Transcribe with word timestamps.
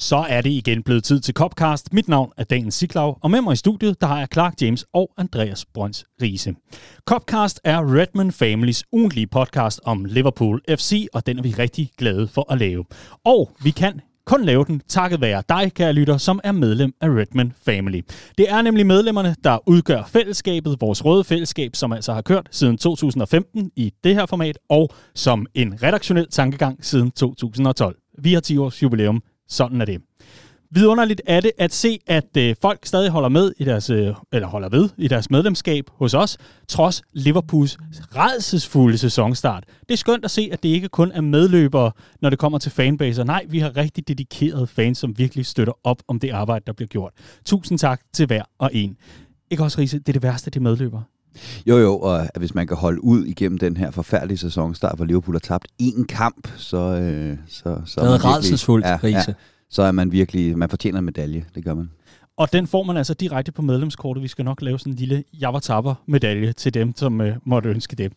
Så 0.00 0.16
er 0.16 0.40
det 0.40 0.50
igen 0.50 0.82
blevet 0.82 1.04
tid 1.04 1.20
til 1.20 1.34
Copcast. 1.34 1.92
Mit 1.92 2.08
navn 2.08 2.32
er 2.36 2.44
Daniel 2.44 2.72
Siklav, 2.72 3.18
og 3.22 3.30
med 3.30 3.40
mig 3.40 3.52
i 3.52 3.56
studiet, 3.56 4.00
der 4.00 4.06
har 4.06 4.18
jeg 4.18 4.28
Clark 4.32 4.54
James 4.62 4.84
og 4.94 5.10
Andreas 5.16 5.64
Brøns 5.74 6.04
Riese. 6.22 6.54
Copcast 7.04 7.60
er 7.64 7.94
Redman 7.94 8.32
Families 8.32 8.84
ugentlige 8.92 9.26
podcast 9.26 9.80
om 9.84 10.04
Liverpool 10.04 10.60
FC, 10.68 11.06
og 11.12 11.26
den 11.26 11.38
er 11.38 11.42
vi 11.42 11.54
rigtig 11.58 11.90
glade 11.98 12.28
for 12.28 12.52
at 12.52 12.58
lave. 12.58 12.84
Og 13.24 13.50
vi 13.62 13.70
kan 13.70 14.00
kun 14.26 14.44
lave 14.44 14.64
den 14.64 14.82
takket 14.88 15.20
være 15.20 15.42
dig, 15.48 15.72
kære 15.74 15.92
lytter, 15.92 16.16
som 16.16 16.40
er 16.44 16.52
medlem 16.52 16.92
af 17.00 17.08
Redman 17.08 17.52
Family. 17.64 18.00
Det 18.38 18.50
er 18.50 18.62
nemlig 18.62 18.86
medlemmerne, 18.86 19.36
der 19.44 19.58
udgør 19.66 20.02
fællesskabet, 20.08 20.76
vores 20.80 21.04
røde 21.04 21.24
fællesskab, 21.24 21.76
som 21.76 21.92
altså 21.92 22.12
har 22.12 22.22
kørt 22.22 22.48
siden 22.50 22.78
2015 22.78 23.70
i 23.76 23.92
det 24.04 24.14
her 24.14 24.26
format, 24.26 24.58
og 24.68 24.90
som 25.14 25.46
en 25.54 25.82
redaktionel 25.82 26.26
tankegang 26.30 26.84
siden 26.84 27.10
2012. 27.10 27.96
Vi 28.22 28.32
har 28.32 28.40
10 28.40 28.58
års 28.58 28.82
jubilæum 28.82 29.22
sådan 29.48 29.80
er 29.80 29.84
det. 29.84 30.00
Vidunderligt 30.70 31.22
er 31.26 31.40
det 31.40 31.52
at 31.58 31.72
se, 31.72 31.98
at 32.06 32.36
øh, 32.38 32.54
folk 32.62 32.86
stadig 32.86 33.10
holder 33.10 33.28
med 33.28 33.52
i 33.58 33.64
deres, 33.64 33.90
øh, 33.90 34.14
eller 34.32 34.48
holder 34.48 34.68
ved 34.68 34.88
i 34.96 35.08
deres 35.08 35.30
medlemskab 35.30 35.84
hos 35.92 36.14
os, 36.14 36.38
trods 36.68 37.02
Liverpools 37.12 37.78
redselsfulde 38.16 38.98
sæsonstart. 38.98 39.64
Det 39.80 39.90
er 39.90 39.96
skønt 39.96 40.24
at 40.24 40.30
se, 40.30 40.48
at 40.52 40.62
det 40.62 40.68
ikke 40.68 40.88
kun 40.88 41.12
er 41.12 41.20
medløbere, 41.20 41.92
når 42.20 42.30
det 42.30 42.38
kommer 42.38 42.58
til 42.58 42.70
fanbaser. 42.72 43.24
Nej, 43.24 43.46
vi 43.48 43.58
har 43.58 43.76
rigtig 43.76 44.08
dedikerede 44.08 44.66
fans, 44.66 44.98
som 44.98 45.18
virkelig 45.18 45.46
støtter 45.46 45.72
op 45.84 46.02
om 46.08 46.20
det 46.20 46.30
arbejde, 46.30 46.64
der 46.66 46.72
bliver 46.72 46.88
gjort. 46.88 47.12
Tusind 47.44 47.78
tak 47.78 48.00
til 48.12 48.26
hver 48.26 48.42
og 48.58 48.70
en. 48.72 48.96
Ikke 49.50 49.62
også, 49.62 49.80
Riese, 49.80 49.98
det 49.98 50.08
er 50.08 50.12
det 50.12 50.22
værste, 50.22 50.50
det 50.50 50.62
medløber. 50.62 50.78
medløbere. 50.80 51.17
Jo, 51.66 51.78
jo, 51.78 51.98
og 51.98 52.28
hvis 52.38 52.54
man 52.54 52.66
kan 52.66 52.76
holde 52.76 53.04
ud 53.04 53.24
igennem 53.24 53.58
den 53.58 53.76
her 53.76 53.90
forfærdelige 53.90 54.38
sæsonstart, 54.38 54.96
hvor 54.96 55.04
Liverpool 55.04 55.34
har 55.34 55.40
tabt 55.40 55.68
én 55.82 56.04
kamp, 56.04 56.48
så... 56.56 56.76
Øh, 56.78 57.36
så, 57.48 57.80
så 57.86 58.00
det 58.00 58.06
er 58.06 58.24
rædselsfuldt, 58.24 58.86
ja, 58.86 58.98
ja, 59.02 59.24
så 59.70 59.82
er 59.82 59.92
man 59.92 60.12
virkelig... 60.12 60.58
Man 60.58 60.68
fortjener 60.68 60.98
en 60.98 61.04
medalje, 61.04 61.44
det 61.54 61.64
gør 61.64 61.74
man. 61.74 61.90
Og 62.38 62.52
den 62.52 62.66
får 62.66 62.82
man 62.82 62.96
altså 62.96 63.14
direkte 63.14 63.52
på 63.52 63.62
medlemskortet. 63.62 64.22
Vi 64.22 64.28
skal 64.28 64.44
nok 64.44 64.62
lave 64.62 64.78
sådan 64.78 64.92
en 64.92 64.98
lille 64.98 65.24
javartapper 65.40 65.94
medalje 66.06 66.52
til 66.52 66.74
dem, 66.74 66.96
som 66.96 67.20
øh, 67.20 67.36
måtte 67.44 67.68
ønske 67.68 67.96
det. 67.96 68.12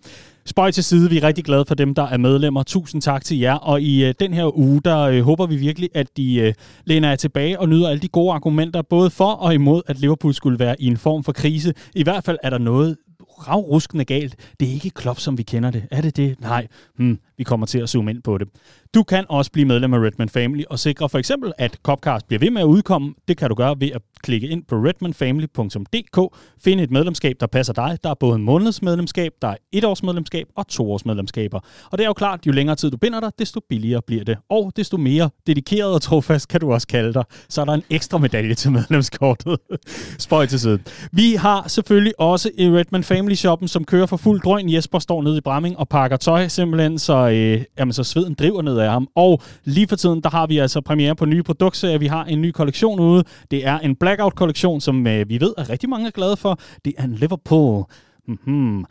Spøj 0.45 0.71
til 0.71 0.83
side, 0.83 1.09
vi 1.09 1.17
er 1.17 1.23
rigtig 1.23 1.43
glade 1.43 1.65
for 1.65 1.75
dem, 1.75 1.95
der 1.95 2.03
er 2.03 2.17
medlemmer. 2.17 2.63
Tusind 2.63 3.01
tak 3.01 3.23
til 3.23 3.39
jer. 3.39 3.53
Og 3.53 3.81
i 3.81 4.05
øh, 4.05 4.13
den 4.19 4.33
her 4.33 4.57
uge, 4.57 4.81
der 4.85 4.99
øh, 4.99 5.21
håber 5.21 5.45
vi 5.45 5.55
virkelig, 5.55 5.89
at 5.93 6.17
de 6.17 6.35
øh, 6.35 6.53
læner 6.85 7.09
jer 7.09 7.15
tilbage 7.15 7.59
og 7.59 7.69
nyder 7.69 7.89
alle 7.89 8.01
de 8.01 8.07
gode 8.07 8.33
argumenter, 8.33 8.81
både 8.81 9.09
for 9.09 9.31
og 9.31 9.53
imod, 9.53 9.81
at 9.87 9.99
Liverpool 9.99 10.33
skulle 10.33 10.59
være 10.59 10.81
i 10.81 10.85
en 10.85 10.97
form 10.97 11.23
for 11.23 11.31
krise. 11.31 11.73
I 11.95 12.03
hvert 12.03 12.23
fald 12.23 12.37
er 12.43 12.49
der 12.49 12.57
noget 12.57 12.97
ravruskende 13.47 14.05
galt. 14.05 14.35
Det 14.59 14.67
er 14.67 14.73
ikke 14.73 14.89
Klopp, 14.89 15.19
som 15.19 15.37
vi 15.37 15.43
kender 15.43 15.71
det. 15.71 15.83
Er 15.91 16.01
det 16.01 16.17
det? 16.17 16.41
Nej. 16.41 16.67
Hmm, 16.97 17.19
vi 17.37 17.43
kommer 17.43 17.65
til 17.65 17.79
at 17.79 17.89
zoome 17.89 18.11
ind 18.11 18.21
på 18.21 18.37
det. 18.37 18.47
Du 18.95 19.03
kan 19.03 19.25
også 19.29 19.51
blive 19.51 19.67
medlem 19.67 19.93
af 19.93 19.99
Redman 19.99 20.29
Family 20.29 20.63
og 20.69 20.79
sikre 20.79 21.09
for 21.09 21.17
eksempel, 21.17 21.53
at 21.57 21.79
Copcast 21.83 22.27
bliver 22.27 22.39
ved 22.39 22.51
med 22.51 22.61
at 22.61 22.65
udkomme. 22.65 23.13
Det 23.27 23.37
kan 23.37 23.49
du 23.49 23.55
gøre 23.55 23.75
ved 23.79 23.91
at 23.91 24.01
klikke 24.23 24.47
ind 24.47 24.63
på 24.63 24.75
redmanfamily.dk, 24.75 26.37
finde 26.63 26.83
et 26.83 26.91
medlemskab, 26.91 27.35
der 27.39 27.47
passer 27.47 27.73
dig. 27.73 27.97
Der 28.03 28.09
er 28.09 28.13
både 28.13 28.35
en 28.35 28.43
månedsmedlemskab, 28.43 29.31
der 29.41 29.47
er 29.47 29.55
et 29.71 29.83
års 29.83 30.03
medlemskab 30.03 30.47
og 30.55 30.67
to 30.67 30.91
års 30.91 31.05
medlemskaber. 31.05 31.59
Og 31.91 31.97
det 31.97 32.03
er 32.03 32.07
jo 32.07 32.13
klart, 32.13 32.47
jo 32.47 32.51
længere 32.51 32.75
tid 32.75 32.91
du 32.91 32.97
binder 32.97 33.19
dig, 33.19 33.31
desto 33.39 33.59
billigere 33.69 34.01
bliver 34.07 34.23
det. 34.23 34.37
Og 34.49 34.71
desto 34.75 34.97
mere 34.97 35.29
dedikeret 35.47 35.93
og 35.93 36.01
trofast 36.01 36.47
kan 36.47 36.59
du 36.59 36.73
også 36.73 36.87
kalde 36.87 37.13
dig. 37.13 37.23
Så 37.49 37.61
er 37.61 37.65
der 37.65 37.73
en 37.73 37.83
ekstra 37.89 38.17
medalje 38.17 38.53
til 38.53 38.71
medlemskortet. 38.71 39.57
Spøj 40.19 40.45
til 40.45 40.59
side. 40.59 40.79
Vi 41.11 41.33
har 41.33 41.67
selvfølgelig 41.67 42.19
også 42.19 42.51
i 42.57 42.69
Redman 42.69 43.03
Family 43.03 43.35
Shoppen, 43.35 43.67
som 43.67 43.85
kører 43.85 44.05
for 44.05 44.17
fuld 44.17 44.41
drøn. 44.41 44.69
Jesper 44.69 44.99
står 44.99 45.21
nede 45.21 45.37
i 45.37 45.41
Bramming 45.41 45.77
og 45.77 45.89
pakker 45.89 46.17
tøj 46.17 46.47
simpelthen, 46.47 46.99
så, 46.99 47.29
øh, 47.29 47.63
jamen, 47.79 47.93
så 47.93 48.03
sveden 48.03 48.33
driver 48.33 48.61
ned 48.61 48.80
af 48.81 48.91
ham. 48.91 49.07
Og 49.15 49.41
lige 49.63 49.87
for 49.87 49.95
tiden, 49.95 50.21
der 50.21 50.29
har 50.29 50.47
vi 50.47 50.57
altså 50.57 50.81
premiere 50.81 51.15
på 51.15 51.25
nye 51.25 51.43
produkter. 51.43 51.97
Vi 51.97 52.07
har 52.07 52.25
en 52.25 52.41
ny 52.41 52.51
kollektion 52.51 52.99
ude. 52.99 53.23
Det 53.51 53.67
er 53.67 53.79
en 53.79 53.95
Blackout-kollektion, 53.95 54.81
som 54.81 55.07
øh, 55.07 55.29
vi 55.29 55.41
ved, 55.41 55.53
at 55.57 55.69
rigtig 55.69 55.89
mange 55.89 56.07
er 56.07 56.11
glade 56.11 56.37
for. 56.37 56.59
Det 56.85 56.93
er 56.97 57.03
en 57.03 57.15
Liverpool. 57.15 57.83
Mm-hmm 58.27 58.85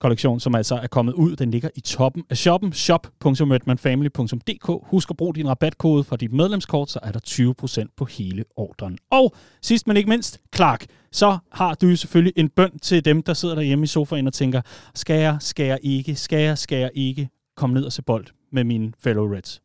kollektion, 0.00 0.40
som 0.40 0.54
altså 0.54 0.74
er 0.74 0.86
kommet 0.86 1.12
ud. 1.12 1.36
Den 1.36 1.50
ligger 1.50 1.68
i 1.74 1.80
toppen 1.80 2.24
af 2.30 2.36
shoppen, 2.36 2.72
shop.redmanfamily.dk. 2.72 4.88
Husk 4.90 5.10
at 5.10 5.16
bruge 5.16 5.34
din 5.34 5.48
rabatkode 5.48 6.04
fra 6.04 6.16
dit 6.16 6.32
medlemskort, 6.32 6.90
så 6.90 6.98
er 7.02 7.12
der 7.12 7.50
20% 7.90 7.94
på 7.96 8.04
hele 8.04 8.44
ordren. 8.56 8.98
Og 9.10 9.34
sidst 9.62 9.86
men 9.86 9.96
ikke 9.96 10.08
mindst, 10.08 10.40
Clark, 10.56 10.86
så 11.12 11.38
har 11.52 11.74
du 11.74 11.96
selvfølgelig 11.96 12.32
en 12.36 12.48
bøn 12.48 12.78
til 12.78 13.04
dem, 13.04 13.22
der 13.22 13.34
sidder 13.34 13.54
derhjemme 13.54 13.84
i 13.84 13.86
sofaen 13.86 14.26
og 14.26 14.32
tænker, 14.32 14.60
skal 14.94 15.20
jeg, 15.20 15.36
skal 15.40 15.66
jeg 15.66 15.78
ikke, 15.82 16.16
skal 16.16 16.40
jeg, 16.40 16.58
skal 16.58 16.78
jeg 16.78 16.90
ikke 16.94 17.28
komme 17.56 17.74
ned 17.74 17.84
og 17.84 17.92
se 17.92 18.02
bold 18.02 18.26
med 18.52 18.64
mine 18.64 18.92
fellow 18.98 19.34
Reds? 19.34 19.62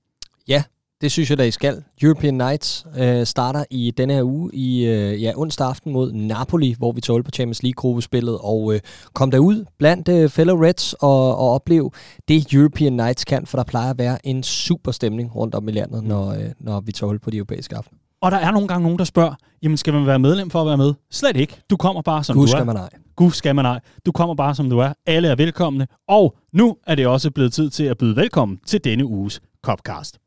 Ja, 0.47 0.63
det 1.03 1.11
synes 1.11 1.29
jeg 1.29 1.37
da, 1.37 1.43
I 1.43 1.51
skal. 1.51 1.83
European 2.01 2.33
Nights 2.33 2.85
øh, 2.97 3.25
starter 3.25 3.63
i 3.69 3.91
denne 3.97 4.13
her 4.13 4.23
uge 4.23 4.49
i 4.53 4.85
øh, 4.85 5.21
ja, 5.21 5.31
onsdag 5.35 5.67
aften 5.67 5.93
mod 5.93 6.11
Napoli, 6.11 6.75
hvor 6.77 6.91
vi 6.91 7.01
tåler 7.01 7.23
på 7.23 7.31
Champions 7.31 7.63
League-gruppespillet, 7.63 8.37
og 8.41 8.73
øh, 8.73 8.79
kom 9.13 9.31
derud 9.31 9.65
blandt 9.77 10.07
øh, 10.09 10.29
fellow 10.29 10.63
Reds 10.63 10.93
og, 10.93 11.37
og 11.37 11.49
oplev 11.49 11.93
det 12.27 12.53
European 12.53 12.93
Nights 12.93 13.23
kan, 13.23 13.45
for 13.45 13.57
der 13.57 13.63
plejer 13.63 13.89
at 13.89 13.97
være 13.97 14.27
en 14.27 14.43
super 14.43 14.91
stemning 14.91 15.35
rundt 15.35 15.55
om 15.55 15.67
i 15.67 15.71
landet, 15.71 16.03
når, 16.03 16.31
øh, 16.31 16.49
når 16.59 16.81
vi 16.81 16.91
tåler 16.91 17.19
på 17.19 17.29
de 17.29 17.37
europæiske 17.37 17.75
aften. 17.75 17.97
Og 18.23 18.31
der 18.31 18.37
er 18.37 18.51
nogle 18.51 18.67
gange 18.67 18.83
nogen, 18.83 18.99
der 18.99 19.03
spørger, 19.05 19.35
jamen 19.63 19.77
skal 19.77 19.93
man 19.93 20.05
være 20.05 20.19
medlem 20.19 20.49
for 20.49 20.61
at 20.61 20.67
være 20.67 20.77
med? 20.77 20.93
Slet 21.11 21.37
ikke. 21.37 21.61
Du 21.69 21.77
kommer 21.77 22.01
bare 22.01 22.23
som 22.23 22.35
Gud 22.35 22.47
du 22.47 22.51
er. 22.51 22.57
skal 22.57 22.65
man 22.65 22.77
ej. 22.77 22.89
Gud 23.15 23.31
skal 23.31 23.55
man 23.55 23.65
ej. 23.65 23.79
Du 24.05 24.11
kommer 24.11 24.35
bare 24.35 24.55
som 24.55 24.69
du 24.69 24.79
er. 24.79 24.93
Alle 25.05 25.27
er 25.27 25.35
velkomne. 25.35 25.87
Og 26.07 26.35
nu 26.53 26.75
er 26.87 26.95
det 26.95 27.07
også 27.07 27.31
blevet 27.31 27.53
tid 27.53 27.69
til 27.69 27.83
at 27.83 27.97
byde 27.97 28.15
velkommen 28.15 28.59
til 28.65 28.83
denne 28.83 29.05
uges 29.05 29.41
Copcast. 29.65 30.17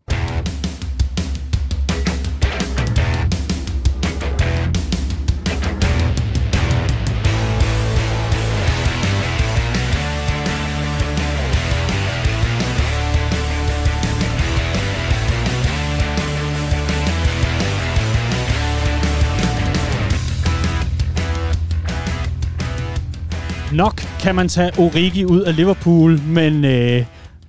Nok 23.76 24.00
kan 24.20 24.34
man 24.34 24.48
tage 24.48 24.70
Origi 24.78 25.24
ud 25.24 25.40
af 25.40 25.56
Liverpool, 25.56 26.20
men... 26.20 26.64
Øh, 26.64 27.06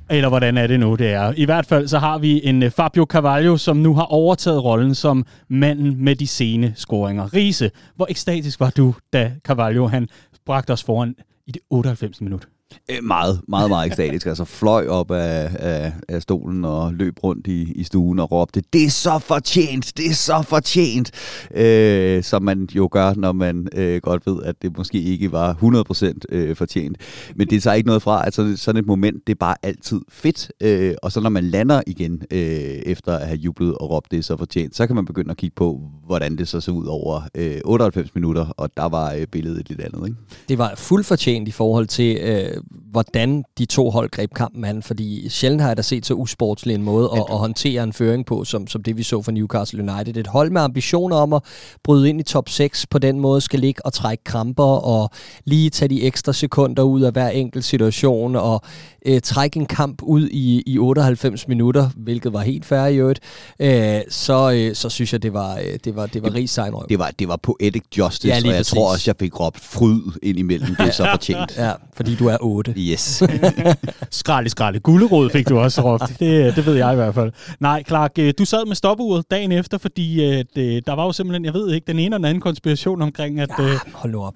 eller 0.09 0.29
hvordan 0.29 0.57
er 0.57 0.67
det 0.67 0.79
nu, 0.79 0.95
det 0.95 1.13
er. 1.13 1.33
I 1.38 1.45
hvert 1.45 1.65
fald 1.65 1.88
så 1.88 1.99
har 1.99 2.17
vi 2.17 2.41
en 2.43 2.63
øh, 2.63 2.71
Fabio 2.71 3.05
Carvalho, 3.09 3.57
som 3.57 3.77
nu 3.77 3.95
har 3.95 4.03
overtaget 4.03 4.63
rollen 4.63 4.95
som 4.95 5.25
manden 5.49 6.03
med 6.03 6.15
de 6.15 6.27
sene 6.27 6.73
scoringer. 6.75 7.33
Riese, 7.33 7.71
hvor 7.95 8.07
ekstatisk 8.09 8.59
var 8.59 8.69
du, 8.69 8.95
da 9.13 9.31
Carvalho 9.43 9.88
han 9.88 10.07
bragte 10.45 10.71
os 10.71 10.83
foran 10.83 11.15
i 11.47 11.51
det 11.51 11.61
98. 11.69 12.21
minut? 12.21 12.47
Øh, 12.91 13.03
meget, 13.03 13.41
meget, 13.47 13.69
meget 13.69 13.88
ekstatisk. 13.88 14.28
altså 14.28 14.45
fløj 14.45 14.88
op 14.88 15.11
af, 15.11 15.50
af, 15.59 15.94
af 16.07 16.22
stolen 16.22 16.66
og 16.66 16.94
løb 16.94 17.23
rundt 17.23 17.47
i, 17.47 17.72
i 17.72 17.83
stuen 17.83 18.19
og 18.19 18.31
råbte, 18.31 18.63
det 18.73 18.83
er 18.85 18.89
så 18.89 19.19
fortjent, 19.19 19.97
det 19.97 20.05
er 20.05 20.13
så 20.13 20.41
fortjent. 20.41 21.11
Øh, 21.56 22.23
som 22.23 22.44
man 22.44 22.67
jo 22.75 22.89
gør, 22.91 23.13
når 23.13 23.31
man 23.31 23.67
øh, 23.73 24.01
godt 24.01 24.27
ved, 24.27 24.44
at 24.44 24.56
det 24.61 24.77
måske 24.77 25.01
ikke 25.01 25.31
var 25.31 25.53
100% 25.53 26.13
øh, 26.29 26.56
fortjent. 26.56 26.97
Men 27.35 27.47
det 27.50 27.63
tager 27.63 27.73
ikke 27.73 27.88
noget 27.88 28.01
fra, 28.01 28.27
at 28.27 28.33
sådan, 28.33 28.57
sådan 28.57 28.79
et 28.79 28.88
moment, 28.88 29.27
det 29.27 29.33
er 29.33 29.38
bare 29.39 29.56
altid 29.63 30.01
fedt. 30.09 30.51
Øh, 30.61 30.95
og 31.03 31.11
så 31.11 31.19
når 31.19 31.29
man 31.29 31.44
lander 31.44 31.81
igen, 31.88 32.23
øh, 32.31 32.39
efter 32.39 33.17
at 33.17 33.27
have 33.27 33.39
jublet 33.39 33.75
og 33.75 33.89
råbt, 33.89 34.11
det 34.11 34.19
er 34.19 34.23
så 34.23 34.38
fortjent, 34.38 34.75
så 34.75 34.88
kan 34.88 34.95
man 34.95 35.06
begynde 35.06 35.31
at 35.31 35.38
kigge 35.38 35.56
på, 35.56 35.81
hvordan 36.06 36.38
det 36.38 36.47
så 36.47 36.61
så 36.61 36.72
ud 36.72 36.85
over 36.85 37.22
øh, 37.35 37.61
98 37.66 38.16
minutter, 38.16 38.45
og 38.57 38.69
der 38.77 38.85
var 38.85 39.13
øh, 39.13 39.27
billedet 39.27 39.59
et 39.59 39.69
lidt 39.69 39.81
andet. 39.81 40.07
Ikke? 40.07 40.19
Det 40.50 40.57
var 40.57 40.73
fuldt 40.75 41.06
fortjent 41.06 41.47
i 41.47 41.51
forhold 41.51 41.88
til... 41.88 42.17
Øh 42.22 42.56
hvordan 42.91 43.44
de 43.57 43.66
to 43.66 43.90
hold 43.90 44.09
greb 44.09 44.34
kampen 44.34 44.66
an, 44.66 44.84
fordi 44.84 45.29
sjældent 45.29 45.62
har 45.62 45.69
jeg 45.69 45.78
da 45.78 45.81
set 45.81 46.06
så 46.06 46.13
usportslig 46.13 46.75
en 46.75 46.84
måde 46.84 47.09
at, 47.13 47.23
at 47.29 47.38
håndtere 47.38 47.84
en 47.84 47.94
føring 47.94 48.25
på, 48.25 48.44
som, 48.44 48.68
som 48.68 48.84
det 48.84 48.97
vi 48.97 49.03
så 49.03 49.22
for 49.22 49.31
Newcastle 49.31 49.92
United. 49.92 50.18
Et 50.18 50.27
hold 50.27 50.51
med 50.51 50.62
ambitioner 50.62 51.15
om 51.15 51.33
at 51.33 51.42
bryde 51.83 52.09
ind 52.09 52.19
i 52.19 52.24
top 52.24 52.50
6 52.50 52.86
på 52.86 53.00
den 53.00 53.19
måde 53.19 53.42
skal 53.42 53.59
ligge 53.59 53.86
og 53.86 53.94
trække 53.94 54.24
kramper 54.24 54.63
og 54.63 55.09
lige 55.45 55.69
tage 55.69 55.89
de 55.89 56.04
ekstra 56.04 56.33
sekunder 56.33 56.83
ud 56.83 57.01
af 57.01 57.12
hver 57.12 57.30
enkelt 57.30 57.65
situation 57.65 58.36
og 58.36 58.62
øh, 59.07 59.21
trække 59.21 59.59
en 59.59 59.65
kamp 59.65 60.01
ud 60.01 60.27
i, 60.27 60.63
i 60.65 60.77
98 60.80 61.48
minutter, 61.48 61.89
hvilket 61.95 62.33
var 62.33 62.42
helt 62.42 62.65
færre 62.65 62.94
i 62.94 62.98
øvrigt, 62.98 63.19
øh, 63.59 64.01
så, 64.09 64.51
øh, 64.51 64.75
så 64.75 64.89
synes 64.89 65.13
jeg, 65.13 65.24
det 65.24 65.33
var, 65.33 65.56
øh, 65.56 65.80
det 65.83 65.95
var, 65.95 66.06
det 66.06 66.24
var 66.24 66.33
rig 66.33 66.50
sejnrøv. 66.50 66.86
Det 66.89 67.00
var, 67.00 67.12
det 67.19 67.27
var 67.27 67.36
poetic 67.36 67.83
justice, 67.98 68.27
ja, 68.27 68.38
og 68.38 68.45
jeg 68.45 68.56
præcis. 68.56 68.74
tror 68.74 68.92
også, 68.92 69.04
jeg 69.07 69.15
fik 69.19 69.39
råbt 69.39 69.59
fryd 69.59 70.01
ind 70.24 70.39
imellem. 70.39 70.75
Det 70.75 70.88
er 70.88 70.92
så 70.92 71.07
fortjent. 71.13 71.57
Ja, 71.57 71.71
fordi 71.94 72.15
du 72.15 72.27
er 72.27 72.38
8. 72.47 72.73
Yes. 72.77 73.23
skralde, 74.11 74.49
skralde. 74.49 74.79
Gullerod 74.79 75.29
fik 75.29 75.49
du 75.49 75.59
også 75.59 75.81
råbt. 75.81 76.19
Det, 76.19 76.55
det 76.55 76.65
ved 76.65 76.73
jeg 76.73 76.94
i 76.94 76.95
hvert 76.95 77.13
fald. 77.13 77.31
Nej, 77.59 77.83
Clark, 77.88 78.11
øh, 78.19 78.33
du 78.38 78.45
sad 78.45 78.65
med 78.65 78.75
stopuret 78.75 79.31
dagen 79.31 79.51
efter, 79.51 79.77
fordi 79.77 80.25
øh, 80.25 80.45
det, 80.55 80.88
der 80.88 80.94
var 80.94 81.05
jo 81.05 81.11
simpelthen, 81.11 81.45
jeg 81.45 81.53
ved 81.53 81.73
ikke, 81.73 81.88
den 81.88 81.99
ene 81.99 82.05
eller 82.05 82.17
den 82.17 82.25
anden 82.25 82.41
konspiration 82.41 83.01
omkring, 83.01 83.39
at... 83.39 83.49
Ja, 83.59 83.63
øh, 83.63 83.79
hold 83.94 84.11
nu 84.11 84.23
op. 84.23 84.33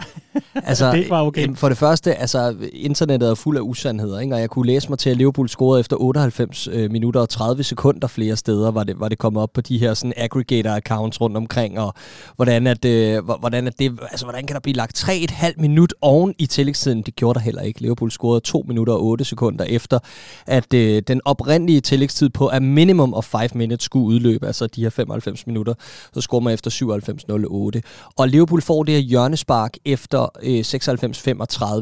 Altså, 0.55 0.91
det 0.95 1.09
var 1.09 1.23
okay. 1.23 1.55
For 1.55 1.69
det 1.69 1.77
første, 1.77 2.15
altså, 2.15 2.55
internettet 2.73 3.29
er 3.29 3.35
fuld 3.35 3.57
af 3.57 3.61
usandheder, 3.61 4.19
ikke? 4.19 4.35
og 4.35 4.41
jeg 4.41 4.49
kunne 4.49 4.67
læse 4.67 4.89
mig 4.89 4.99
til, 4.99 5.09
at 5.09 5.17
Liverpool 5.17 5.49
scorede 5.49 5.79
efter 5.79 6.01
98 6.01 6.67
øh, 6.71 6.91
minutter 6.91 7.21
og 7.21 7.29
30 7.29 7.63
sekunder 7.63 8.07
flere 8.07 8.35
steder, 8.35 8.71
var 8.71 8.83
det, 8.83 8.99
var 8.99 9.09
det 9.09 9.17
kommet 9.17 9.43
op 9.43 9.49
på 9.53 9.61
de 9.61 9.77
her 9.77 9.93
sådan, 9.93 10.13
aggregator-accounts 10.17 11.21
rundt 11.21 11.37
omkring, 11.37 11.79
og 11.79 11.93
hvordan, 12.35 12.67
at, 12.67 12.85
øh, 12.85 13.23
hvordan, 13.39 13.67
at 13.67 13.79
det, 13.79 13.99
altså, 14.11 14.25
hvordan 14.25 14.45
kan 14.45 14.53
der 14.53 14.59
blive 14.59 14.75
lagt 14.75 15.03
3,5 15.03 15.53
minut 15.57 15.93
oven 16.01 16.33
i 16.37 16.45
tillægstiden? 16.45 17.01
Det 17.01 17.15
gjorde 17.15 17.39
der 17.39 17.43
heller 17.43 17.61
ikke. 17.61 17.81
Liverpool 17.81 18.00
Liverpool 18.01 18.11
scorede 18.11 18.41
2 18.41 18.65
minutter 18.67 18.93
og 18.93 19.03
8 19.03 19.25
sekunder 19.25 19.65
efter, 19.65 19.99
at 20.47 20.73
øh, 20.73 21.01
den 21.07 21.21
oprindelige 21.25 21.81
tillægstid 21.81 22.29
på 22.29 22.49
er 22.49 22.59
minimum 22.59 23.13
of 23.13 23.25
5 23.25 23.49
minutes 23.55 23.85
skulle 23.85 24.05
udløbe, 24.05 24.47
altså 24.47 24.67
de 24.67 24.81
her 24.81 24.89
95 24.89 25.47
minutter, 25.47 25.73
så 26.13 26.21
scorer 26.21 26.41
man 26.41 26.53
efter 26.53 26.71
97.08. 27.75 28.11
Og 28.17 28.27
Liverpool 28.27 28.61
får 28.61 28.83
det 28.83 28.93
her 28.93 29.01
hjørnespark 29.01 29.77
efter 29.85 30.27
øh, 30.43 30.59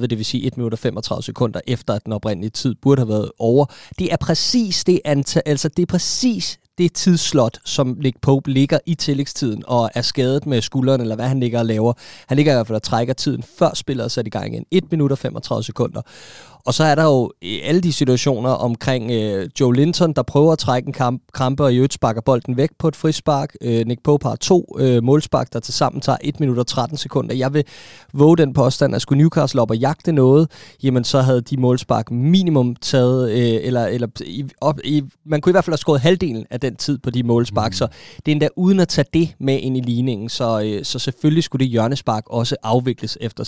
96.35, 0.02 0.08
det 0.08 0.18
vil 0.18 0.26
sige 0.26 0.48
1 0.48 0.58
minut 0.58 0.74
og 0.74 0.80
35 0.80 1.24
sekunder 1.24 1.60
efter, 1.68 1.94
at 1.94 2.06
den 2.06 2.14
oprindelige 2.14 2.50
tid 2.50 2.76
burde 2.82 3.02
have 3.02 3.10
været 3.10 3.32
over. 3.40 3.66
Det 4.00 4.14
er 4.14 4.18
præcis 4.18 4.84
det 4.84 5.00
antal, 5.06 5.42
altså 5.46 5.70
det 5.70 5.82
er 5.82 5.88
præcis 5.88 6.60
det 6.80 6.94
tidsslot, 6.94 7.60
som 7.66 7.98
Nick 8.00 8.22
Pope 8.22 8.52
ligger 8.52 8.80
i 8.86 8.96
tillægstiden 8.96 9.64
og 9.68 9.90
er 9.96 10.02
skadet 10.02 10.46
med 10.46 10.62
skulderen, 10.62 11.02
eller 11.02 11.16
hvad 11.16 11.28
han 11.28 11.40
ligger 11.40 11.60
og 11.60 11.66
laver. 11.66 11.94
Han 12.28 12.36
ligger 12.36 12.52
i 12.54 12.56
hvert 12.56 12.68
fald 12.68 12.76
og 12.76 12.84
trækker 12.84 13.14
tiden 13.14 13.44
før 13.60 13.74
spillet 13.74 14.04
er 14.04 14.08
sat 14.08 14.28
i 14.28 14.30
gang 14.30 14.54
igen. 14.54 14.66
1 14.72 14.92
minut 14.92 15.12
og 15.12 15.18
35 15.18 15.64
sekunder. 15.64 16.02
Og 16.66 16.74
så 16.74 16.84
er 16.84 16.96
der 16.96 17.04
jo 17.04 17.32
alle 17.64 17.82
de 17.82 17.94
situationer 17.94 18.50
omkring 18.50 19.12
øh, 19.12 19.50
Joe 19.60 19.76
Linton, 19.76 20.14
der 20.14 20.24
prøver 20.24 20.52
at 20.52 20.60
trække 20.60 20.88
en 20.88 20.94
kamp, 20.94 21.22
krampe, 21.34 21.64
og 21.64 21.74
i 21.74 21.76
øvrigt 21.76 21.94
sparker 21.94 22.22
bolden 22.22 22.58
væk 22.58 22.70
på 22.80 22.88
et 22.88 22.96
frispark. 22.96 23.54
Øh, 23.62 23.86
Nick 23.86 24.04
Pope 24.04 24.28
har 24.28 24.36
to 24.36 24.76
øh, 24.80 25.04
målspark, 25.04 25.54
der 25.54 25.60
til 25.60 25.74
sammen 25.74 26.02
tager 26.02 26.18
1 26.22 26.40
minut 26.40 26.58
og 26.58 26.68
13 26.68 26.98
sekunder. 26.98 27.36
Jeg 27.36 27.54
vil 27.54 27.64
våge 28.14 28.38
den 28.38 28.54
påstand, 28.54 28.96
at 28.96 29.02
skulle 29.02 29.22
Newcastle 29.22 29.62
op 29.62 29.70
og 29.70 29.78
jagte 29.78 30.12
noget, 30.12 30.52
jamen 30.84 31.04
så 31.04 31.22
havde 31.22 31.42
de 31.42 31.58
målspark 31.58 32.12
minimum 32.12 32.76
taget, 32.76 33.32
øh, 33.32 33.60
eller, 33.68 33.86
eller 33.86 34.08
i, 34.22 34.46
op, 34.62 34.80
i, 34.84 35.04
man 35.26 35.42
kunne 35.42 35.52
i 35.52 35.54
hvert 35.54 35.66
fald 35.66 35.74
have 35.74 35.78
skåret 35.78 36.02
halvdelen 36.02 36.46
af 36.50 36.60
den 36.60 36.76
tid 36.76 36.98
på 36.98 37.10
de 37.10 37.24
målspark, 37.24 37.72
mm. 37.72 37.74
så 37.74 37.88
det 38.26 38.28
er 38.28 38.32
endda 38.32 38.50
uden 38.56 38.80
at 38.80 38.88
tage 38.88 39.06
det 39.14 39.36
med 39.40 39.60
ind 39.60 39.78
i 39.78 39.82
ligningen, 39.82 40.30
så, 40.30 40.62
øh, 40.62 40.86
så 40.86 41.00
selvfølgelig 41.00 41.44
skulle 41.44 41.66
det 41.66 41.72
hjørnespark 41.72 42.24
også 42.28 42.56
afvikles 42.64 43.18
efter 43.22 43.44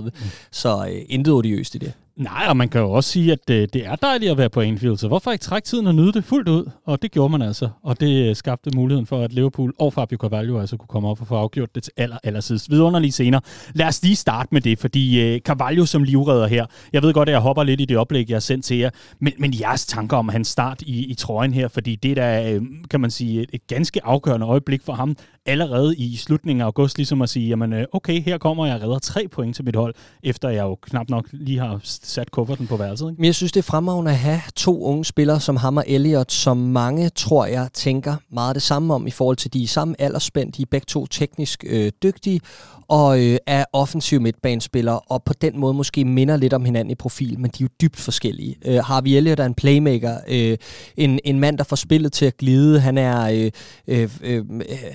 96-35. 0.00 0.04
Mm. 0.04 0.10
Så 0.52 0.86
øh, 0.90 1.02
intet 1.08 1.34
odiøst 1.34 1.65
i 1.74 1.78
det. 1.78 1.92
Nej, 2.16 2.46
og 2.48 2.56
man 2.56 2.68
kan 2.68 2.80
jo 2.80 2.90
også 2.90 3.10
sige, 3.10 3.32
at 3.32 3.38
det, 3.48 3.74
det 3.74 3.86
er 3.86 3.96
dejligt 3.96 4.30
at 4.30 4.38
være 4.38 4.50
på 4.50 4.60
Anfield, 4.60 4.96
så 4.96 5.08
hvorfor 5.08 5.32
ikke 5.32 5.42
trække 5.42 5.66
tiden 5.66 5.86
og 5.86 5.94
nyde 5.94 6.12
det 6.12 6.24
fuldt 6.24 6.48
ud? 6.48 6.70
Og 6.84 7.02
det 7.02 7.12
gjorde 7.12 7.32
man 7.32 7.42
altså, 7.42 7.68
og 7.82 8.00
det 8.00 8.28
øh, 8.28 8.36
skabte 8.36 8.70
muligheden 8.76 9.06
for, 9.06 9.22
at 9.22 9.32
Liverpool 9.32 9.72
og 9.78 9.92
Fabio 9.92 10.18
Carvalho 10.18 10.60
altså 10.60 10.76
kunne 10.76 10.88
komme 10.88 11.08
op 11.08 11.20
og 11.20 11.26
få 11.26 11.36
afgjort 11.36 11.74
det 11.74 11.82
til 11.82 11.92
aller, 11.96 12.18
aller 12.24 12.40
sidst. 12.40 12.70
Vidunderlige 12.70 13.12
senere. 13.12 13.40
Lad 13.74 13.86
os 13.86 14.02
lige 14.02 14.16
starte 14.16 14.48
med 14.52 14.60
det, 14.60 14.78
fordi 14.78 15.20
øh, 15.20 15.40
Carvalho 15.40 15.86
som 15.86 16.02
livredder 16.02 16.46
her, 16.46 16.66
jeg 16.92 17.02
ved 17.02 17.12
godt, 17.12 17.28
at 17.28 17.32
jeg 17.32 17.40
hopper 17.40 17.62
lidt 17.62 17.80
i 17.80 17.84
det 17.84 17.96
oplæg, 17.96 18.28
jeg 18.28 18.34
har 18.34 18.40
sendt 18.40 18.64
til 18.64 18.76
jer, 18.76 18.90
men, 19.20 19.32
men 19.38 19.54
jeres 19.60 19.86
tanker 19.86 20.16
om 20.16 20.28
hans 20.28 20.48
start 20.48 20.82
i, 20.82 21.04
i 21.04 21.14
trøjen 21.14 21.54
her, 21.54 21.68
fordi 21.68 21.96
det 21.96 22.18
er 22.18 22.54
øh, 22.54 22.62
kan 22.90 23.00
man 23.00 23.10
sige, 23.10 23.42
et, 23.42 23.50
et 23.52 23.66
ganske 23.66 24.04
afgørende 24.04 24.46
øjeblik 24.46 24.82
for 24.82 24.92
ham, 24.92 25.16
allerede 25.46 25.96
i 25.96 26.16
slutningen 26.16 26.60
af 26.60 26.64
august, 26.66 26.98
ligesom 26.98 27.22
at 27.22 27.28
sige, 27.28 27.48
jamen 27.48 27.72
øh, 27.72 27.84
okay, 27.92 28.22
her 28.22 28.38
kommer 28.38 28.66
jeg 28.66 28.74
og 28.74 28.82
redder 28.82 28.98
tre 28.98 29.28
point 29.28 29.56
til 29.56 29.64
mit 29.64 29.76
hold, 29.76 29.94
efter 30.22 30.48
jeg 30.48 30.62
jo 30.62 30.74
knap 30.74 31.08
nok 31.08 31.28
lige 31.32 31.58
har 31.58 31.80
sat 32.06 32.30
kufferten 32.30 32.66
på 32.66 32.76
værelset. 32.76 33.10
Ikke? 33.10 33.20
Men 33.20 33.24
jeg 33.24 33.34
synes, 33.34 33.52
det 33.52 33.60
er 33.60 33.62
fremragende 33.64 34.10
at 34.10 34.18
have 34.18 34.40
to 34.56 34.82
unge 34.82 35.04
spillere 35.04 35.40
som 35.40 35.56
ham 35.56 35.76
og 35.76 35.84
Elliot, 35.86 36.32
som 36.32 36.56
mange, 36.56 37.08
tror 37.08 37.46
jeg, 37.46 37.68
tænker 37.74 38.16
meget 38.32 38.54
det 38.54 38.62
samme 38.62 38.94
om 38.94 39.06
i 39.06 39.10
forhold 39.10 39.36
til, 39.36 39.52
de 39.52 39.68
samme 39.68 39.94
aldersspænd, 39.98 40.52
de 40.52 40.62
er 40.62 40.66
begge 40.70 40.84
to 40.84 41.06
teknisk 41.06 41.64
øh, 41.68 41.92
dygtige, 42.02 42.40
og 42.88 43.20
øh, 43.24 43.38
er 43.46 43.64
offensiv 43.72 44.20
midtbanespillere, 44.20 45.00
og 45.00 45.22
på 45.22 45.32
den 45.32 45.60
måde 45.60 45.74
måske 45.74 46.04
minder 46.04 46.36
lidt 46.36 46.52
om 46.52 46.64
hinanden 46.64 46.90
i 46.90 46.94
profil, 46.94 47.38
men 47.38 47.50
de 47.50 47.62
er 47.62 47.64
jo 47.64 47.68
dybt 47.80 47.96
forskellige. 47.96 48.56
Øh, 48.64 48.78
Harvey 48.84 49.10
Elliott 49.10 49.40
er 49.40 49.44
en 49.44 49.54
playmaker, 49.54 50.18
øh, 50.28 50.58
en, 50.96 51.20
en 51.24 51.40
mand, 51.40 51.58
der 51.58 51.64
får 51.64 51.76
spillet 51.76 52.12
til 52.12 52.26
at 52.26 52.36
glide. 52.36 52.80
Han 52.80 52.98
er, 52.98 53.30
øh, 53.30 53.50
øh, 53.88 54.10
øh, 54.22 54.44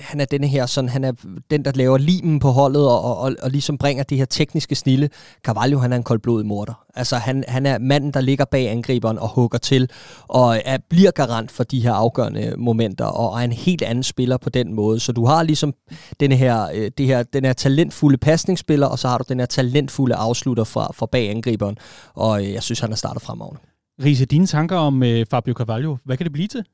han 0.00 0.20
er 0.20 0.24
denne 0.24 0.46
her, 0.46 0.66
sådan, 0.66 0.88
han 0.88 1.04
er 1.04 1.12
den, 1.50 1.64
der 1.64 1.72
laver 1.74 1.98
limen 1.98 2.40
på 2.40 2.48
holdet, 2.48 2.88
og, 2.88 3.02
og, 3.02 3.18
og, 3.18 3.34
og 3.42 3.50
ligesom 3.50 3.78
bringer 3.78 4.04
det 4.04 4.18
her 4.18 4.24
tekniske 4.24 4.74
snille. 4.74 5.10
Carvalho, 5.44 5.78
han 5.78 5.92
er 5.92 5.96
en 5.96 6.02
koldblodig 6.02 6.46
morder. 6.46 6.84
Altså, 7.02 7.16
han, 7.16 7.44
han 7.48 7.66
er 7.66 7.78
manden, 7.78 8.10
der 8.10 8.20
ligger 8.20 8.44
bag 8.44 8.70
angriberen 8.70 9.18
og 9.18 9.28
hugger 9.28 9.58
til, 9.58 9.90
og 10.28 10.62
er, 10.64 10.78
bliver 10.90 11.10
garant 11.10 11.50
for 11.50 11.64
de 11.64 11.80
her 11.80 11.92
afgørende 11.92 12.54
momenter, 12.58 13.04
og 13.04 13.40
er 13.40 13.44
en 13.44 13.52
helt 13.52 13.82
anden 13.82 14.04
spiller 14.04 14.36
på 14.36 14.50
den 14.50 14.74
måde. 14.74 15.00
Så 15.00 15.12
du 15.12 15.26
har 15.26 15.42
ligesom 15.42 15.74
denne 16.20 16.36
her, 16.36 16.68
øh, 16.74 16.90
det 16.98 17.06
her, 17.06 17.22
den 17.22 17.44
her 17.44 17.52
talentfulde 17.52 18.18
pasningsspiller, 18.18 18.86
og 18.86 18.98
så 18.98 19.08
har 19.08 19.18
du 19.18 19.24
den 19.28 19.38
her 19.38 19.46
talentfulde 19.46 20.14
afslutter 20.14 20.64
fra, 20.64 20.92
fra 20.94 21.06
bag 21.06 21.30
angriberen, 21.30 21.78
og 22.14 22.42
øh, 22.42 22.52
jeg 22.52 22.62
synes, 22.62 22.80
han 22.80 22.90
har 22.90 22.96
startet 22.96 23.22
fremragende. 23.22 23.71
Riese, 24.00 24.24
dine 24.24 24.46
tanker 24.46 24.76
om 24.76 25.02
øh, 25.02 25.26
Fabio 25.30 25.54
Carvalho, 25.54 25.96
hvad 26.04 26.16
kan 26.16 26.24
det 26.24 26.32
blive 26.32 26.48
til? 26.48 26.64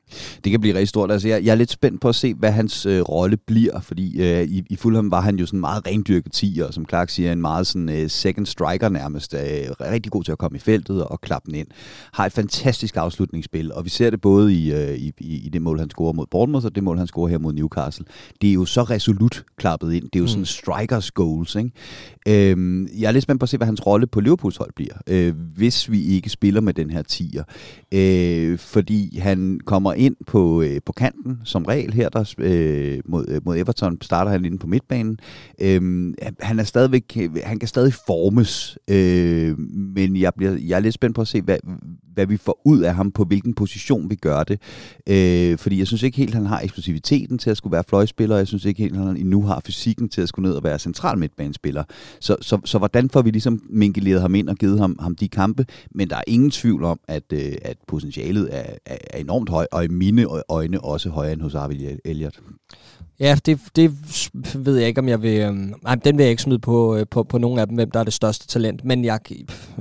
Det 0.45 0.51
kan 0.51 0.61
blive 0.61 0.75
rigtig 0.75 0.89
stort. 0.89 1.13
Altså, 1.13 1.29
jeg, 1.29 1.45
jeg 1.45 1.51
er 1.51 1.55
lidt 1.55 1.71
spændt 1.71 2.01
på 2.01 2.09
at 2.09 2.15
se, 2.15 2.35
hvad 2.35 2.53
hans 2.53 2.87
øh, 2.87 3.01
rolle 3.01 3.37
bliver, 3.37 3.81
fordi 3.81 4.23
øh, 4.23 4.43
i, 4.43 4.63
i 4.71 4.77
Fulham 4.77 5.11
var 5.11 5.21
han 5.21 5.39
jo 5.39 5.47
sådan 5.47 5.61
meget 5.61 5.87
rendyrket 5.87 6.33
tiger, 6.33 6.71
som 6.71 6.87
Clark 6.89 7.11
siger, 7.11 7.33
en 7.33 7.41
meget 7.41 7.67
sådan 7.67 7.89
øh, 7.89 8.11
second 8.11 8.47
striker 8.47 8.89
nærmest. 8.89 9.35
Øh, 9.35 9.41
rigtig 9.81 10.13
god 10.13 10.25
til 10.25 10.33
at 10.33 10.39
komme 10.39 10.57
i 10.57 10.61
feltet 10.61 11.05
og 11.05 11.21
klappe 11.21 11.47
den 11.47 11.55
ind. 11.55 11.67
Har 12.13 12.27
et 12.27 12.33
fantastisk 12.33 12.97
afslutningsspil, 12.97 13.73
og 13.73 13.85
vi 13.85 13.91
ser 13.91 14.11
det 14.11 14.21
både 14.21 14.55
i, 14.55 14.73
øh, 14.73 14.95
i, 14.95 15.13
i 15.19 15.49
det 15.53 15.63
mål, 15.63 15.79
han 15.79 15.91
scorer 15.91 16.13
mod 16.13 16.27
Bournemouth, 16.31 16.67
og 16.67 16.75
det 16.75 16.85
mål, 16.85 16.99
han 16.99 17.07
scorer 17.07 17.29
her 17.29 17.39
mod 17.39 17.53
Newcastle. 17.53 18.05
Det 18.41 18.51
er 18.51 18.55
jo 18.55 18.65
så 18.65 18.83
resolut 18.83 19.45
klappet 19.57 19.93
ind. 19.93 20.05
Det 20.05 20.17
er 20.17 20.21
jo 20.21 20.25
mm. 20.25 20.29
sådan 20.29 20.45
strikers 20.45 21.11
goals, 21.11 21.55
ikke? 21.55 21.71
Øh, 22.29 22.87
jeg 23.01 23.09
er 23.09 23.13
lidt 23.13 23.23
spændt 23.23 23.41
på 23.41 23.45
at 23.45 23.49
se, 23.49 23.57
hvad 23.57 23.67
hans 23.67 23.87
rolle 23.87 24.07
på 24.07 24.21
Liverpools 24.21 24.57
hold 24.57 24.73
bliver, 24.77 24.95
øh, 25.07 25.35
hvis 25.57 25.91
vi 25.91 26.03
ikke 26.03 26.31
spiller 26.31 26.61
med 26.61 26.75
den 26.75 26.91
her 26.91 27.03
partier. 27.09 27.45
Øh, 27.93 28.59
fordi 28.59 29.19
han 29.19 29.61
kommer 29.65 29.93
ind 29.93 30.17
på, 30.27 30.63
øh, 30.63 30.81
på 30.87 30.93
kanten, 30.93 31.41
som 31.45 31.65
regel 31.65 31.93
her, 31.93 32.09
der 32.09 32.35
øh, 32.39 32.99
mod, 33.05 33.25
øh, 33.29 33.41
mod 33.45 33.57
Everton 33.57 33.99
starter 34.03 34.31
han 34.31 34.45
inde 34.45 34.59
på 34.59 34.67
midtbanen. 34.67 35.19
Øh, 35.61 36.15
han 36.41 36.59
er 36.59 36.65
stadigvæk, 36.65 37.19
han 37.45 37.59
kan 37.59 37.69
stadig 37.69 37.95
formes, 37.95 38.79
øh, 38.89 39.59
men 39.59 40.17
jeg, 40.17 40.33
bliver, 40.37 40.57
jeg 40.67 40.77
er 40.77 40.81
lidt 40.81 40.95
spændt 40.95 41.15
på 41.15 41.21
at 41.21 41.29
se, 41.29 41.43
hvad, 41.43 41.59
hvad 42.19 42.27
vi 42.27 42.37
får 42.37 42.61
ud 42.65 42.81
af 42.81 42.95
ham, 42.95 43.11
på 43.11 43.25
hvilken 43.25 43.55
position 43.55 44.11
vi 44.11 44.15
gør 44.15 44.45
det. 44.45 44.61
Øh, 45.07 45.59
fordi 45.59 45.79
jeg 45.79 45.87
synes 45.87 46.03
ikke 46.03 46.17
helt, 46.17 46.35
han 46.35 46.47
har 46.47 46.61
eksplosiviteten 46.61 47.39
til 47.39 47.51
at 47.51 47.57
skulle 47.57 47.73
være 47.73 47.85
fløjspiller, 47.89 48.35
og 48.35 48.39
jeg 48.39 48.49
synes 48.49 48.65
ikke 48.65 48.83
helt, 48.83 48.97
han 48.97 49.17
endnu 49.17 49.43
har 49.43 49.61
fysikken 49.67 50.09
til 50.09 50.21
at 50.21 50.29
skulle 50.29 50.49
ned 50.49 50.57
og 50.57 50.65
være 50.65 50.79
central 50.79 51.19
midtbanespiller. 51.19 51.85
Så, 52.21 52.37
så, 52.41 52.59
så 52.65 52.79
hvordan 52.79 53.11
får 53.11 53.23
vi 53.23 53.31
ligesom 53.31 53.63
minkeleret 53.71 54.21
ham 54.21 54.35
ind 54.35 54.49
og 54.49 54.57
givet 54.57 54.81
ham, 54.81 54.97
ham 55.01 55.15
de 55.17 55.29
kampe? 55.29 55.67
Men 55.91 56.11
der 56.11 56.17
er 56.17 56.25
ingen 56.27 56.51
tvivl 56.51 56.85
om, 56.85 57.01
at, 57.09 57.33
øh, 57.33 57.53
at 57.63 57.77
potentialet 57.87 58.49
er, 58.53 58.75
er, 58.87 58.97
er 59.11 59.19
enormt 59.19 59.49
højt, 59.49 59.69
og 59.73 59.85
i 59.85 59.89
mine 59.89 60.27
øjne 60.49 60.81
også 60.85 61.11
højere 61.11 61.33
end 61.33 61.43
hos 61.43 61.55
Arvid 61.55 61.99
Elliot. 62.05 62.41
Ja, 63.21 63.37
det, 63.47 63.61
det 63.77 63.93
ved 64.55 64.77
jeg 64.79 64.89
ikke, 64.89 65.01
om 65.01 65.09
jeg 65.09 65.23
vil... 65.23 65.41
Øhm, 65.41 65.75
nej, 65.83 65.95
den 65.95 66.19
vil 66.19 66.25
jeg 66.25 66.31
ikke 66.31 66.43
smide 66.43 66.59
på, 66.59 66.97
øh, 66.97 67.07
på, 67.11 67.23
på 67.23 67.39
nogen 67.39 67.59
af 67.59 67.67
dem, 67.67 67.75
hvem 67.75 67.91
der 67.91 68.01
er 68.01 68.05
det 68.05 68.13
største 68.13 68.47
talent. 68.47 68.85
Men 68.85 69.05
jeg, 69.05 69.21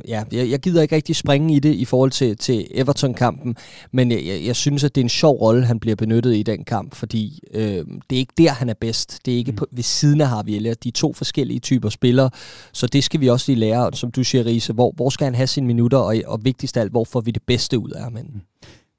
ja, 0.08 0.24
jeg, 0.32 0.50
jeg 0.50 0.60
gider 0.60 0.82
ikke 0.82 0.96
rigtig 0.96 1.16
springe 1.16 1.56
i 1.56 1.60
det 1.60 1.74
i 1.74 1.86
forhold 1.86 2.12
til, 2.12 2.38
til 2.38 2.68
Everton-kampen. 2.72 3.56
Men 3.92 4.12
jeg, 4.12 4.26
jeg, 4.26 4.46
jeg 4.46 4.56
synes, 4.56 4.84
at 4.84 4.96
det 4.96 5.02
er 5.02 5.06
en 5.06 5.10
sjov 5.10 5.36
rolle, 5.36 5.66
han 5.66 5.80
bliver 5.80 5.96
benyttet 5.96 6.36
i 6.36 6.44
den 6.44 6.64
kamp, 6.64 6.96
fordi 6.96 7.40
øh, 7.54 7.86
det 8.10 8.16
er 8.16 8.20
ikke 8.20 8.34
der, 8.38 8.52
han 8.52 8.70
er 8.70 8.74
bedst. 8.82 9.26
Det 9.26 9.34
er 9.34 9.38
ikke 9.38 9.52
mm. 9.52 9.58
på, 9.58 9.66
ved 9.72 9.84
siden 9.84 10.22
af 10.22 10.28
Harvey 10.28 10.52
Elliott. 10.52 10.84
De 10.84 10.90
er 10.90 10.94
to 10.94 11.14
forskellige 11.14 11.60
typer 11.60 11.90
spillere, 11.90 12.30
så 12.74 12.88
det 12.88 13.04
skal 13.04 13.22
vi 13.22 13.30
også 13.30 13.52
lige 13.52 13.60
lære. 13.60 13.90
Som 13.94 14.12
du 14.12 14.24
siger, 14.24 14.46
Riese, 14.46 14.74
hvor, 14.74 14.92
hvor 14.96 15.10
skal 15.10 15.26
han 15.26 15.36
have 15.36 15.48
sine 15.48 15.68
minutter, 15.68 15.98
og, 15.98 16.16
og 16.26 16.46
vigtigst 16.46 16.78
af 16.78 16.82
alt, 16.82 16.92
hvor 16.92 17.04
får 17.04 17.22
vi 17.22 17.32
det 17.32 17.44
bedste 17.48 17.80
ud 17.80 17.90
af 17.90 18.04
ham? 18.04 18.14
Mm. 18.14 18.42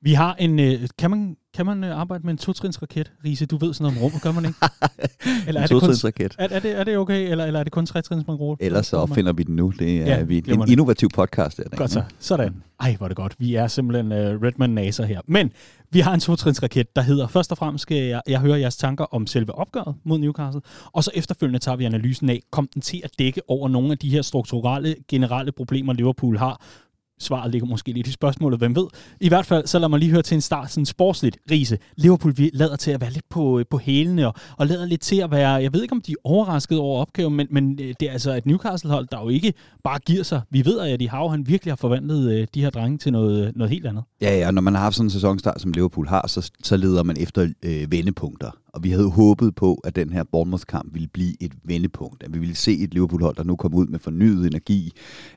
Vi 0.02 0.12
har 0.12 0.35
en... 0.35 0.59
Øh, 0.59 0.88
kan 0.99 1.11
man 1.11 1.37
kan 1.59 1.67
man 1.67 1.85
øh, 1.85 2.00
arbejde 2.00 2.25
med 2.25 2.33
en 2.33 2.38
totrinsraket? 2.38 3.12
Riese, 3.25 3.47
du 3.47 3.57
ved 3.57 3.75
sådan 3.75 3.85
noget 3.85 3.99
om 3.99 4.03
rum, 4.05 4.21
gør 4.23 4.33
man 4.33 4.45
ikke? 4.45 4.59
Eller 5.49 5.61
er 5.61 5.65
en 5.65 5.69
totrinsraket. 5.69 6.35
Er, 6.38 6.49
er, 6.50 6.61
det, 6.61 6.79
er 6.79 6.85
det 6.85 6.99
okay, 6.99 7.31
eller, 7.31 7.45
eller 7.45 7.61
er 7.61 7.65
det 7.65 7.73
kun 7.73 7.87
tretrins, 7.87 8.27
man 8.27 8.37
bruger? 8.37 8.57
Ellers 8.61 8.87
så 8.87 8.97
opfinder 8.97 9.33
vi 9.33 9.43
den 9.43 9.57
nu. 9.57 9.73
Det 9.79 10.00
er 10.00 10.07
ja, 10.07 10.23
vi, 10.23 10.38
en 10.38 10.61
det. 10.61 10.69
innovativ 10.69 11.09
podcast. 11.15 11.57
Der, 11.57 11.77
godt 11.77 11.91
så. 11.91 12.03
Sådan. 12.19 12.62
Ej, 12.81 12.95
hvor 12.97 13.07
er 13.07 13.09
det 13.09 13.17
godt. 13.17 13.35
Vi 13.38 13.55
er 13.55 13.67
simpelthen 13.67 14.12
uh, 14.12 14.43
Redman 14.43 14.71
NASA 14.71 15.05
her. 15.05 15.21
Men 15.27 15.53
vi 15.91 16.00
har 16.00 16.15
en 16.15 16.21
totrinsraket, 16.21 16.97
der 16.97 17.03
hedder, 17.03 17.27
først 17.27 17.53
og 17.53 17.59
fremmest 17.59 17.83
skal 17.83 17.97
jeg, 17.97 18.23
jeg 18.29 18.41
høre 18.41 18.61
jeres 18.61 18.77
tanker 18.77 19.05
om 19.05 19.27
selve 19.27 19.55
opgøret 19.55 19.95
mod 20.05 20.19
Newcastle, 20.19 20.61
og 20.93 21.05
så 21.05 21.11
efterfølgende 21.15 21.59
tager 21.59 21.77
vi 21.77 21.85
analysen 21.85 22.31
af, 22.31 22.43
kom 22.50 22.69
den 22.75 22.83
til 22.83 23.00
at 23.05 23.11
dække 23.19 23.41
over 23.49 23.69
nogle 23.69 23.93
af 23.93 23.99
de 23.99 24.11
her 24.11 24.23
strukturelle, 24.23 24.95
generelle 25.09 25.53
problemer, 25.53 25.93
Liverpool 25.93 26.38
har, 26.38 26.62
svaret 27.21 27.53
ligger 27.53 27.69
måske 27.69 27.93
lidt 27.93 28.07
i 28.07 28.13
spørgsmålet, 28.13 28.59
hvem 28.59 28.77
ved. 28.77 28.87
I 29.21 29.29
hvert 29.29 29.47
fald, 29.47 29.67
så 29.67 29.79
lad 29.79 29.89
mig 29.89 29.99
lige 29.99 30.11
høre 30.11 30.23
til 30.23 30.35
en 30.35 30.41
start, 30.41 30.71
sådan 30.71 30.87
sportsligt, 30.87 31.39
Riese. 31.51 31.79
Liverpool 31.97 32.35
vi 32.37 32.51
lader 32.55 32.77
til 32.77 32.91
at 32.91 33.01
være 33.01 33.11
lidt 33.11 33.29
på, 33.29 33.59
øh, 33.59 33.65
på 33.71 33.79
hælene, 33.79 34.27
og, 34.27 34.35
og 34.57 34.67
lader 34.67 34.87
lidt 34.87 35.01
til 35.01 35.17
at 35.17 35.31
være, 35.31 35.51
jeg 35.51 35.73
ved 35.73 35.83
ikke 35.83 35.93
om 35.93 36.01
de 36.01 36.13
er 36.13 36.17
overrasket 36.25 36.79
over 36.79 37.01
opgaven, 37.01 37.35
men, 37.35 37.47
men 37.51 37.79
øh, 37.83 37.95
det 38.01 38.09
er 38.09 38.13
altså 38.13 38.37
et 38.37 38.47
Newcastle-hold, 38.47 39.09
der 39.13 39.21
jo 39.21 39.29
ikke 39.29 39.53
bare 39.85 39.99
giver 39.99 40.23
sig. 40.23 40.41
Vi 40.51 40.65
ved, 40.65 40.81
at 40.81 41.01
de 41.01 41.09
har 41.09 41.29
han 41.29 41.49
virkelig 41.49 41.73
har 41.73 41.77
forvandlet 41.77 42.33
øh, 42.33 42.47
de 42.55 42.61
her 42.61 42.71
drenge 42.71 42.99
til 42.99 43.13
noget, 43.13 43.57
noget 43.57 43.71
helt 43.71 43.87
andet. 43.87 44.05
Ja, 44.21 44.39
ja, 44.39 44.51
når 44.51 44.63
man 44.63 44.75
har 44.75 44.83
haft 44.83 44.97
sådan 44.97 45.07
en 45.07 45.11
sæsonstart, 45.11 45.61
som 45.61 45.73
Liverpool 45.73 46.09
har, 46.09 46.27
så, 46.27 46.51
så 46.63 46.77
leder 46.77 47.03
man 47.03 47.17
efter 47.21 47.49
øh, 47.63 47.93
vendepunkter. 47.93 48.51
Og 48.79 48.85
vi 48.85 48.91
havde 48.91 49.11
håbet 49.11 49.55
på, 49.55 49.75
at 49.75 49.97
den 49.97 50.13
her 50.13 50.25
Bournemouth-kamp 50.33 50.95
ville 50.95 51.09
blive 51.09 51.43
et 51.43 51.53
vendepunkt. 51.65 52.23
At 52.23 52.35
vi 52.35 52.39
ville 52.39 52.55
se 52.55 52.79
et 52.79 52.95
Liverpool-hold, 52.95 53.37
der 53.37 53.45
nu 53.45 53.57
kom 53.57 53.75
ud 53.75 53.87
med 53.87 53.99
fornyet 53.99 54.47
energi 54.47 54.93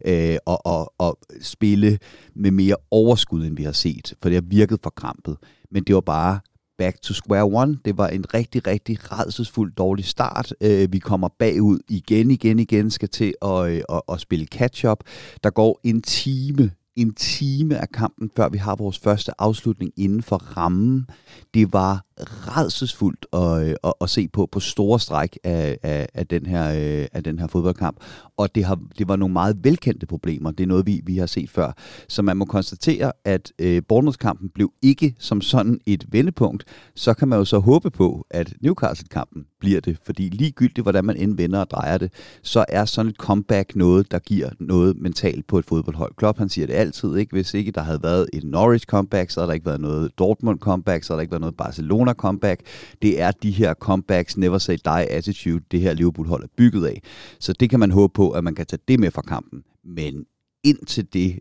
øh, 0.05 0.37
og, 0.45 0.65
og, 0.65 0.93
og 0.97 1.19
spille 1.41 1.99
med 2.35 2.51
mere 2.51 2.75
overskud, 2.91 3.45
end 3.45 3.57
vi 3.57 3.63
har 3.63 3.71
set. 3.71 4.13
For 4.21 4.29
det 4.29 4.35
har 4.35 4.41
virket 4.47 4.79
for 4.83 4.89
krampet. 4.89 5.37
Men 5.71 5.83
det 5.83 5.95
var 5.95 6.01
bare 6.01 6.39
back 6.77 7.01
to 7.01 7.13
square 7.13 7.43
one. 7.43 7.77
Det 7.85 7.97
var 7.97 8.07
en 8.07 8.33
rigtig, 8.33 8.67
rigtig 8.67 8.97
redselsfuld 9.11 9.71
dårlig 9.71 10.05
start. 10.05 10.53
Øh, 10.61 10.93
vi 10.93 10.99
kommer 10.99 11.27
bagud 11.39 11.79
igen, 11.89 12.31
igen, 12.31 12.59
igen, 12.59 12.91
skal 12.91 13.09
til 13.09 13.33
at, 13.41 13.69
øh, 13.69 13.81
at, 13.89 14.01
at 14.11 14.19
spille 14.19 14.45
catch-up. 14.45 15.03
Der 15.43 15.49
går 15.49 15.79
en 15.83 16.01
time 16.01 16.71
en 16.95 17.13
time 17.13 17.77
af 17.77 17.89
kampen, 17.89 18.29
før 18.35 18.49
vi 18.49 18.57
har 18.57 18.75
vores 18.75 18.99
første 18.99 19.41
afslutning 19.41 19.91
inden 19.97 20.21
for 20.21 20.37
rammen. 20.37 21.07
Det 21.53 21.73
var 21.73 22.05
redselsfuldt 22.27 23.25
at, 23.33 23.67
øh, 23.67 23.75
at, 23.83 23.93
at 24.01 24.09
se 24.09 24.27
på 24.27 24.49
på 24.51 24.59
store 24.59 24.99
stræk 24.99 25.37
af, 25.43 25.77
af, 25.83 26.07
af, 26.13 26.27
den 26.27 26.45
her, 26.45 26.71
øh, 26.71 27.07
af 27.13 27.23
den 27.23 27.39
her 27.39 27.47
fodboldkamp. 27.47 27.97
Og 28.37 28.55
det, 28.55 28.65
har, 28.65 28.79
det 28.97 29.07
var 29.07 29.15
nogle 29.15 29.33
meget 29.33 29.57
velkendte 29.63 30.05
problemer. 30.05 30.51
Det 30.51 30.63
er 30.63 30.67
noget, 30.67 30.85
vi, 30.85 31.01
vi 31.05 31.17
har 31.17 31.25
set 31.25 31.49
før. 31.49 31.71
Så 32.07 32.21
man 32.21 32.37
må 32.37 32.45
konstatere, 32.45 33.11
at 33.25 33.51
øh, 33.59 33.81
Bournemouth-kampen 33.87 34.49
blev 34.49 34.71
ikke 34.81 35.15
som 35.19 35.41
sådan 35.41 35.79
et 35.85 36.05
vendepunkt. 36.11 36.63
Så 36.95 37.13
kan 37.13 37.27
man 37.27 37.39
jo 37.39 37.45
så 37.45 37.59
håbe 37.59 37.89
på, 37.89 38.25
at 38.29 38.53
Newcastle-kampen 38.61 39.45
bliver 39.59 39.81
det. 39.81 39.97
Fordi 40.05 40.29
ligegyldigt, 40.29 40.85
hvordan 40.85 41.05
man 41.05 41.17
end 41.17 41.37
vender 41.37 41.59
og 41.59 41.69
drejer 41.69 41.97
det, 41.97 42.13
så 42.43 42.65
er 42.69 42.85
sådan 42.85 43.09
et 43.09 43.15
comeback 43.15 43.75
noget, 43.75 44.11
der 44.11 44.19
giver 44.19 44.49
noget 44.59 44.97
mentalt 44.97 45.47
på 45.47 45.59
et 45.59 45.65
fodboldhold. 45.65 46.11
Klopp, 46.17 46.37
han 46.37 46.49
siger 46.49 46.67
det 46.67 46.73
altid, 46.73 47.15
ikke? 47.15 47.31
Hvis 47.31 47.53
ikke 47.53 47.71
der 47.71 47.81
havde 47.81 48.03
været 48.03 48.27
et 48.33 48.43
Norwich 48.43 48.85
comeback, 48.85 49.29
så 49.29 49.39
havde 49.39 49.47
der 49.47 49.53
ikke 49.53 49.65
været 49.65 49.81
noget 49.81 50.19
Dortmund 50.19 50.59
comeback, 50.59 51.03
så 51.03 51.13
havde 51.13 51.17
der 51.17 51.21
ikke 51.21 51.31
været 51.31 51.41
noget 51.41 51.57
Barcelona 51.57 52.10
comeback. 52.13 52.61
Det 53.01 53.21
er 53.21 53.31
de 53.31 53.51
her 53.51 53.73
comebacks, 53.73 54.37
never 54.37 54.57
say 54.57 54.77
die 54.85 55.11
attitude, 55.11 55.63
det 55.71 55.81
her 55.81 55.93
Liverpool-hold 55.93 56.43
er 56.43 56.47
bygget 56.57 56.85
af. 56.87 57.01
Så 57.39 57.53
det 57.53 57.69
kan 57.69 57.79
man 57.79 57.91
håbe 57.91 58.13
på, 58.13 58.31
at 58.31 58.43
man 58.43 58.55
kan 58.55 58.65
tage 58.65 58.81
det 58.87 58.99
med 58.99 59.11
fra 59.11 59.21
kampen. 59.21 59.63
Men 59.83 60.25
indtil 60.63 61.13
det 61.13 61.39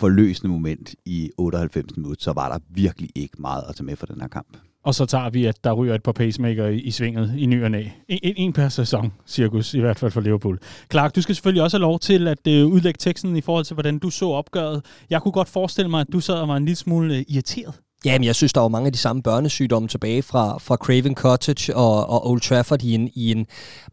forløsende 0.00 0.52
moment 0.52 0.94
i 1.04 1.30
98 1.38 1.96
minutter, 1.96 2.22
så 2.22 2.32
var 2.32 2.52
der 2.52 2.58
virkelig 2.70 3.10
ikke 3.14 3.36
meget 3.38 3.64
at 3.68 3.76
tage 3.76 3.84
med 3.84 3.96
fra 3.96 4.06
den 4.06 4.20
her 4.20 4.28
kamp. 4.28 4.56
Og 4.84 4.94
så 4.94 5.06
tager 5.06 5.30
vi, 5.30 5.44
at 5.44 5.64
der 5.64 5.72
ryger 5.72 5.94
et 5.94 6.02
par 6.02 6.12
pacemaker 6.12 6.66
i, 6.66 6.78
i 6.78 6.90
svinget 6.90 7.34
i 7.38 7.46
ny 7.46 7.64
og 7.64 7.70
næ. 7.70 7.84
En, 8.08 8.34
en 8.36 8.52
per 8.52 8.68
sæson, 8.68 9.12
cirkus, 9.26 9.74
i 9.74 9.80
hvert 9.80 9.98
fald 9.98 10.10
for 10.10 10.20
Liverpool. 10.20 10.58
Clark, 10.90 11.16
du 11.16 11.22
skal 11.22 11.34
selvfølgelig 11.34 11.62
også 11.62 11.76
have 11.76 11.82
lov 11.82 11.98
til 11.98 12.28
at 12.28 12.46
øh, 12.48 12.66
udlægge 12.66 12.98
teksten 12.98 13.36
i 13.36 13.40
forhold 13.40 13.64
til, 13.64 13.74
hvordan 13.74 13.98
du 13.98 14.10
så 14.10 14.28
opgøret. 14.28 14.84
Jeg 15.10 15.22
kunne 15.22 15.32
godt 15.32 15.48
forestille 15.48 15.90
mig, 15.90 16.00
at 16.00 16.06
du 16.12 16.20
sad 16.20 16.34
og 16.34 16.48
var 16.48 16.56
en 16.56 16.64
lille 16.64 16.76
smule 16.76 17.16
øh, 17.16 17.24
irriteret 17.28 17.74
Ja, 18.04 18.18
men 18.18 18.24
jeg 18.24 18.34
synes, 18.34 18.52
der 18.52 18.60
var 18.60 18.68
mange 18.68 18.86
af 18.86 18.92
de 18.92 18.98
samme 18.98 19.22
børnesygdomme 19.22 19.88
tilbage 19.88 20.22
fra, 20.22 20.58
fra 20.58 20.76
Craven 20.76 21.14
Cottage 21.14 21.76
og, 21.76 22.10
og 22.10 22.30
Old 22.30 22.40
Trafford 22.40 22.82
i 22.82 22.94
en, 22.94 23.10
i 23.14 23.30
en 23.30 23.46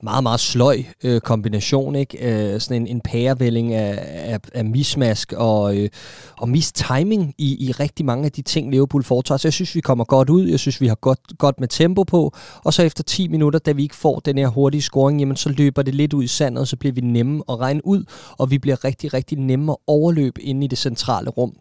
meget, 0.04 0.24
meget 0.24 0.40
sløj 0.40 0.84
øh, 1.04 1.22
kombination. 1.22 1.96
Ikke? 1.96 2.18
Øh, 2.54 2.60
sådan 2.60 2.82
en, 2.82 2.88
en 2.88 3.02
pærevælling 3.02 3.74
af, 3.74 4.00
af, 4.34 4.40
af 4.54 4.66
mismask 4.66 5.34
og, 5.38 5.78
øh, 5.78 5.90
og 6.38 6.50
mistiming 6.50 7.34
i, 7.38 7.68
i 7.68 7.72
rigtig 7.72 8.06
mange 8.06 8.26
af 8.26 8.32
de 8.32 8.42
ting, 8.42 8.72
Liverpool 8.72 9.04
foretager. 9.04 9.38
Så 9.38 9.48
jeg 9.48 9.54
synes, 9.54 9.76
vi 9.76 9.82
kommer 9.82 10.04
godt 10.04 10.30
ud. 10.30 10.48
Jeg 10.48 10.60
synes, 10.60 10.82
vi 10.82 10.88
har 10.88 10.96
godt, 10.96 11.20
godt 11.38 11.60
med 11.60 11.68
tempo 11.68 12.04
på. 12.04 12.34
Og 12.64 12.74
så 12.74 12.84
efter 12.84 13.04
10 13.04 13.28
minutter, 13.28 13.60
da 13.60 13.72
vi 13.72 13.84
ikke 13.84 13.96
får 13.96 14.20
den 14.20 14.38
her 14.38 14.48
hurtige 14.48 14.82
scoring, 14.82 15.20
jamen 15.20 15.36
så 15.36 15.50
løber 15.50 15.82
det 15.82 15.96
lidt 15.96 16.14
ud 16.14 16.24
i 16.24 16.28
sandet, 16.28 16.62
og 16.62 16.68
så 16.68 16.76
bliver 16.78 16.94
vi 16.94 17.02
nemme 17.02 17.44
at 17.50 17.60
regne 17.60 17.86
ud, 17.86 18.04
og 18.38 18.52
vi 18.52 18.58
bliver 18.58 18.86
rigtig, 18.86 19.14
rigtig 19.14 19.38
nemme 19.38 19.72
at 19.72 19.78
overløbe 19.88 20.42
inde 20.42 20.66
i 20.66 20.68
det 20.68 20.78
centrale 20.78 21.30
rum. 21.30 21.54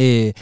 Øh, 0.00 0.32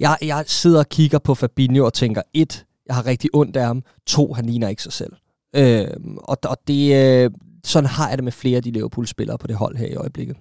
jeg, 0.00 0.16
jeg 0.22 0.44
sidder 0.46 0.78
og 0.78 0.88
kigger 0.88 1.18
på 1.18 1.34
Fabinho 1.34 1.84
og 1.84 1.92
tænker, 1.92 2.22
et, 2.34 2.64
jeg 2.86 2.94
har 2.94 3.06
rigtig 3.06 3.30
ondt 3.32 3.56
af 3.56 3.66
ham, 3.66 3.82
to, 4.06 4.32
han 4.32 4.46
ligner 4.46 4.68
ikke 4.68 4.82
sig 4.82 4.92
selv. 4.92 5.12
Øh, 5.56 5.86
og, 6.16 6.38
og 6.44 6.56
det, 6.68 6.94
øh, 6.94 7.30
sådan 7.64 7.88
har 7.88 8.08
jeg 8.08 8.18
det 8.18 8.24
med 8.24 8.32
flere 8.32 8.56
af 8.56 8.62
de 8.62 8.70
Liverpool-spillere 8.70 9.38
på 9.38 9.46
det 9.46 9.56
hold 9.56 9.76
her 9.76 9.86
i 9.86 9.94
øjeblikket. 9.94 10.36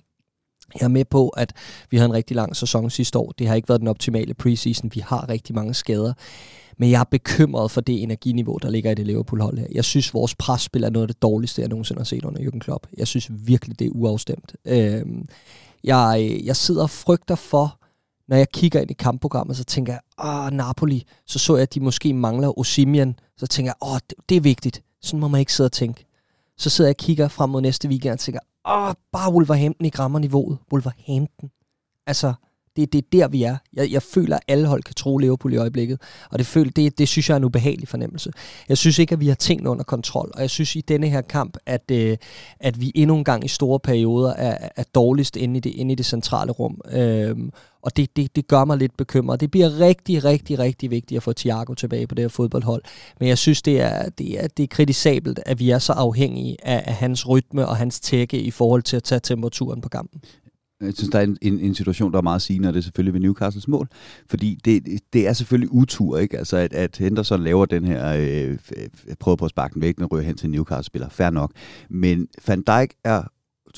Jeg 0.79 0.85
er 0.85 0.89
med 0.89 1.05
på, 1.05 1.29
at 1.29 1.53
vi 1.89 1.97
havde 1.97 2.09
en 2.09 2.13
rigtig 2.13 2.35
lang 2.35 2.55
sæson 2.55 2.89
sidste 2.89 3.19
år. 3.19 3.31
Det 3.39 3.47
har 3.47 3.55
ikke 3.55 3.69
været 3.69 3.79
den 3.79 3.87
optimale 3.87 4.33
preseason. 4.33 4.91
Vi 4.93 4.99
har 4.99 5.29
rigtig 5.29 5.55
mange 5.55 5.73
skader. 5.73 6.13
Men 6.77 6.91
jeg 6.91 6.99
er 6.99 7.03
bekymret 7.11 7.71
for 7.71 7.81
det 7.81 8.03
energiniveau, 8.03 8.57
der 8.61 8.69
ligger 8.69 8.91
i 8.91 8.95
det 8.95 9.07
Liverpool-hold 9.07 9.57
her. 9.57 9.67
Jeg 9.71 9.85
synes, 9.85 10.13
vores 10.13 10.35
presspil 10.35 10.83
er 10.83 10.89
noget 10.89 11.03
af 11.03 11.07
det 11.07 11.21
dårligste, 11.21 11.61
jeg 11.61 11.69
nogensinde 11.69 11.99
har 11.99 12.05
set 12.05 12.25
under 12.25 12.41
Jürgen 12.41 12.59
Klopp. 12.59 12.87
Jeg 12.97 13.07
synes 13.07 13.31
virkelig, 13.31 13.79
det 13.79 13.87
er 13.87 13.91
uafstemt. 13.91 14.55
Øhm, 14.65 15.17
øh, 15.19 15.25
jeg, 15.83 16.39
jeg 16.43 16.55
sidder 16.55 16.83
og 16.83 16.89
frygter 16.89 17.35
for, 17.35 17.79
når 18.27 18.37
jeg 18.37 18.49
kigger 18.49 18.81
ind 18.81 18.91
i 18.91 18.93
kampprogrammet, 18.93 19.57
så 19.57 19.63
tænker 19.63 19.93
jeg, 19.93 20.01
åh, 20.25 20.51
Napoli, 20.51 21.03
så 21.25 21.39
så 21.39 21.55
jeg, 21.55 21.63
at 21.63 21.73
de 21.73 21.79
måske 21.79 22.13
mangler 22.13 22.59
Osimhen. 22.59 23.19
Så 23.37 23.47
tænker 23.47 23.69
jeg, 23.69 23.89
åh, 23.89 23.99
det, 24.09 24.29
det 24.29 24.37
er 24.37 24.41
vigtigt. 24.41 24.83
Sådan 25.01 25.19
må 25.19 25.27
man 25.27 25.39
ikke 25.39 25.53
sidde 25.53 25.67
og 25.67 25.71
tænke. 25.71 26.05
Så 26.57 26.69
sidder 26.69 26.87
jeg 26.87 26.93
og 26.93 26.97
kigger 26.97 27.27
frem 27.27 27.49
mod 27.49 27.61
næste 27.61 27.87
weekend 27.87 28.13
og 28.13 28.19
tænker, 28.19 28.39
åh, 28.67 28.93
bare 29.11 29.33
Wolverhampton 29.33 29.85
i 29.85 29.89
grammerniveauet. 29.89 30.57
Wolverhampton. 30.71 31.51
Altså, 32.07 32.33
det, 32.77 32.93
det 32.93 32.99
er 32.99 33.09
der, 33.11 33.27
vi 33.27 33.43
er. 33.43 33.57
Jeg, 33.73 33.91
jeg 33.91 34.03
føler, 34.03 34.35
at 34.35 34.43
alle 34.47 34.67
hold 34.67 34.83
kan 34.83 34.95
tro 34.95 35.17
Liverpool 35.17 35.53
i 35.53 35.57
øjeblikket. 35.57 36.01
Og 36.29 36.39
det, 36.39 36.47
føler, 36.47 36.71
det, 36.71 36.97
det 36.97 37.07
synes 37.07 37.29
jeg 37.29 37.35
er 37.35 37.37
en 37.37 37.43
ubehagelig 37.43 37.87
fornemmelse. 37.87 38.31
Jeg 38.69 38.77
synes 38.77 38.99
ikke, 38.99 39.13
at 39.13 39.19
vi 39.19 39.27
har 39.27 39.35
tingene 39.35 39.69
under 39.69 39.83
kontrol. 39.83 40.31
Og 40.33 40.41
jeg 40.41 40.49
synes 40.49 40.75
i 40.75 40.81
denne 40.81 41.09
her 41.09 41.21
kamp, 41.21 41.57
at, 41.65 41.91
øh, 41.91 42.17
at 42.59 42.81
vi 42.81 42.91
endnu 42.95 43.17
en 43.17 43.23
gang 43.23 43.45
i 43.45 43.47
store 43.47 43.79
perioder 43.79 44.33
er, 44.33 44.69
er 44.75 44.83
dårligst 44.95 45.35
inde 45.35 45.57
i 45.57 45.59
det, 45.59 45.69
inde 45.69 45.91
i 45.91 45.95
det 45.95 46.05
centrale 46.05 46.51
rum. 46.51 46.81
Øhm, 46.91 47.51
og 47.81 47.97
det, 47.97 48.17
det, 48.17 48.35
det 48.35 48.47
gør 48.47 48.65
mig 48.65 48.77
lidt 48.77 48.97
bekymret. 48.97 49.39
Det 49.39 49.51
bliver 49.51 49.79
rigtig, 49.79 50.23
rigtig, 50.23 50.59
rigtig 50.59 50.91
vigtigt 50.91 51.17
at 51.17 51.23
få 51.23 51.33
Thiago 51.33 51.73
tilbage 51.73 52.07
på 52.07 52.15
det 52.15 52.23
her 52.23 52.29
fodboldhold. 52.29 52.83
Men 53.19 53.29
jeg 53.29 53.37
synes, 53.37 53.61
det 53.61 53.81
er, 53.81 54.09
det 54.09 54.43
er, 54.43 54.47
det 54.47 54.63
er 54.63 54.67
kritisabelt, 54.67 55.39
at 55.45 55.59
vi 55.59 55.69
er 55.69 55.79
så 55.79 55.93
afhængige 55.93 56.57
af, 56.63 56.83
af 56.87 56.93
hans 56.93 57.29
rytme 57.29 57.67
og 57.67 57.77
hans 57.77 57.99
tække 57.99 58.39
i 58.39 58.51
forhold 58.51 58.83
til 58.83 58.95
at 58.95 59.03
tage 59.03 59.19
temperaturen 59.19 59.81
på 59.81 59.89
kampen. 59.89 60.21
Jeg 60.81 60.93
synes, 60.93 61.09
der 61.09 61.19
er 61.19 61.23
en, 61.23 61.37
en, 61.41 61.59
en 61.59 61.75
situation, 61.75 62.11
der 62.11 62.17
er 62.17 62.21
meget 62.21 62.41
sigende, 62.41 62.67
og 62.67 62.73
det 62.73 62.79
er 62.79 62.83
selvfølgelig 62.83 63.13
ved 63.13 63.21
Newcastles 63.21 63.67
mål. 63.67 63.87
Fordi 64.29 64.59
det, 64.65 64.99
det 65.13 65.27
er 65.27 65.33
selvfølgelig 65.33 65.73
utur, 65.73 66.17
ikke? 66.17 66.37
Altså, 66.37 66.57
at, 66.57 66.73
at 66.73 66.97
Henderson 66.97 67.43
laver 67.43 67.65
den 67.65 67.85
her, 67.85 68.15
øh, 68.19 68.57
prøver 69.19 69.35
på 69.35 69.45
at 69.45 69.51
sparke 69.51 69.73
den 69.73 69.81
væk, 69.81 69.97
den 69.97 70.05
ryger 70.05 70.23
hen 70.23 70.35
til 70.35 70.49
Newcastle-spiller. 70.49 71.09
Fair 71.09 71.29
nok. 71.29 71.51
Men 71.89 72.27
Van 72.47 72.61
Dijk 72.61 72.93
er 73.03 73.23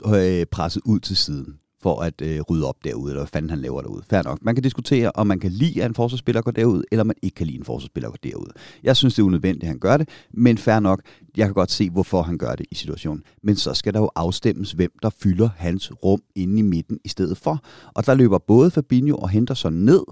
øh, 0.06 0.46
presset 0.52 0.82
ud 0.86 1.00
til 1.00 1.18
siden 1.18 1.60
for 1.82 2.02
at 2.02 2.22
øh, 2.22 2.42
rydde 2.42 2.68
op 2.68 2.84
derude, 2.84 3.12
eller 3.12 3.22
hvad 3.22 3.28
fanden 3.28 3.50
han 3.50 3.60
laver 3.60 3.82
derude. 3.82 4.04
Fair 4.10 4.24
nok. 4.24 4.40
Man 4.42 4.56
kan 4.56 4.64
diskutere, 4.64 5.12
om 5.16 5.28
man 5.28 5.40
kan 5.40 5.52
lide, 5.52 5.84
at 5.84 5.90
en 5.90 5.96
forsvarsspiller 5.96 6.42
går 6.42 6.52
derud, 6.52 6.84
eller 6.92 7.04
man 7.04 7.16
ikke 7.22 7.36
kan 7.36 7.46
lide, 7.46 7.56
at 7.56 7.60
en 7.60 7.66
forsvarsspiller 7.66 8.10
går 8.10 8.18
derud. 8.24 8.48
Jeg 8.84 8.98
synes, 8.98 9.14
det 9.14 9.22
er 9.22 9.26
unødvendigt, 9.26 9.64
at 9.64 9.68
han 9.68 9.80
gør 9.80 9.98
det, 9.98 10.10
men 10.34 10.58
fair 10.58 10.80
nok. 10.80 11.02
Jeg 11.38 11.48
kan 11.48 11.54
godt 11.54 11.72
se, 11.72 11.90
hvorfor 11.90 12.22
han 12.22 12.38
gør 12.38 12.56
det 12.56 12.66
i 12.72 12.76
situationen. 12.76 13.24
Men 13.44 13.56
så 13.56 13.74
skal 13.74 13.94
der 13.94 14.00
jo 14.00 14.10
afstemmes, 14.16 14.72
hvem 14.72 14.92
der 15.02 15.10
fylder 15.10 15.50
hans 15.58 15.92
rum 16.04 16.22
inde 16.36 16.60
i 16.60 16.62
midten 16.62 17.00
i 17.04 17.10
stedet 17.10 17.38
for. 17.38 17.64
Og 17.94 18.06
der 18.06 18.14
løber 18.14 18.38
både 18.38 18.72
Fabinho 18.72 19.18
og 19.18 19.30
Henderson 19.30 19.74
ned, 19.74 20.04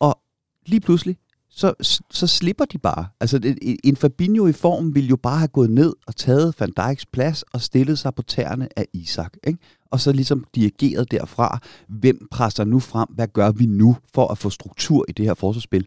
og 0.00 0.18
lige 0.66 0.80
pludselig, 0.80 1.16
så, 1.50 1.74
så 2.10 2.26
slipper 2.26 2.64
de 2.64 2.78
bare. 2.78 3.06
Altså, 3.20 3.54
en 3.84 3.96
Fabinho 3.96 4.46
i 4.46 4.52
form 4.52 4.94
ville 4.94 5.08
jo 5.08 5.16
bare 5.16 5.38
have 5.38 5.48
gået 5.48 5.70
ned 5.70 5.92
og 6.06 6.16
taget 6.16 6.54
Van 6.60 6.72
Dijks 6.76 7.06
plads 7.06 7.42
og 7.42 7.60
stillet 7.60 7.98
sig 7.98 8.14
på 8.14 8.22
tæerne 8.22 8.68
af 8.76 8.86
Isak. 8.92 9.36
Ikke? 9.46 9.58
Og 9.90 10.00
så 10.00 10.12
ligesom 10.12 10.44
dirigeret 10.54 11.10
derfra, 11.10 11.58
hvem 11.88 12.28
presser 12.30 12.64
nu 12.64 12.78
frem, 12.78 13.08
hvad 13.14 13.28
gør 13.28 13.50
vi 13.50 13.66
nu 13.66 13.96
for 14.14 14.28
at 14.28 14.38
få 14.38 14.50
struktur 14.50 15.04
i 15.08 15.12
det 15.12 15.24
her 15.24 15.34
forsvarsspil. 15.34 15.86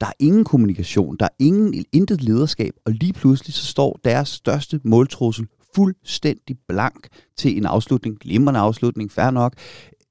Der 0.00 0.06
er 0.06 0.12
ingen 0.18 0.44
kommunikation, 0.44 1.16
der 1.16 1.24
er 1.24 1.34
ingen, 1.38 1.84
intet 1.92 2.22
lederskab, 2.22 2.72
og 2.86 2.92
lige 2.92 3.12
pludselig 3.12 3.54
så 3.54 3.66
står 3.66 4.00
deres 4.04 4.28
største 4.28 4.80
måltrussel 4.84 5.46
fuldstændig 5.74 6.56
blank 6.68 7.08
til 7.36 7.56
en 7.56 7.66
afslutning, 7.66 8.18
glimrende 8.18 8.60
afslutning, 8.60 9.12
fair 9.12 9.30
nok, 9.30 9.54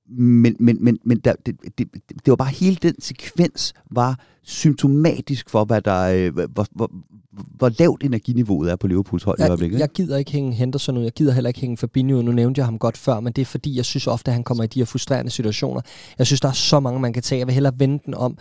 men, 0.09 0.55
men, 0.59 0.77
men, 0.81 0.99
men 1.03 1.17
der, 1.17 1.33
det, 1.45 1.55
det, 1.77 1.87
det 2.07 2.27
var 2.27 2.35
bare 2.35 2.49
hele 2.49 2.77
den 2.81 3.01
sekvens 3.01 3.73
var 3.91 4.19
symptomatisk 4.43 5.49
for, 5.49 5.65
hvad 5.65 5.81
der, 5.81 6.01
øh, 6.01 6.49
hvor, 6.53 6.65
hvor, 6.71 6.91
hvor 7.31 7.71
lavt 7.79 8.03
energiniveauet 8.03 8.71
er 8.71 8.75
på 8.75 8.87
Liverpools 8.87 9.23
hold 9.23 9.37
jeg, 9.39 9.47
i 9.47 9.49
øjeblikket. 9.49 9.79
Jeg 9.79 9.89
gider 9.89 10.17
ikke 10.17 10.31
hænge 10.31 10.53
Henderson 10.53 10.97
ud, 10.97 11.03
jeg 11.03 11.11
gider 11.11 11.33
heller 11.33 11.47
ikke 11.47 11.59
hænge 11.59 11.77
Fabinho. 11.77 12.21
Nu 12.21 12.31
nævnte 12.31 12.59
jeg 12.59 12.65
ham 12.65 12.79
godt 12.79 12.97
før, 12.97 13.19
men 13.19 13.33
det 13.33 13.41
er 13.41 13.45
fordi, 13.45 13.75
jeg 13.75 13.85
synes 13.85 14.07
ofte, 14.07 14.31
at 14.31 14.33
han 14.33 14.43
kommer 14.43 14.63
i 14.63 14.67
de 14.67 14.79
her 14.79 14.85
frustrerende 14.85 15.31
situationer. 15.31 15.81
Jeg 16.17 16.25
synes, 16.25 16.41
der 16.41 16.49
er 16.49 16.53
så 16.53 16.79
mange, 16.79 16.99
man 16.99 17.13
kan 17.13 17.23
tage. 17.23 17.39
Jeg 17.39 17.47
vil 17.47 17.53
hellere 17.53 17.73
vende 17.79 17.99
den 18.05 18.13
om. 18.13 18.37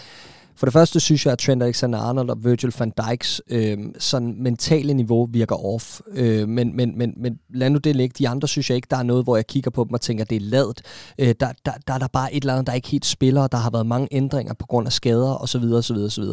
For 0.57 0.67
det 0.67 0.73
første 0.73 1.01
synes 1.01 1.27
jeg, 1.27 1.33
at 1.33 1.39
Trent 1.39 1.63
Alexander-Arnold 1.63 2.31
og 2.31 2.45
Virgil 2.45 2.75
van 2.79 2.93
Dijks 3.07 3.43
øh, 3.51 3.79
sådan 3.99 4.43
mentale 4.43 4.95
niveau 4.95 5.29
virker 5.31 5.65
off. 5.67 6.01
Øh, 6.13 6.49
men, 6.49 6.77
men, 6.77 6.99
men, 6.99 7.15
men 7.17 7.39
lad 7.55 7.71
nu 7.71 7.79
det 7.79 7.97
ligge. 7.97 8.15
De 8.19 8.29
andre 8.29 8.49
synes 8.49 8.71
jeg 8.71 8.77
ikke, 8.77 8.89
der 8.91 8.97
er 8.97 9.03
noget, 9.03 9.25
hvor 9.25 9.37
jeg 9.37 9.47
kigger 9.47 9.71
på 9.71 9.85
dem 9.85 9.93
og 9.93 10.01
tænker, 10.01 10.25
det 10.25 10.37
er 10.37 10.41
ladet. 10.41 10.83
Øh, 11.19 11.35
der, 11.41 11.53
der, 11.67 11.73
der 11.87 11.95
er 11.95 11.99
der 11.99 12.09
bare 12.13 12.35
et 12.35 12.43
eller 12.43 12.53
andet, 12.53 12.67
der 12.67 12.73
ikke 12.73 12.89
helt 12.89 13.07
spiller. 13.07 13.47
Der 13.47 13.59
har 13.59 13.71
været 13.71 13.87
mange 13.87 14.09
ændringer 14.11 14.55
på 14.55 14.67
grund 14.67 14.87
af 14.87 14.93
skader 14.93 15.43
osv. 15.43 15.65
osv., 15.65 15.97
osv. 15.97 16.25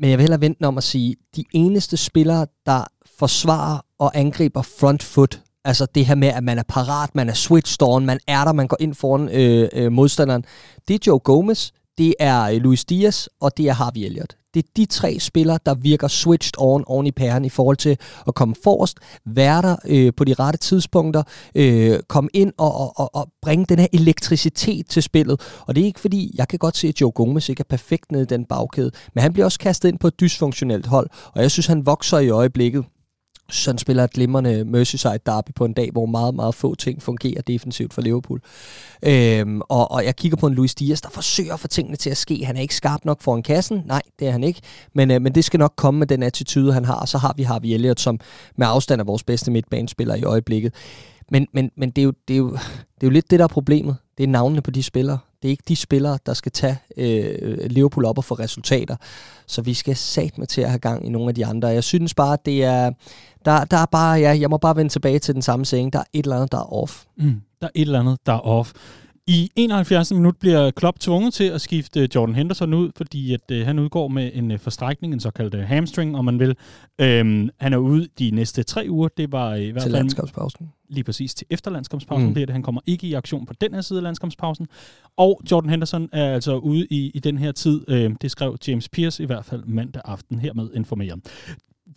Men 0.00 0.10
jeg 0.10 0.18
vil 0.18 0.22
hellere 0.22 0.40
vente 0.40 0.64
om 0.64 0.78
at 0.78 0.84
sige, 0.84 1.16
de 1.36 1.44
eneste 1.52 1.96
spillere, 1.96 2.46
der 2.66 2.84
forsvarer 3.18 3.80
og 3.98 4.18
angriber 4.18 4.62
front 4.62 5.02
foot, 5.02 5.42
altså 5.64 5.86
det 5.94 6.06
her 6.06 6.14
med, 6.14 6.28
at 6.28 6.44
man 6.44 6.58
er 6.58 6.62
parat, 6.68 7.14
man 7.14 7.28
er 7.28 7.34
switched 7.34 7.88
on, 7.88 8.06
man 8.06 8.18
er 8.26 8.44
der, 8.44 8.52
man 8.52 8.68
går 8.68 8.76
ind 8.80 8.94
foran 8.94 9.28
øh, 9.28 9.68
øh, 9.72 9.92
modstanderen, 9.92 10.44
det 10.88 10.94
er 10.94 10.98
Joe 11.06 11.18
Gomez, 11.18 11.70
det 11.98 12.14
er 12.18 12.42
øh, 12.42 12.56
Luis 12.56 12.84
Diaz, 12.84 13.26
og 13.40 13.56
det 13.56 13.68
er 13.68 13.72
Harvey 13.72 14.00
Elliott. 14.00 14.36
Det 14.54 14.64
er 14.64 14.68
de 14.76 14.86
tre 14.86 15.18
spillere, 15.20 15.58
der 15.66 15.74
virker 15.74 16.08
switched 16.08 16.52
on 16.58 16.84
on 16.86 17.06
i 17.06 17.10
pæren 17.10 17.44
i 17.44 17.48
forhold 17.48 17.76
til 17.76 17.96
at 18.26 18.34
komme 18.34 18.54
forrest, 18.64 18.98
være 19.26 19.62
der 19.62 19.76
øh, 19.88 20.12
på 20.16 20.24
de 20.24 20.34
rette 20.34 20.58
tidspunkter, 20.58 21.22
øh, 21.54 21.98
komme 22.08 22.30
ind 22.34 22.52
og, 22.58 22.98
og, 23.00 23.14
og 23.14 23.28
bringe 23.42 23.64
den 23.68 23.78
her 23.78 23.86
elektricitet 23.92 24.86
til 24.88 25.02
spillet. 25.02 25.40
Og 25.66 25.74
det 25.74 25.80
er 25.80 25.86
ikke 25.86 26.00
fordi, 26.00 26.34
jeg 26.38 26.48
kan 26.48 26.58
godt 26.58 26.76
se, 26.76 26.88
at 26.88 27.00
Joe 27.00 27.10
Gomez 27.10 27.48
ikke 27.48 27.60
er 27.60 27.76
perfekt 27.76 28.12
nede 28.12 28.22
i 28.22 28.26
den 28.26 28.44
bagkæde, 28.44 28.90
men 29.14 29.22
han 29.22 29.32
bliver 29.32 29.44
også 29.44 29.58
kastet 29.58 29.88
ind 29.88 29.98
på 29.98 30.06
et 30.06 30.20
dysfunktionelt 30.20 30.86
hold, 30.86 31.10
og 31.34 31.42
jeg 31.42 31.50
synes, 31.50 31.66
han 31.66 31.86
vokser 31.86 32.18
i 32.18 32.28
øjeblikket 32.28 32.84
sådan 33.50 33.78
spiller 33.78 34.04
et 34.04 34.10
glimrende 34.10 34.64
Merseyside 34.64 35.18
derby 35.26 35.50
på 35.54 35.64
en 35.64 35.72
dag, 35.72 35.90
hvor 35.92 36.06
meget, 36.06 36.34
meget 36.34 36.54
få 36.54 36.74
ting 36.74 37.02
fungerer 37.02 37.42
defensivt 37.42 37.94
for 37.94 38.02
Liverpool. 38.02 38.40
Øhm, 39.02 39.60
og, 39.60 39.90
og 39.90 40.04
jeg 40.04 40.16
kigger 40.16 40.36
på 40.36 40.46
en 40.46 40.54
Luis 40.54 40.74
Diaz, 40.74 41.00
der 41.00 41.08
forsøger 41.10 41.54
at 41.54 41.60
få 41.60 41.68
tingene 41.68 41.96
til 41.96 42.10
at 42.10 42.16
ske. 42.16 42.44
Han 42.44 42.56
er 42.56 42.60
ikke 42.60 42.74
skarp 42.74 43.04
nok 43.04 43.22
foran 43.22 43.42
kassen. 43.42 43.82
Nej, 43.86 44.02
det 44.18 44.28
er 44.28 44.32
han 44.32 44.44
ikke. 44.44 44.60
Men, 44.94 45.10
øh, 45.10 45.22
men 45.22 45.34
det 45.34 45.44
skal 45.44 45.58
nok 45.58 45.72
komme 45.76 45.98
med 45.98 46.06
den 46.06 46.22
attitude, 46.22 46.72
han 46.72 46.84
har. 46.84 46.94
Og 46.94 47.08
så 47.08 47.18
har 47.18 47.34
vi 47.36 47.42
Harvey 47.42 47.68
Elliott, 47.68 48.00
som 48.00 48.20
med 48.56 48.66
afstand 48.70 49.00
er 49.00 49.04
vores 49.04 49.22
bedste 49.22 49.50
midtbanespiller 49.50 50.14
i 50.14 50.22
øjeblikket. 50.22 50.74
Men, 51.30 51.46
men, 51.52 51.70
men 51.76 51.90
det, 51.90 52.02
er 52.02 52.04
jo, 52.04 52.12
det, 52.28 52.34
er 52.34 52.38
jo, 52.38 52.50
det 52.50 53.02
er 53.02 53.06
jo 53.06 53.10
lidt 53.10 53.30
det, 53.30 53.38
der 53.38 53.44
er 53.44 53.48
problemet. 53.48 53.96
Det 54.18 54.24
er 54.24 54.28
navnene 54.28 54.62
på 54.62 54.70
de 54.70 54.82
spillere. 54.82 55.18
Det 55.42 55.48
er 55.48 55.50
ikke 55.50 55.64
de 55.68 55.76
spillere, 55.76 56.18
der 56.26 56.34
skal 56.34 56.52
tage 56.52 56.78
øh, 56.96 57.58
Liverpool 57.70 58.04
op 58.04 58.18
og 58.18 58.24
få 58.24 58.34
resultater. 58.34 58.96
Så 59.46 59.62
vi 59.62 59.74
skal 59.74 59.96
satme 59.96 60.46
til 60.46 60.60
at 60.60 60.68
have 60.68 60.78
gang 60.78 61.06
i 61.06 61.08
nogle 61.08 61.28
af 61.28 61.34
de 61.34 61.46
andre. 61.46 61.68
Jeg 61.68 61.84
synes 61.84 62.14
bare, 62.14 62.32
at 62.32 62.46
det 62.46 62.64
er, 62.64 62.90
der, 63.44 63.64
der 63.64 63.76
er 63.76 63.86
bare, 63.86 64.18
ja, 64.18 64.38
jeg 64.40 64.50
må 64.50 64.56
bare 64.56 64.76
vende 64.76 64.92
tilbage 64.92 65.18
til 65.18 65.34
den 65.34 65.42
samme 65.42 65.64
saying. 65.64 65.92
Der 65.92 65.98
er 65.98 66.04
et 66.12 66.24
eller 66.24 66.36
andet, 66.36 66.52
der 66.52 66.58
er 66.58 66.72
off. 66.72 67.04
Mm, 67.16 67.40
der 67.60 67.66
er 67.66 67.70
et 67.74 67.80
eller 67.80 68.00
andet, 68.00 68.18
der 68.26 68.32
er 68.32 68.40
off. 68.40 68.72
I 69.30 69.50
71. 69.56 70.12
minut 70.12 70.36
bliver 70.36 70.70
Klopp 70.70 71.00
tvunget 71.00 71.34
til 71.34 71.44
at 71.44 71.60
skifte 71.60 72.08
Jordan 72.14 72.34
Henderson 72.34 72.74
ud, 72.74 72.90
fordi 72.96 73.34
at 73.34 73.40
øh, 73.50 73.66
han 73.66 73.78
udgår 73.78 74.08
med 74.08 74.30
en 74.34 74.50
øh, 74.50 74.58
forstrækning, 74.58 75.12
en 75.12 75.20
såkaldt 75.20 75.54
øh, 75.54 75.60
hamstring, 75.60 76.16
om 76.16 76.24
man 76.24 76.38
vil. 76.38 76.56
Øhm, 76.98 77.50
han 77.60 77.72
er 77.72 77.76
ude 77.76 78.08
de 78.18 78.30
næste 78.30 78.62
tre 78.62 78.86
uger. 78.88 79.08
Det 79.16 79.32
var 79.32 79.54
i 79.54 79.70
hvert 79.70 79.82
fald... 79.82 79.92
Til 79.92 79.92
landskabspausen. 79.92 80.68
Lige 80.88 81.04
præcis 81.04 81.34
til 81.34 81.46
efterlandskampspausen 81.50 82.26
mm. 82.26 82.32
bliver 82.34 82.46
det. 82.46 82.52
Han 82.52 82.62
kommer 82.62 82.80
ikke 82.86 83.06
i 83.06 83.14
aktion 83.14 83.46
på 83.46 83.54
den 83.60 83.74
her 83.74 83.80
side 83.80 83.98
af 83.98 84.02
landskampspausen. 84.02 84.66
Og 85.16 85.40
Jordan 85.50 85.70
Henderson 85.70 86.08
er 86.12 86.34
altså 86.34 86.56
ude 86.56 86.86
i, 86.90 87.10
i 87.14 87.18
den 87.18 87.38
her 87.38 87.52
tid. 87.52 87.84
Øh, 87.88 88.14
det 88.22 88.30
skrev 88.30 88.56
James 88.68 88.88
Pierce 88.88 89.22
i 89.22 89.26
hvert 89.26 89.44
fald 89.44 89.64
mandag 89.64 90.02
aften 90.04 90.38
hermed 90.38 90.70
informeret. 90.74 91.20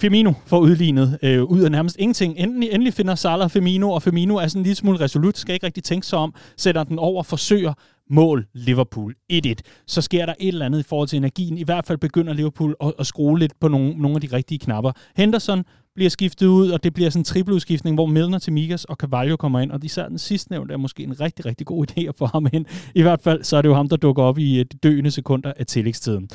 Firmino 0.01 0.33
får 0.45 0.59
udlignet 0.59 1.19
øh, 1.23 1.43
ud 1.43 1.59
af 1.61 1.71
nærmest 1.71 1.95
ingenting. 1.99 2.33
Endelig, 2.37 2.69
endelig 2.71 2.93
finder 2.93 3.15
Salah 3.15 3.49
Firmino, 3.49 3.91
og 3.91 4.03
Firmino 4.03 4.35
er 4.35 4.47
sådan 4.47 4.59
en 4.59 4.63
lille 4.63 4.75
smule 4.75 4.99
resolut, 4.99 5.37
skal 5.37 5.53
ikke 5.53 5.65
rigtig 5.65 5.83
tænke 5.83 6.07
sig 6.07 6.19
om, 6.19 6.33
sætter 6.57 6.83
den 6.83 6.99
over, 6.99 7.23
forsøger 7.23 7.73
mål 8.09 8.47
Liverpool 8.53 9.15
1-1. 9.33 9.53
Så 9.87 10.01
sker 10.01 10.25
der 10.25 10.33
et 10.39 10.47
eller 10.47 10.65
andet 10.65 10.79
i 10.79 10.83
forhold 10.83 11.07
til 11.07 11.17
energien. 11.17 11.57
I 11.57 11.63
hvert 11.63 11.85
fald 11.85 11.97
begynder 11.97 12.33
Liverpool 12.33 12.75
at, 12.83 12.93
at 12.99 13.07
skrue 13.07 13.39
lidt 13.39 13.53
på 13.59 13.67
nogle, 13.67 13.93
nogle 13.93 14.15
af 14.15 14.21
de 14.21 14.35
rigtige 14.35 14.59
knapper. 14.59 14.91
Henderson 15.15 15.63
bliver 15.95 16.09
skiftet 16.09 16.47
ud, 16.47 16.69
og 16.69 16.83
det 16.83 16.93
bliver 16.93 17.09
sådan 17.09 17.19
en 17.19 17.25
trippeludskiftning, 17.25 17.95
hvor 17.95 18.05
Milner 18.05 18.39
til 18.39 18.53
Mikas 18.53 18.85
og 18.85 18.95
Carvalho 18.95 19.35
kommer 19.35 19.59
ind, 19.59 19.71
og 19.71 19.79
især 19.83 20.07
den 20.07 20.17
sidste 20.17 20.51
nævnte 20.51 20.73
er 20.73 20.77
måske 20.77 21.03
en 21.03 21.21
rigtig, 21.21 21.45
rigtig 21.45 21.67
god 21.67 21.85
idé 21.91 22.07
at 22.07 22.15
få 22.17 22.25
ham 22.25 22.47
ind. 22.53 22.65
I 22.95 23.01
hvert 23.01 23.21
fald 23.21 23.43
så 23.43 23.57
er 23.57 23.61
det 23.61 23.69
jo 23.69 23.73
ham, 23.73 23.89
der 23.89 23.95
dukker 23.97 24.23
op 24.23 24.37
i 24.37 24.59
øh, 24.59 24.65
de 24.71 24.77
døende 24.77 25.11
sekunder 25.11 25.53
af 25.57 25.65
tillægstiden 25.65 26.29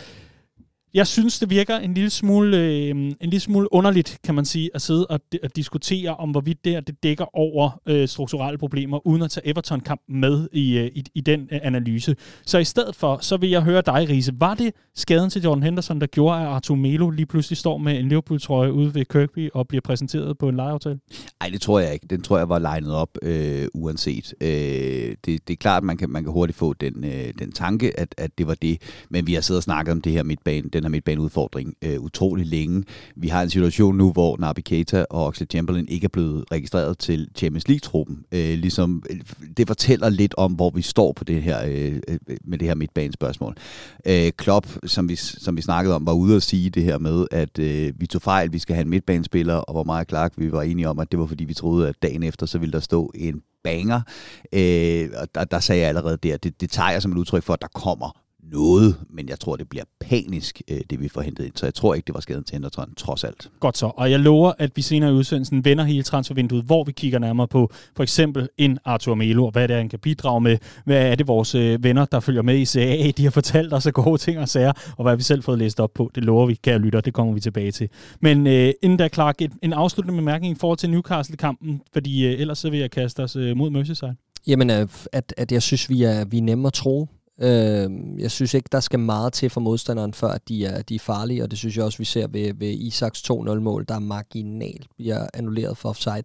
jeg 0.97 1.07
synes, 1.07 1.39
det 1.39 1.51
virker 1.51 1.77
en 1.77 1.95
lille 1.95 2.11
smule, 2.11 2.57
øh, 2.57 2.91
en 2.91 3.17
lille 3.21 3.41
smule 3.41 3.73
underligt, 3.73 4.19
kan 4.25 4.35
man 4.35 4.45
sige, 4.45 4.71
at 4.75 4.83
sidde 4.83 5.07
og, 5.07 5.21
og 5.43 5.57
diskutere 5.57 6.17
om, 6.17 6.31
hvorvidt 6.31 6.65
det 6.65 6.73
her 6.73 6.81
det 6.81 7.03
dækker 7.03 7.37
over 7.37 7.81
øh, 7.87 8.09
strukturelle 8.09 8.59
problemer, 8.59 9.07
uden 9.07 9.23
at 9.23 9.31
tage 9.31 9.49
Everton-kampen 9.49 10.21
med 10.21 10.49
i, 10.53 10.79
øh, 10.79 10.87
i, 10.95 11.05
i 11.15 11.21
den 11.21 11.49
øh, 11.53 11.59
analyse. 11.63 12.17
Så 12.47 12.59
i 12.59 12.65
stedet 12.65 12.97
for, 12.97 13.19
så 13.21 13.37
vil 13.37 13.51
jeg 13.51 13.63
høre 13.63 13.83
dig, 13.87 14.07
Riese. 14.09 14.33
Var 14.41 14.55
det 14.55 14.75
skaden 14.95 15.31
til 15.31 15.43
Jordan 15.43 15.63
Henderson, 15.63 16.01
der 16.01 16.07
gjorde, 16.07 16.41
at 16.41 16.47
Artur 16.47 16.75
Melo 16.75 17.11
lige 17.11 17.27
pludselig 17.27 17.57
står 17.57 17.79
med 17.79 17.99
en 17.99 18.09
Liverpool-trøje 18.09 18.73
ude 18.73 18.95
ved 18.95 19.05
Kirkby 19.05 19.51
og 19.55 19.69
bliver 19.69 19.83
præsenteret 19.83 20.39
på 20.39 20.49
en 20.49 20.57
lejeaftale? 20.57 20.99
Nej, 21.41 21.51
det 21.51 21.61
tror 21.61 21.81
jeg 21.81 21.93
ikke. 21.93 22.07
Den 22.11 22.23
tror 22.23 22.39
jeg 22.39 22.49
var 22.49 22.59
legnet 22.59 22.95
op 22.95 23.19
øh, 23.23 23.67
uanset. 23.75 24.35
Øh, 24.41 24.49
det, 24.49 25.17
det 25.27 25.51
er 25.51 25.57
klart, 25.57 25.77
at 25.77 25.85
man 25.85 25.97
kan, 25.97 26.11
man 26.11 26.25
kan 26.25 26.33
hurtigt 26.33 26.59
få 26.59 26.73
den, 26.73 27.05
øh, 27.05 27.33
den 27.39 27.53
tanke, 27.53 28.01
at, 28.01 28.15
at 28.19 28.39
det 28.39 28.47
var 28.47 28.55
det. 28.55 28.81
Men 29.11 29.27
vi 29.27 29.35
har 29.35 29.41
siddet 29.41 29.59
og 29.59 29.63
snakket 29.63 29.93
om 29.93 30.01
det 30.01 30.13
her 30.13 30.23
midtbane, 30.23 30.69
den 30.73 30.86
her 30.87 30.91
midtbaneudfordring 30.91 31.75
øh, 31.83 32.01
utrolig 32.01 32.47
længe. 32.47 32.85
Vi 33.17 33.29
har 33.29 33.43
en 33.43 33.51
situation 33.51 33.97
nu, 33.97 34.13
hvor 34.13 34.37
Naby 34.41 34.61
Keita 34.61 35.05
og 35.11 35.25
Oxlade 35.27 35.51
Chamberlain 35.51 35.89
ikke 35.89 36.05
er 36.05 36.09
blevet 36.09 36.45
registreret 36.53 36.99
til 36.99 37.29
Champions 37.37 37.69
League-truppen. 37.69 38.25
Øh, 38.33 38.59
ligesom, 38.59 39.03
øh, 39.11 39.17
det 39.57 39.67
fortæller 39.67 40.09
lidt 40.09 40.35
om, 40.39 40.53
hvor 40.53 40.71
vi 40.71 40.83
står 40.83 41.13
på 41.13 41.25
det 41.25 41.43
her, 41.43 41.65
øh, 41.67 42.01
øh, 42.09 42.19
med 42.45 42.59
det 42.59 42.69
her 42.69 42.75
midtbanespørgsmål. 42.75 43.57
Øh, 44.07 44.33
Klopp, 44.37 44.67
som 44.85 45.09
vi, 45.09 45.17
som 45.17 45.57
vi 45.57 45.63
snakkede 45.63 45.95
om, 45.95 46.07
var 46.07 46.13
ude 46.13 46.37
at 46.37 46.43
sige 46.43 46.71
det 46.71 46.83
her 46.83 46.99
med, 46.99 47.27
at 47.31 47.59
øh, 47.59 47.93
vi 47.97 48.07
tog 48.07 48.23
fejl, 48.23 48.53
vi 48.53 48.59
skal 48.59 48.75
have 48.75 48.85
en 48.85 48.91
midtbanespiller, 48.91 49.55
og 49.55 49.73
hvor 49.73 49.85
meget 49.85 50.07
klart 50.09 50.33
vi 50.37 50.53
var 50.53 50.63
enige 50.63 50.89
om, 50.89 50.99
at 50.99 51.13
det 51.13 51.21
var 51.21 51.27
fordi, 51.27 51.45
vi 51.45 51.55
troede, 51.55 51.89
at 51.89 51.95
dagen 52.03 52.23
efter, 52.23 52.47
så 52.47 52.59
ville 52.59 52.73
der 52.73 52.81
stå 52.81 53.13
en 53.15 53.43
banger. 53.65 54.01
Øh, 54.53 55.09
og 55.21 55.35
der, 55.35 55.45
der 55.45 55.61
sagde 55.61 55.81
jeg 55.81 55.89
allerede 55.89 56.17
der, 56.17 56.37
det, 56.37 56.61
det 56.61 56.71
tager 56.71 56.91
jeg 56.91 57.03
som 57.03 57.13
et 57.13 57.19
udtryk 57.19 57.43
for, 57.43 57.53
at 57.53 57.63
der 57.63 57.69
kommer 57.75 58.26
noget, 58.53 58.97
men 59.11 59.29
jeg 59.29 59.41
tror, 59.41 59.57
det 59.57 59.69
bliver 59.69 59.85
panisk, 60.01 60.63
øh, 60.71 60.81
det 60.91 61.01
vi 61.01 61.09
får 61.09 61.21
hentet 61.21 61.45
ind. 61.45 61.53
Så 61.57 61.67
jeg 61.67 61.75
tror 61.75 61.95
ikke, 61.95 62.07
det 62.07 62.15
var 62.15 62.21
skaden 62.21 62.45
til 62.45 62.53
Henderson, 62.55 62.95
trods 62.95 63.25
alt. 63.25 63.51
Godt 63.61 63.79
så, 63.79 63.87
og 63.87 64.11
jeg 64.11 64.21
lover, 64.21 64.53
at 64.59 64.71
vi 64.75 64.83
senere 64.83 65.11
i 65.11 65.13
udsendelsen 65.13 65.65
vender 65.65 65.85
hele 65.85 66.03
transfervinduet, 66.03 66.65
hvor 66.65 66.85
vi 66.85 66.93
kigger 66.93 67.19
nærmere 67.19 67.49
på 67.49 67.73
for 67.97 68.03
eksempel 68.03 68.49
en 68.59 68.79
Arthur 68.85 69.15
Melo, 69.15 69.45
og 69.45 69.51
hvad 69.51 69.69
det 69.69 69.75
er, 69.75 69.79
han 69.79 69.89
kan 69.89 69.99
bidrage 69.99 70.41
med. 70.41 70.59
Hvad 70.85 71.11
er 71.11 71.15
det, 71.15 71.29
vores 71.29 71.55
øh, 71.55 71.85
venner, 71.85 72.05
der 72.05 72.21
følger 72.21 72.43
med 72.43 72.59
i 72.59 72.65
CAA, 72.65 73.11
de 73.11 73.25
har 73.25 73.31
fortalt 73.31 73.73
os 73.73 73.87
af 73.87 73.93
gode 73.93 74.19
ting 74.19 74.39
og 74.39 74.49
sager, 74.49 74.73
og 74.97 75.03
hvad 75.03 75.17
vi 75.17 75.23
selv 75.23 75.43
fået 75.43 75.59
læst 75.59 75.81
op 75.81 75.91
på. 75.95 76.11
Det 76.15 76.25
lover 76.25 76.47
vi, 76.47 76.55
kære 76.55 76.79
lytter, 76.79 77.01
det 77.01 77.15
kommer 77.15 77.35
vi 77.35 77.41
tilbage 77.41 77.73
til. 77.73 77.89
Men 78.21 78.47
øh, 78.47 78.73
inden 78.83 78.99
der, 78.99 79.09
Clark, 79.09 79.43
et, 79.43 79.53
en 79.63 79.73
afsluttende 79.73 80.17
bemærkning 80.17 80.57
i 80.57 80.59
forhold 80.61 80.79
til 80.79 80.91
Newcastle-kampen, 80.91 81.83
fordi 81.93 82.27
øh, 82.27 82.41
ellers 82.41 82.59
så 82.59 82.71
vil 82.71 82.81
jeg 82.81 82.91
kaste 82.91 83.23
os 83.23 83.37
øh, 83.37 83.57
mod 83.57 83.71
Merseyside. 83.71 84.17
Jamen, 84.47 84.71
øh, 84.71 84.89
at, 85.13 85.35
at 85.37 85.53
jeg 85.53 85.63
synes, 85.63 85.91
vi 85.91 86.03
er, 86.03 86.25
vi 86.25 86.39
er 86.39 86.43
nemme 86.43 86.67
at 86.67 86.73
tro. 86.73 87.09
Øh, 87.41 87.91
jeg 88.19 88.31
synes 88.31 88.55
ikke, 88.55 88.69
der 88.73 88.81
skal 88.81 88.99
meget 88.99 89.33
til 89.33 89.51
for 89.51 89.61
modstanderen, 89.61 90.15
før 90.15 90.29
at 90.29 90.49
de 90.49 90.67
er, 90.67 90.83
de 90.83 90.95
er 90.95 90.99
farlige, 90.99 91.43
og 91.43 91.51
det 91.51 91.59
synes 91.59 91.77
jeg 91.77 91.85
også, 91.85 91.99
vi 91.99 92.05
ser 92.05 92.27
ved, 92.27 92.55
ved 92.55 92.69
Isaks 92.69 93.31
2-0-mål, 93.31 93.85
der 93.89 93.99
marginalt 93.99 94.87
bliver 94.97 95.27
annulleret 95.35 95.79
for 95.79 95.89
offside. 95.89 96.23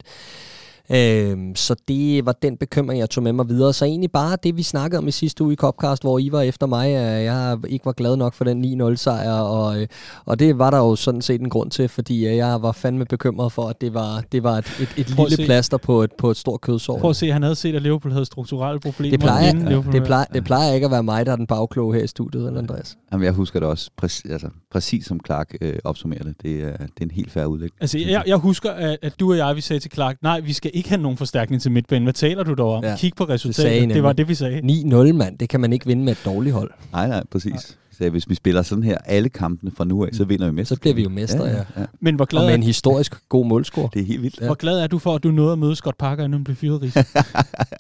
Øhm, 0.90 1.56
så 1.56 1.76
det 1.88 2.26
var 2.26 2.32
den 2.32 2.58
bekymring, 2.58 3.00
jeg 3.00 3.10
tog 3.10 3.24
med 3.24 3.34
mig 3.34 3.50
videre. 3.50 3.74
Så 3.74 3.86
egentlig 3.86 4.12
bare 4.12 4.38
det, 4.44 4.58
vi 4.58 4.64
snakkede 4.64 4.98
om 4.98 5.08
i 5.08 5.12
sidste 5.12 5.44
uge 5.44 5.54
i 5.54 5.56
Copcast, 5.56 6.04
hvor 6.04 6.20
I 6.20 6.32
var 6.32 6.42
efter 6.42 6.68
mig, 6.68 6.96
at 6.96 7.24
jeg 7.24 7.58
ikke 7.68 7.86
var 7.86 7.92
glad 7.92 8.16
nok 8.16 8.34
for 8.34 8.44
den 8.44 8.82
9-0-sejr, 8.82 9.32
og, 9.32 9.82
øh, 9.82 9.88
og 10.26 10.40
det 10.40 10.58
var 10.58 10.70
der 10.70 10.78
jo 10.78 10.96
sådan 10.96 11.22
set 11.22 11.42
en 11.42 11.50
grund 11.50 11.72
til, 11.72 11.90
fordi 11.90 12.28
øh, 12.28 12.38
jeg 12.38 12.62
var 12.62 12.72
fandme 12.72 13.06
bekymret 13.06 13.52
for, 13.52 13.68
at 13.68 13.82
det 13.82 13.94
var, 13.94 14.24
det 14.32 14.44
var 14.44 14.58
et, 14.58 14.66
et, 14.80 14.90
et 14.98 15.16
lille 15.18 15.36
se. 15.36 15.46
plaster 15.46 15.78
på 15.78 16.04
et, 16.04 16.12
på 16.18 16.32
et 16.32 16.38
stort 16.38 16.62
kødsår. 16.62 17.00
Prøv 17.00 17.10
at 17.10 17.16
se, 17.16 17.32
han 17.32 17.44
havde 17.44 17.56
set, 17.56 17.76
at 17.76 17.82
Liverpool 17.82 18.12
havde 18.12 18.26
strukturelle 18.26 18.80
problemer. 18.80 19.12
Det 19.12 19.20
plejer, 19.20 19.46
ja. 19.46 19.82
det, 19.92 20.04
plejer, 20.04 20.26
det 20.26 20.44
plejer 20.44 20.74
ikke 20.74 20.86
at 20.86 20.92
være 20.92 21.04
mig, 21.04 21.26
der 21.26 21.32
er 21.32 21.36
den 21.36 21.48
bagkloge 21.48 21.96
her 21.96 22.04
i 22.04 22.08
studiet, 22.08 22.48
eller 22.48 22.62
Andreas? 22.62 22.98
Jamen, 23.12 23.26
jeg 23.26 23.34
husker 23.34 23.60
det 23.60 23.70
også 23.70 23.92
præcis, 23.98 24.32
altså, 24.32 24.48
præcis 24.72 25.06
som 25.06 25.20
Clark 25.26 25.56
øh, 25.62 25.74
opsummerer 25.84 26.24
det. 26.24 26.36
Det 26.42 26.64
er, 26.64 26.78
det 26.78 27.00
er 27.00 27.02
en 27.02 27.12
helt 27.12 27.32
færre 27.32 27.50
udlæg. 27.50 27.70
Altså, 27.82 27.98
jeg, 27.98 28.24
jeg 28.28 28.38
husker, 28.38 28.72
at, 28.72 28.98
at 29.02 29.20
du 29.20 29.32
og 29.32 29.38
jeg, 29.38 29.56
vi 29.56 29.62
sagde 29.62 29.80
til 29.80 29.92
Clark, 29.94 30.18
nej, 30.22 30.40
vi 30.40 30.54
skal 30.54 30.72
ikke 30.74 30.81
have 30.90 31.02
nogen 31.02 31.18
forstærkning 31.18 31.62
til 31.62 31.72
midtbanen. 31.72 32.04
Hvad 32.04 32.14
taler 32.14 32.44
du 32.44 32.54
dog 32.54 32.74
om? 32.74 32.84
Ja. 32.84 32.96
Kig 32.98 33.14
på 33.18 33.24
resultatet. 33.24 33.82
Det, 33.88 33.96
det 33.96 34.04
var 34.04 34.14
det, 34.14 34.28
vi 34.28 34.36
sagde. 34.36 34.60
9-0, 34.60 35.14
mand. 35.14 35.38
Det 35.38 35.50
kan 35.50 35.60
man 35.60 35.74
ikke 35.74 35.86
vinde 35.86 36.04
med 36.04 36.12
et 36.12 36.22
dårligt 36.26 36.56
hold. 36.56 36.72
Nej, 36.92 37.08
nej, 37.08 37.24
præcis. 37.32 37.52
Nej 37.52 37.62
sagde, 38.02 38.12
hvis 38.12 38.30
vi 38.30 38.36
spiller 38.36 38.62
sådan 38.62 38.84
her 38.84 38.98
alle 39.06 39.30
kampene 39.30 39.72
fra 39.78 39.86
nu 39.86 40.06
af, 40.06 40.10
så 40.14 40.24
vinder 40.24 40.46
vi 40.46 40.52
mester. 40.52 40.76
Så 40.76 40.82
bliver 40.82 40.96
vi 40.96 41.04
jo 41.04 41.10
mestre, 41.10 41.44
ja. 41.44 41.52
ja. 41.52 41.64
ja. 41.78 41.86
Men 42.00 42.16
hvor 42.16 42.26
glad 42.26 42.42
og 42.42 42.48
med 42.48 42.56
en 42.56 42.64
historisk 42.64 43.30
god 43.30 43.46
målscore. 43.46 43.90
Det 43.94 44.02
er 44.02 44.06
helt 44.06 44.22
vildt. 44.22 44.42
Ja. 44.42 44.46
Hvor 44.46 44.56
glad 44.56 44.80
er 44.80 44.88
du 44.88 45.00
for, 45.00 45.16
at 45.16 45.24
du 45.24 45.32
nåede 45.32 45.52
at 45.52 45.60
møde 45.60 45.76
Scott 45.76 45.98
Parker, 45.98 46.24
inden 46.24 46.34
han 46.34 46.44
blev 46.44 46.56
fyret? 46.56 47.08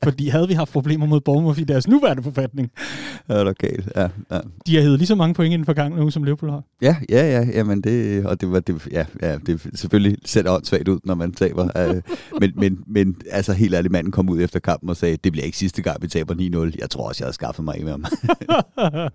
Fordi 0.03 0.27
havde 0.27 0.47
vi 0.47 0.53
haft 0.53 0.71
problemer 0.71 1.05
mod 1.05 1.21
Bournemouth 1.21 1.59
i 1.59 1.63
deres 1.63 1.87
nuværende 1.87 2.23
forfatning. 2.23 2.71
Ja, 3.29 3.39
det 3.39 3.47
er 3.47 3.49
okay. 3.49 3.77
Ja, 3.95 4.01
ja. 4.31 4.39
De 4.67 4.75
har 4.75 4.81
hævet 4.81 4.97
lige 4.97 5.07
så 5.07 5.15
mange 5.15 5.33
point 5.33 5.53
i 5.53 5.57
den 5.57 5.65
forgangne 5.65 6.01
uge, 6.01 6.11
som 6.11 6.23
Liverpool 6.23 6.51
har. 6.51 6.63
Ja, 6.81 6.95
ja, 7.09 7.39
ja. 7.39 7.47
Jamen 7.53 7.81
det, 7.81 8.25
og 8.25 8.41
det 8.41 8.51
var 8.51 8.59
det, 8.59 8.87
ja, 8.91 9.05
ja, 9.21 9.37
det 9.37 9.67
selvfølgelig 9.75 10.17
ser 10.25 10.49
åndssvagt 10.49 10.87
ud, 10.87 10.99
når 11.03 11.15
man 11.15 11.31
taber. 11.31 11.89
uh, 11.89 12.01
men, 12.39 12.51
men, 12.55 12.79
men 12.87 13.15
altså 13.31 13.53
helt 13.53 13.73
ærligt, 13.73 13.91
manden 13.91 14.11
kom 14.11 14.29
ud 14.29 14.41
efter 14.41 14.59
kampen 14.59 14.89
og 14.89 14.97
sagde, 14.97 15.17
det 15.23 15.31
bliver 15.31 15.45
ikke 15.45 15.57
sidste 15.57 15.81
gang, 15.81 16.01
vi 16.01 16.07
taber 16.07 16.69
9-0. 16.71 16.75
Jeg 16.79 16.89
tror 16.89 17.07
også, 17.07 17.23
jeg 17.23 17.25
havde 17.25 17.35
skaffet 17.35 17.65
mig 17.65 17.83
med 17.83 17.91
ham. 17.91 18.05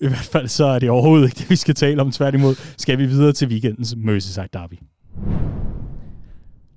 I 0.00 0.08
hvert 0.08 0.28
fald 0.32 0.48
så 0.48 0.64
er 0.64 0.78
det 0.78 0.90
overhovedet 0.90 1.26
ikke 1.26 1.38
det, 1.38 1.50
vi 1.50 1.56
skal 1.56 1.74
tale 1.74 2.00
om. 2.00 2.10
Tværtimod 2.10 2.54
skal 2.78 2.98
vi 2.98 3.06
videre 3.06 3.32
til 3.32 3.48
weekendens 3.48 3.94
Merseyside 3.96 4.48
Derby. 4.52 4.74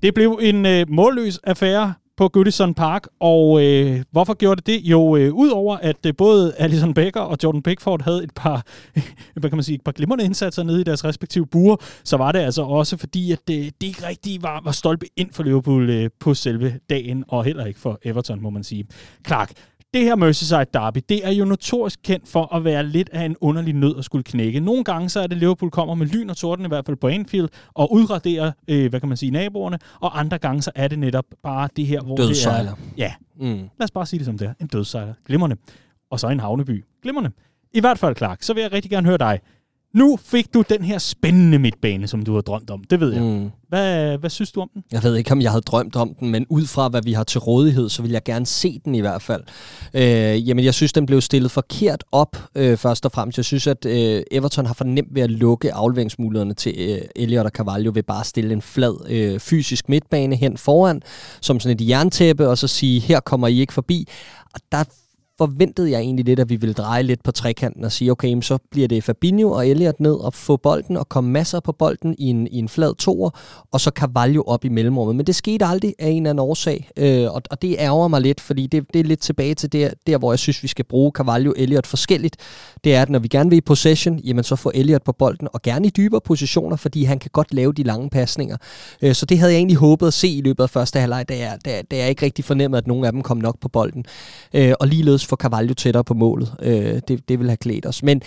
Det 0.04 0.14
blev 0.14 0.40
en 0.42 0.66
øh, 0.66 0.86
målløs 0.90 1.38
affære 1.38 1.94
på 2.18 2.28
Goodison 2.28 2.74
Park, 2.74 3.08
og 3.20 3.64
øh, 3.64 4.04
hvorfor 4.12 4.34
gjorde 4.34 4.56
det 4.56 4.68
det? 4.68 4.82
Jo, 4.82 5.16
øh, 5.16 5.34
udover 5.34 5.78
at 5.78 6.06
øh, 6.06 6.14
både 6.18 6.54
Alison 6.58 6.94
Becker 6.94 7.22
og 7.22 7.38
Jordan 7.44 7.62
Pickford 7.64 8.02
havde 8.02 8.24
et 8.24 8.32
par, 8.36 8.66
hvad 9.40 9.50
kan 9.50 9.58
man 9.58 9.64
sige, 9.64 9.76
et 9.76 9.84
par 9.84 9.92
glimrende 9.92 10.26
indsatser 10.26 10.64
nede 10.64 10.82
i 10.82 10.84
deres 10.84 11.06
respektive 11.06 11.48
buer, 11.48 11.76
så 12.04 12.18
var 12.18 12.32
det 12.32 12.40
altså 12.40 12.64
også 12.64 12.98
fordi, 12.98 13.32
at 13.32 13.40
det, 13.48 13.82
det 13.82 13.88
ikke 13.88 14.08
rigtig 14.08 14.44
var, 14.44 14.62
var 14.64 14.72
stolpe 14.72 15.06
ind 15.16 15.34
for 15.34 15.44
Liverpool 15.44 15.90
øh, 15.90 16.10
på 16.20 16.34
selve 16.34 16.80
dagen, 16.90 17.24
og 17.28 17.44
heller 17.44 17.66
ikke 17.66 17.80
for 17.80 18.00
Everton, 18.04 18.42
må 18.42 18.50
man 18.50 18.64
sige. 18.64 18.88
Clark, 19.28 19.52
det 19.96 20.04
her 20.04 20.16
Merseyside 20.16 20.66
Derby, 20.74 21.00
det 21.10 21.28
er 21.28 21.32
jo 21.32 21.46
notorisk 21.46 22.00
kendt 22.04 22.28
for 22.28 22.56
at 22.56 22.64
være 22.64 22.84
lidt 22.84 23.10
af 23.10 23.26
en 23.26 23.36
underlig 23.42 23.74
nød 23.74 23.98
at 23.98 24.06
skulle 24.06 24.24
knække. 24.24 24.60
Nogle 24.60 24.84
gange 24.84 25.10
så 25.10 25.20
er 25.20 25.28
det, 25.28 25.38
Liverpool 25.38 25.72
kommer 25.72 25.96
med 25.96 26.08
lyn 26.08 26.30
og 26.30 26.38
torden, 26.38 26.66
i 26.66 26.68
hvert 26.68 26.86
fald 26.86 26.98
på 26.98 27.08
Anfield, 27.08 27.50
og 27.74 27.94
udraderer, 27.94 28.52
øh, 28.68 28.90
hvad 28.90 29.00
kan 29.00 29.10
man 29.10 29.18
sige, 29.18 29.32
naboerne, 29.32 29.80
og 30.00 30.20
andre 30.20 30.38
gange 30.38 30.62
så 30.62 30.72
er 30.76 30.88
det 30.88 31.00
netop 31.00 31.26
bare 31.44 31.70
det 31.76 31.86
her, 31.86 32.02
hvor 32.02 32.16
Dødsejler. 32.16 32.76
det 32.76 32.80
er... 32.82 32.94
Ja, 32.98 33.14
mm. 33.36 33.46
lad 33.56 33.84
os 33.84 33.92
bare 33.92 34.06
sige 34.06 34.18
det 34.18 34.26
som 34.26 34.38
det 34.38 34.48
er. 34.48 34.54
En 34.62 34.68
dødsejler. 34.68 35.14
Glimrende. 35.26 35.56
Og 36.10 36.20
så 36.20 36.28
en 36.28 36.40
havneby. 36.40 36.86
Glimrende. 37.04 37.32
I 37.74 37.80
hvert 37.80 38.00
fald, 38.00 38.16
Clark, 38.16 38.44
så 38.44 38.54
vil 38.54 38.62
jeg 38.62 38.72
rigtig 38.72 38.92
gerne 38.92 39.08
høre 39.08 39.18
dig. 39.18 39.40
Nu 39.96 40.20
fik 40.24 40.54
du 40.54 40.64
den 40.70 40.82
her 40.82 40.98
spændende 40.98 41.60
midtbane, 41.60 42.08
som 42.08 42.24
du 42.24 42.34
har 42.34 42.42
drømt 42.42 42.70
om. 42.70 42.84
Det 42.84 43.00
ved 43.00 43.14
jeg. 43.14 43.24
Mm. 43.24 43.50
Hvad, 43.70 44.18
hvad 44.18 44.30
synes 44.30 44.52
du 44.52 44.62
om 44.62 44.70
den? 44.74 44.84
Jeg 44.92 45.04
ved 45.04 45.16
ikke, 45.16 45.32
om 45.32 45.42
jeg 45.42 45.52
havde 45.52 45.62
drømt 45.62 45.96
om 45.96 46.14
den, 46.20 46.30
men 46.30 46.46
ud 46.50 46.66
fra, 46.66 46.88
hvad 46.88 47.02
vi 47.02 47.14
har 47.14 47.24
til 47.24 47.40
rådighed, 47.40 47.90
så 47.90 48.02
vil 48.02 48.12
jeg 48.12 48.24
gerne 48.24 48.46
se 48.46 48.82
den 48.86 48.96
i 48.96 49.00
hvert 49.00 49.22
fald. 49.22 49.44
Øh, 49.94 50.50
jamen, 50.50 50.66
jeg 50.66 50.74
synes, 50.74 50.94
den 50.94 51.06
blev 51.06 51.22
stillet 51.22 51.52
forkert 51.52 52.04
op, 52.12 52.38
øh, 52.56 52.78
først 52.78 53.06
og 53.06 53.12
fremmest. 53.12 53.38
Jeg 53.38 53.46
synes, 53.46 53.68
at 53.68 53.86
øh, 53.86 54.24
Everton 54.32 54.66
har 54.66 54.74
for 54.74 54.86
nemt 54.86 55.16
ved 55.16 55.22
at 55.22 55.32
lukke 55.32 55.74
afleveringsmulighederne 55.74 56.54
til 56.54 56.76
øh, 56.78 57.02
Elliot 57.16 57.46
og 57.46 57.52
Carvalho 57.52 57.92
ved 57.94 58.04
bare 58.04 58.20
at 58.20 58.26
stille 58.26 58.54
en 58.54 58.62
flad 58.62 59.10
øh, 59.10 59.40
fysisk 59.40 59.90
midtbane 59.90 60.36
hen 60.36 60.58
foran, 60.58 61.02
som 61.42 61.60
sådan 61.60 61.78
et 61.82 61.90
jerntæppe, 61.90 62.50
og 62.50 62.58
så 62.58 62.68
sige, 62.68 63.00
her 63.00 63.20
kommer 63.20 63.48
I 63.48 63.60
ikke 63.60 63.74
forbi. 63.74 64.08
Og 64.54 64.60
der 64.72 64.84
forventede 65.38 65.92
jeg 65.92 66.00
egentlig 66.00 66.26
lidt, 66.26 66.40
at 66.40 66.50
vi 66.50 66.56
ville 66.56 66.74
dreje 66.74 67.04
lidt 67.04 67.24
på 67.24 67.32
trekanten 67.32 67.84
og 67.84 67.92
sige, 67.92 68.12
okay, 68.12 68.42
så 68.42 68.58
bliver 68.72 68.88
det 68.88 69.04
Fabinho 69.04 69.52
og 69.52 69.68
Elliot 69.68 70.00
ned 70.00 70.14
og 70.14 70.34
få 70.34 70.58
bolden 70.58 70.98
og 70.98 71.10
komme 71.10 71.32
masser 71.32 71.60
på 71.60 71.72
bolden 71.72 72.16
i 72.18 72.26
en, 72.30 72.48
i 72.48 72.58
en 72.58 72.70
flad 72.70 72.96
toer, 72.96 73.30
og 73.72 73.82
så 73.82 73.92
Carvalho 73.96 74.44
op 74.48 74.66
i 74.66 74.70
mellemrummet. 74.70 75.16
Men 75.16 75.28
det 75.28 75.36
skete 75.36 75.66
aldrig 75.66 75.94
af 76.00 76.10
en 76.10 76.18
eller 76.18 76.30
anden 76.30 76.40
årsag, 76.40 76.90
øh, 76.98 77.34
og, 77.34 77.42
og 77.52 77.62
det 77.62 77.76
ærger 77.80 78.08
mig 78.08 78.22
lidt, 78.22 78.42
fordi 78.42 78.68
det, 78.68 78.94
det 78.94 79.00
er 79.00 79.04
lidt 79.04 79.20
tilbage 79.20 79.56
til 79.56 79.72
der, 79.72 79.90
der, 80.08 80.18
hvor 80.18 80.32
jeg 80.32 80.40
synes, 80.40 80.64
vi 80.64 80.68
skal 80.68 80.86
bruge 80.86 81.12
Carvalho 81.16 81.50
og 81.50 81.56
Elliot 81.58 81.88
forskelligt. 81.88 82.38
Det 82.84 82.96
er, 82.96 83.02
at 83.02 83.10
når 83.10 83.20
vi 83.20 83.28
gerne 83.28 83.50
vil 83.50 83.58
i 83.58 83.62
possession, 83.62 84.20
jamen 84.20 84.44
så 84.44 84.56
får 84.56 84.72
Elliot 84.76 85.04
på 85.04 85.12
bolden, 85.12 85.48
og 85.54 85.62
gerne 85.62 85.88
i 85.88 85.90
dybere 85.90 86.22
positioner, 86.22 86.76
fordi 86.76 87.04
han 87.04 87.20
kan 87.20 87.30
godt 87.34 87.54
lave 87.54 87.74
de 87.74 87.84
lange 87.84 88.10
pasninger. 88.10 88.58
Øh, 89.02 89.16
så 89.16 89.26
det 89.26 89.40
havde 89.40 89.52
jeg 89.52 89.58
egentlig 89.58 89.78
håbet 89.78 90.08
at 90.08 90.14
se 90.14 90.28
i 90.28 90.42
løbet 90.42 90.64
af 90.64 90.70
første 90.70 91.00
halvleg, 91.00 91.30
da 91.30 91.38
jeg, 91.38 91.58
da, 91.66 91.82
da 91.92 91.98
jeg 91.98 92.10
ikke 92.10 92.26
rigtig 92.26 92.46
fornemmede, 92.46 92.78
at 92.78 92.88
nogen 92.88 93.06
af 93.06 93.12
dem 93.12 93.22
kom 93.22 93.38
nok 93.38 93.60
på 93.60 93.70
bolden. 93.70 94.06
Øh, 94.54 94.74
og 94.80 94.88
ligeledes 94.88 95.25
få 95.26 95.36
Carvalho 95.36 95.74
tættere 95.74 96.04
på 96.04 96.14
målet. 96.14 96.56
Øh, 96.62 97.02
det, 97.08 97.30
det 97.30 97.40
vil 97.40 97.48
have 97.48 97.58
klædt 97.58 97.86
os. 97.86 98.04
Men 98.04 98.22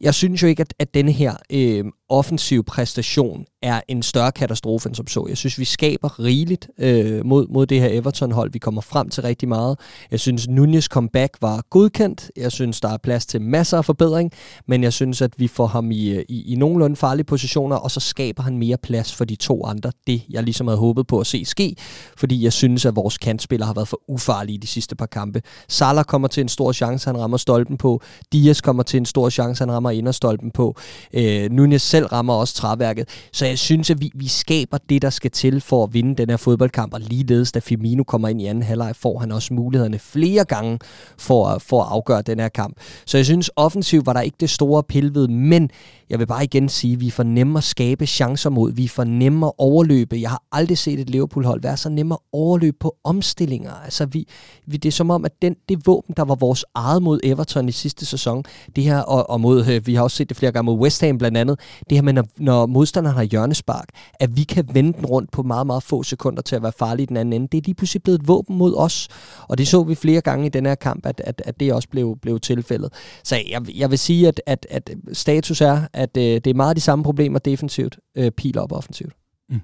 jeg 0.00 0.14
synes 0.14 0.42
jo 0.42 0.48
ikke, 0.48 0.60
at, 0.60 0.74
at 0.78 0.94
denne 0.94 1.12
her 1.12 1.34
øh, 1.52 1.84
offensiv 2.08 2.64
præstation 2.64 3.44
er 3.62 3.80
en 3.88 4.02
større 4.02 4.32
katastrofe 4.32 4.88
end 4.88 4.94
som 4.94 5.06
så. 5.06 5.26
Jeg 5.28 5.36
synes, 5.36 5.58
vi 5.58 5.64
skaber 5.64 6.20
rigeligt 6.20 6.68
øh, 6.78 7.26
mod, 7.26 7.46
mod 7.48 7.66
det 7.66 7.80
her 7.80 7.88
Everton-hold. 7.90 8.52
Vi 8.52 8.58
kommer 8.58 8.80
frem 8.80 9.08
til 9.08 9.22
rigtig 9.22 9.48
meget. 9.48 9.78
Jeg 10.10 10.20
synes, 10.20 10.48
Nunez 10.48 10.86
comeback 10.86 11.36
var 11.40 11.64
godkendt. 11.70 12.30
Jeg 12.36 12.52
synes, 12.52 12.80
der 12.80 12.88
er 12.88 12.96
plads 12.96 13.26
til 13.26 13.42
masser 13.42 13.78
af 13.78 13.84
forbedring, 13.84 14.32
men 14.68 14.82
jeg 14.82 14.92
synes, 14.92 15.22
at 15.22 15.32
vi 15.36 15.48
får 15.48 15.66
ham 15.66 15.90
i, 15.90 16.22
i, 16.28 16.52
i 16.52 16.56
nogenlunde 16.56 16.96
farlige 16.96 17.24
positioner, 17.24 17.76
og 17.76 17.90
så 17.90 18.00
skaber 18.00 18.42
han 18.42 18.58
mere 18.58 18.76
plads 18.76 19.14
for 19.14 19.24
de 19.24 19.36
to 19.36 19.64
andre. 19.66 19.92
Det, 20.06 20.22
jeg 20.30 20.42
ligesom 20.42 20.66
havde 20.66 20.78
håbet 20.78 21.06
på 21.06 21.18
at 21.18 21.26
se 21.26 21.44
ske, 21.44 21.76
fordi 22.16 22.44
jeg 22.44 22.52
synes, 22.52 22.86
at 22.86 22.96
vores 22.96 23.18
kantspillere 23.18 23.66
har 23.66 23.74
været 23.74 23.88
for 23.88 24.00
ufarlige 24.08 24.58
de 24.58 24.66
sidste 24.66 24.96
par 24.96 25.06
kampe. 25.06 25.42
Salah 25.68 26.04
kommer 26.04 26.28
til 26.28 26.40
en 26.40 26.48
stor 26.48 26.72
chance, 26.72 27.06
han 27.08 27.18
rammer 27.18 27.36
stolpen 27.36 27.76
på. 27.76 28.00
Dias 28.32 28.60
kommer 28.60 28.82
til 28.82 28.98
en 28.98 29.06
stor 29.06 29.30
chance, 29.30 29.62
han 29.62 29.72
rammer 29.72 29.90
inderstolpen 29.90 30.50
på. 30.50 30.76
Øh, 31.12 31.50
Nunez 31.50 31.82
selv 31.96 32.06
rammer 32.06 32.34
også 32.34 32.54
træværket. 32.54 33.08
Så 33.32 33.46
jeg 33.46 33.58
synes, 33.58 33.90
at 33.90 34.00
vi, 34.00 34.10
vi 34.14 34.28
skaber 34.28 34.78
det, 34.88 35.02
der 35.02 35.10
skal 35.10 35.30
til 35.30 35.60
for 35.60 35.84
at 35.84 35.94
vinde 35.94 36.14
den 36.14 36.30
her 36.30 36.36
fodboldkamp, 36.36 36.94
og 36.94 37.00
ligeledes, 37.00 37.52
da 37.52 37.58
Firmino 37.58 38.02
kommer 38.04 38.28
ind 38.28 38.42
i 38.42 38.46
anden 38.46 38.62
halvleg, 38.62 38.96
får 38.96 39.18
han 39.18 39.32
også 39.32 39.54
mulighederne 39.54 39.98
flere 39.98 40.44
gange 40.44 40.78
for, 41.18 41.58
for 41.58 41.82
at 41.82 41.88
afgøre 41.90 42.22
den 42.22 42.40
her 42.40 42.48
kamp. 42.48 42.76
Så 43.06 43.18
jeg 43.18 43.24
synes, 43.24 43.50
offensivt 43.56 44.06
var 44.06 44.12
der 44.12 44.20
ikke 44.20 44.36
det 44.40 44.50
store 44.50 44.82
pilved, 44.82 45.28
men 45.28 45.70
jeg 46.10 46.18
vil 46.18 46.26
bare 46.26 46.44
igen 46.44 46.68
sige, 46.68 46.92
at 46.92 47.00
vi 47.00 47.10
får 47.10 47.22
nemmere 47.22 47.58
at 47.58 47.64
skabe 47.64 48.06
chancer 48.06 48.50
mod, 48.50 48.72
vi 48.72 48.88
får 48.88 49.04
nemmere 49.04 49.48
at 49.48 49.54
overløbe. 49.58 50.20
Jeg 50.20 50.30
har 50.30 50.42
aldrig 50.52 50.78
set 50.78 51.00
et 51.00 51.10
Liverpool-hold 51.10 51.62
være 51.62 51.76
så 51.76 51.88
nemmere 51.88 52.18
at 52.22 52.28
overløbe 52.32 52.76
på 52.80 52.96
omstillinger. 53.04 53.72
Altså, 53.84 54.06
vi, 54.06 54.28
vi, 54.66 54.76
det 54.76 54.88
er 54.88 54.92
som 54.92 55.10
om, 55.10 55.24
at 55.24 55.32
den, 55.42 55.56
det 55.68 55.86
våben, 55.86 56.14
der 56.16 56.24
var 56.24 56.34
vores 56.34 56.64
eget 56.74 57.02
mod 57.02 57.20
Everton 57.24 57.68
i 57.68 57.72
sidste 57.72 58.06
sæson, 58.06 58.44
det 58.76 58.84
her, 58.84 58.98
og, 58.98 59.30
og 59.30 59.40
mod, 59.40 59.66
øh, 59.66 59.86
vi 59.86 59.94
har 59.94 60.02
også 60.02 60.16
set 60.16 60.28
det 60.28 60.36
flere 60.36 60.52
gange 60.52 60.64
mod 60.64 60.78
West 60.78 61.00
Ham 61.00 61.18
blandt 61.18 61.38
andet, 61.38 61.60
det 61.90 61.98
her 61.98 62.02
med, 62.02 62.12
når, 62.12 62.24
når 62.36 62.66
modstanderen 62.66 63.16
har 63.16 63.22
hjørnespark, 63.22 63.88
at 64.20 64.36
vi 64.36 64.42
kan 64.42 64.68
vende 64.72 64.92
den 64.92 65.06
rundt 65.06 65.30
på 65.30 65.42
meget, 65.42 65.66
meget 65.66 65.82
få 65.82 66.02
sekunder 66.02 66.42
til 66.42 66.56
at 66.56 66.62
være 66.62 66.72
farlig 66.78 67.02
i 67.02 67.06
den 67.06 67.16
anden 67.16 67.32
ende. 67.32 67.48
Det 67.52 67.58
er 67.58 67.62
lige 67.64 67.74
pludselig 67.74 68.02
blevet 68.02 68.20
et 68.20 68.28
våben 68.28 68.56
mod 68.56 68.74
os, 68.76 69.08
og 69.48 69.58
det 69.58 69.68
så 69.68 69.82
vi 69.82 69.94
flere 69.94 70.20
gange 70.20 70.46
i 70.46 70.48
den 70.48 70.66
her 70.66 70.74
kamp, 70.74 71.06
at, 71.06 71.22
at, 71.24 71.42
at 71.44 71.60
det 71.60 71.72
også 71.72 71.88
blev, 71.88 72.18
blev 72.22 72.40
tilfældet. 72.40 72.92
Så 73.24 73.36
jeg, 73.50 73.78
jeg 73.78 73.90
vil 73.90 73.98
sige, 73.98 74.28
at, 74.28 74.40
at, 74.46 74.66
at 74.70 74.90
status 75.12 75.60
er, 75.60 75.82
at 75.96 76.16
øh, 76.16 76.22
det 76.22 76.46
er 76.46 76.54
meget 76.54 76.76
de 76.76 76.80
samme 76.80 77.04
problemer 77.04 77.38
defensivt, 77.38 77.98
øh, 78.16 78.30
pil 78.30 78.58
op 78.58 78.72
offensivt. 78.72 79.12
Mm. 79.48 79.60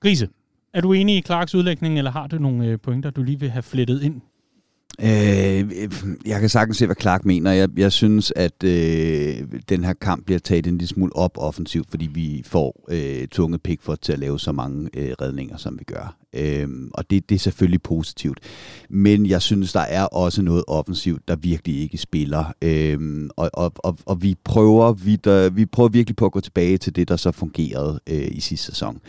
Grise, 0.00 0.28
er 0.74 0.80
du 0.80 0.92
enig 0.92 1.16
i 1.16 1.22
Clarks 1.22 1.54
udlægning, 1.54 1.98
eller 1.98 2.10
har 2.10 2.26
du 2.26 2.38
nogle 2.38 2.66
øh, 2.66 2.78
pointer, 2.80 3.10
du 3.10 3.22
lige 3.22 3.40
vil 3.40 3.50
have 3.50 3.62
flettet 3.62 4.02
ind 4.02 4.20
Øh, 5.00 5.88
jeg 6.26 6.40
kan 6.40 6.48
sagtens 6.48 6.76
se, 6.76 6.86
hvad 6.86 6.96
Clark 7.00 7.24
mener. 7.24 7.52
Jeg, 7.52 7.68
jeg 7.76 7.92
synes, 7.92 8.32
at 8.36 8.64
øh, 8.64 9.36
den 9.68 9.84
her 9.84 9.92
kamp 9.92 10.24
bliver 10.26 10.38
taget 10.38 10.66
en 10.66 10.78
lille 10.78 10.88
smule 10.88 11.16
op 11.16 11.38
offensivt, 11.38 11.90
fordi 11.90 12.06
vi 12.06 12.42
får 12.46 12.84
øh, 12.90 13.28
tunge 13.28 13.58
Pickford 13.58 13.98
til 13.98 14.12
at 14.12 14.18
lave 14.18 14.40
så 14.40 14.52
mange 14.52 14.90
øh, 14.96 15.12
redninger, 15.20 15.56
som 15.56 15.78
vi 15.78 15.84
gør. 15.84 16.16
Øh, 16.34 16.68
og 16.94 17.10
det, 17.10 17.28
det 17.28 17.34
er 17.34 17.38
selvfølgelig 17.38 17.82
positivt. 17.82 18.40
Men 18.90 19.26
jeg 19.26 19.42
synes, 19.42 19.72
der 19.72 19.80
er 19.80 20.04
også 20.04 20.42
noget 20.42 20.64
offensivt, 20.68 21.28
der 21.28 21.36
virkelig 21.36 21.80
ikke 21.80 21.98
spiller. 21.98 22.44
Øh, 22.62 23.28
og, 23.36 23.50
og, 23.54 23.72
og, 23.76 23.98
og 24.06 24.22
vi 24.22 24.34
prøver 24.44 24.92
vi, 24.92 25.16
der, 25.16 25.50
vi 25.50 25.66
prøver 25.66 25.88
virkelig 25.88 26.16
på 26.16 26.26
at 26.26 26.32
gå 26.32 26.40
tilbage 26.40 26.78
til 26.78 26.96
det, 26.96 27.08
der 27.08 27.16
så 27.16 27.32
fungerede 27.32 28.00
øh, 28.06 28.28
i 28.30 28.40
sidste 28.40 28.66
sæson. 28.66 29.00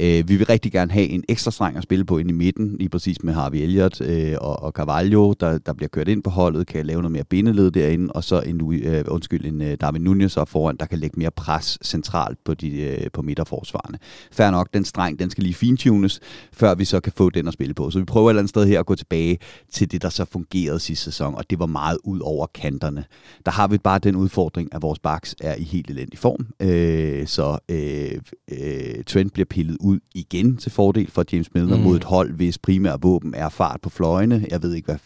Øh, 0.00 0.28
vi 0.28 0.36
vil 0.36 0.46
rigtig 0.46 0.72
gerne 0.72 0.92
have 0.92 1.06
en 1.06 1.24
ekstra 1.28 1.50
streng 1.50 1.76
at 1.76 1.82
spille 1.82 2.04
på 2.04 2.18
ind 2.18 2.30
i 2.30 2.32
midten, 2.32 2.76
lige 2.78 2.88
præcis 2.88 3.22
med 3.22 3.34
Harvey 3.34 3.58
Elliott 3.58 4.00
øh, 4.00 4.36
og, 4.40 4.62
og 4.62 4.72
Carvalho, 4.72 5.32
der, 5.40 5.58
der 5.58 5.72
bliver 5.72 5.88
kørt 5.88 6.08
ind 6.08 6.22
på 6.22 6.30
holdet, 6.30 6.66
kan 6.66 6.86
lave 6.86 7.02
noget 7.02 7.12
mere 7.12 7.24
bindeled 7.24 7.70
derinde, 7.70 8.12
og 8.12 8.24
så 8.24 8.40
en, 8.40 8.84
øh, 8.84 9.04
undskyld, 9.08 9.44
en 9.44 9.62
øh, 9.62 9.76
Darwin 9.80 10.02
Nunez 10.02 10.36
op 10.36 10.48
foran, 10.48 10.76
der 10.76 10.86
kan 10.86 10.98
lægge 10.98 11.18
mere 11.18 11.30
pres 11.30 11.78
centralt 11.84 12.38
på, 12.44 12.54
de, 12.54 12.80
øh, 12.80 13.10
på 13.12 13.22
midterforsvarene. 13.22 13.98
Fær 14.32 14.50
nok, 14.50 14.68
den 14.74 14.84
streng, 14.84 15.18
den 15.18 15.30
skal 15.30 15.44
lige 15.44 15.54
fintunes, 15.54 16.20
før 16.52 16.74
vi 16.74 16.84
så 16.84 17.00
kan 17.00 17.12
få 17.16 17.30
den 17.30 17.48
at 17.48 17.52
spille 17.52 17.74
på. 17.74 17.90
Så 17.90 17.98
vi 17.98 18.04
prøver 18.04 18.28
et 18.28 18.30
eller 18.30 18.40
andet 18.40 18.50
sted 18.50 18.66
her 18.66 18.80
at 18.80 18.86
gå 18.86 18.94
tilbage 18.94 19.38
til 19.72 19.92
det, 19.92 20.02
der 20.02 20.08
så 20.08 20.24
fungerede 20.24 20.80
sidste 20.80 21.04
sæson, 21.04 21.34
og 21.34 21.50
det 21.50 21.58
var 21.58 21.66
meget 21.66 21.98
ud 22.04 22.20
over 22.20 22.46
kanterne. 22.54 23.04
Der 23.46 23.52
har 23.52 23.68
vi 23.68 23.78
bare 23.78 23.98
den 23.98 24.16
udfordring, 24.16 24.74
at 24.74 24.82
vores 24.82 24.98
backs 24.98 25.34
er 25.40 25.54
i 25.54 25.62
helt 25.62 25.90
elendig 25.90 26.18
form, 26.18 26.46
øh, 26.60 27.26
så 27.26 27.58
øh, 27.68 28.20
øh, 28.50 29.04
Trent 29.04 29.32
bliver 29.32 29.46
pillet 29.46 29.76
ud 29.80 29.89
igen 30.14 30.56
til 30.56 30.72
fordel 30.72 31.10
for 31.10 31.24
James 31.32 31.54
Milner 31.54 31.76
mm. 31.76 31.82
mod 31.82 31.96
et 31.96 32.04
hold, 32.04 32.32
hvis 32.32 32.58
primære 32.58 32.98
våben 33.02 33.34
er 33.34 33.48
fart 33.48 33.80
på 33.80 33.90
fløjene. 33.90 34.46
Jeg 34.50 34.62
ved 34.62 34.74
ikke, 34.74 34.86
hvad 34.86 34.98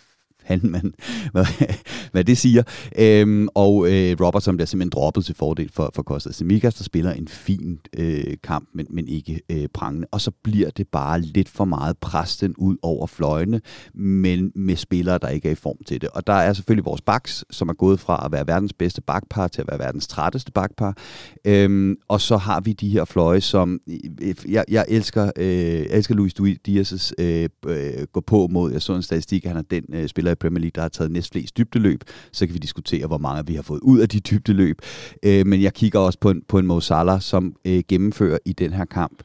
han, 0.44 0.61
man, 0.62 0.94
hvad, 1.33 1.46
hvad 2.12 2.24
det 2.24 2.38
siger. 2.38 2.62
Øhm, 2.98 3.48
og 3.54 3.87
øh, 3.92 4.16
Robertson 4.20 4.57
bliver 4.57 4.66
simpelthen 4.66 4.90
droppet 4.90 5.24
til 5.24 5.35
fordel 5.35 5.70
for, 5.72 5.90
for 5.94 6.02
Costa 6.02 6.33
Semikas, 6.33 6.74
der 6.74 6.85
spiller 6.85 7.12
en 7.12 7.28
fin 7.28 7.78
øh, 7.98 8.37
kamp, 8.42 8.68
men, 8.74 8.87
men 8.90 9.09
ikke 9.09 9.40
øh, 9.50 9.68
prangende. 9.74 10.07
Og 10.11 10.20
så 10.20 10.30
bliver 10.42 10.70
det 10.70 10.88
bare 10.88 11.20
lidt 11.20 11.48
for 11.48 11.64
meget 11.64 11.98
præsten 11.98 12.54
ud 12.59 12.76
over 12.83 13.07
fløjene, 13.07 13.61
men 13.94 14.52
med 14.54 14.76
spillere, 14.76 15.18
der 15.18 15.28
ikke 15.28 15.48
er 15.48 15.52
i 15.52 15.54
form 15.54 15.76
til 15.87 16.00
det. 16.00 16.09
Og 16.09 16.26
der 16.26 16.33
er 16.33 16.52
selvfølgelig 16.52 16.85
vores 16.85 17.00
backs, 17.00 17.44
som 17.50 17.68
er 17.68 17.72
gået 17.72 18.00
fra 18.00 18.22
at 18.24 18.33
være 18.33 18.46
verdens 18.46 18.72
bedste 18.72 19.00
bakpar 19.00 19.48
til 19.48 19.61
at 19.61 19.66
være 19.70 19.78
verdens 19.78 20.07
trætteste 20.07 20.52
bakpar. 20.52 20.96
Øhm, 21.44 21.96
og 22.09 22.20
så 22.20 22.37
har 22.37 22.61
vi 22.61 22.72
de 22.72 22.88
her 22.88 23.04
fløje, 23.04 23.40
som... 23.40 23.80
Øh, 24.22 24.35
jeg, 24.48 24.64
jeg 24.68 24.85
elsker, 24.88 25.30
øh, 25.37 25.46
jeg 25.78 25.87
elsker 25.90 26.14
Luis 26.14 26.35
Diaz' 26.68 27.12
øh, 27.18 27.48
øh, 27.66 28.07
gå 28.12 28.20
på 28.20 28.48
mod... 28.50 28.72
Jeg 28.72 28.83
så 28.83 28.94
en 28.94 29.02
statistik, 29.02 29.44
han 29.44 29.57
er 29.57 29.62
den 29.62 29.85
øh, 29.92 30.09
spiller 30.09 30.33
i 30.34 30.36
Premier 30.40 30.60
League, 30.60 30.72
der 30.74 30.80
har 30.80 30.88
taget 30.88 31.10
næstflest 31.10 31.58
dybdeløb. 31.58 32.04
Så 32.32 32.46
kan 32.46 32.54
vi 32.54 32.58
diskutere, 32.58 33.06
hvor 33.06 33.18
mange 33.18 33.46
vi 33.46 33.54
har 33.54 33.62
fået 33.62 33.80
ud 33.80 33.98
af 34.00 34.08
de 34.08 34.20
dybdeløb. 34.20 34.78
Øh, 35.22 35.46
men 35.46 35.62
jeg 35.62 35.74
kigger 35.74 35.98
også 35.98 36.18
på 36.18 36.30
en, 36.30 36.42
på 36.48 36.58
en 36.58 36.66
Mo 36.66 36.80
Salah, 36.80 37.20
som 37.20 37.56
øh, 37.64 37.82
gennemfører 37.88 38.38
i 38.44 38.52
den 38.52 38.72
her 38.72 38.84
kamp 38.84 39.22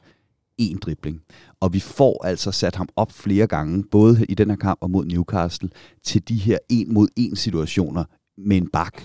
en 0.57 0.77
dribling. 0.77 1.21
Og 1.59 1.73
vi 1.73 1.79
får 1.79 2.25
altså 2.25 2.51
sat 2.51 2.75
ham 2.75 2.89
op 2.95 3.11
flere 3.11 3.47
gange, 3.47 3.83
både 3.91 4.25
i 4.29 4.33
den 4.33 4.49
her 4.49 4.57
kamp 4.57 4.79
og 4.81 4.91
mod 4.91 5.05
Newcastle, 5.05 5.69
til 6.03 6.27
de 6.27 6.35
her 6.35 6.57
en 6.69 6.93
mod 6.93 7.07
en 7.15 7.35
situationer 7.35 8.03
med 8.37 8.57
en 8.57 8.67
bak 8.67 9.03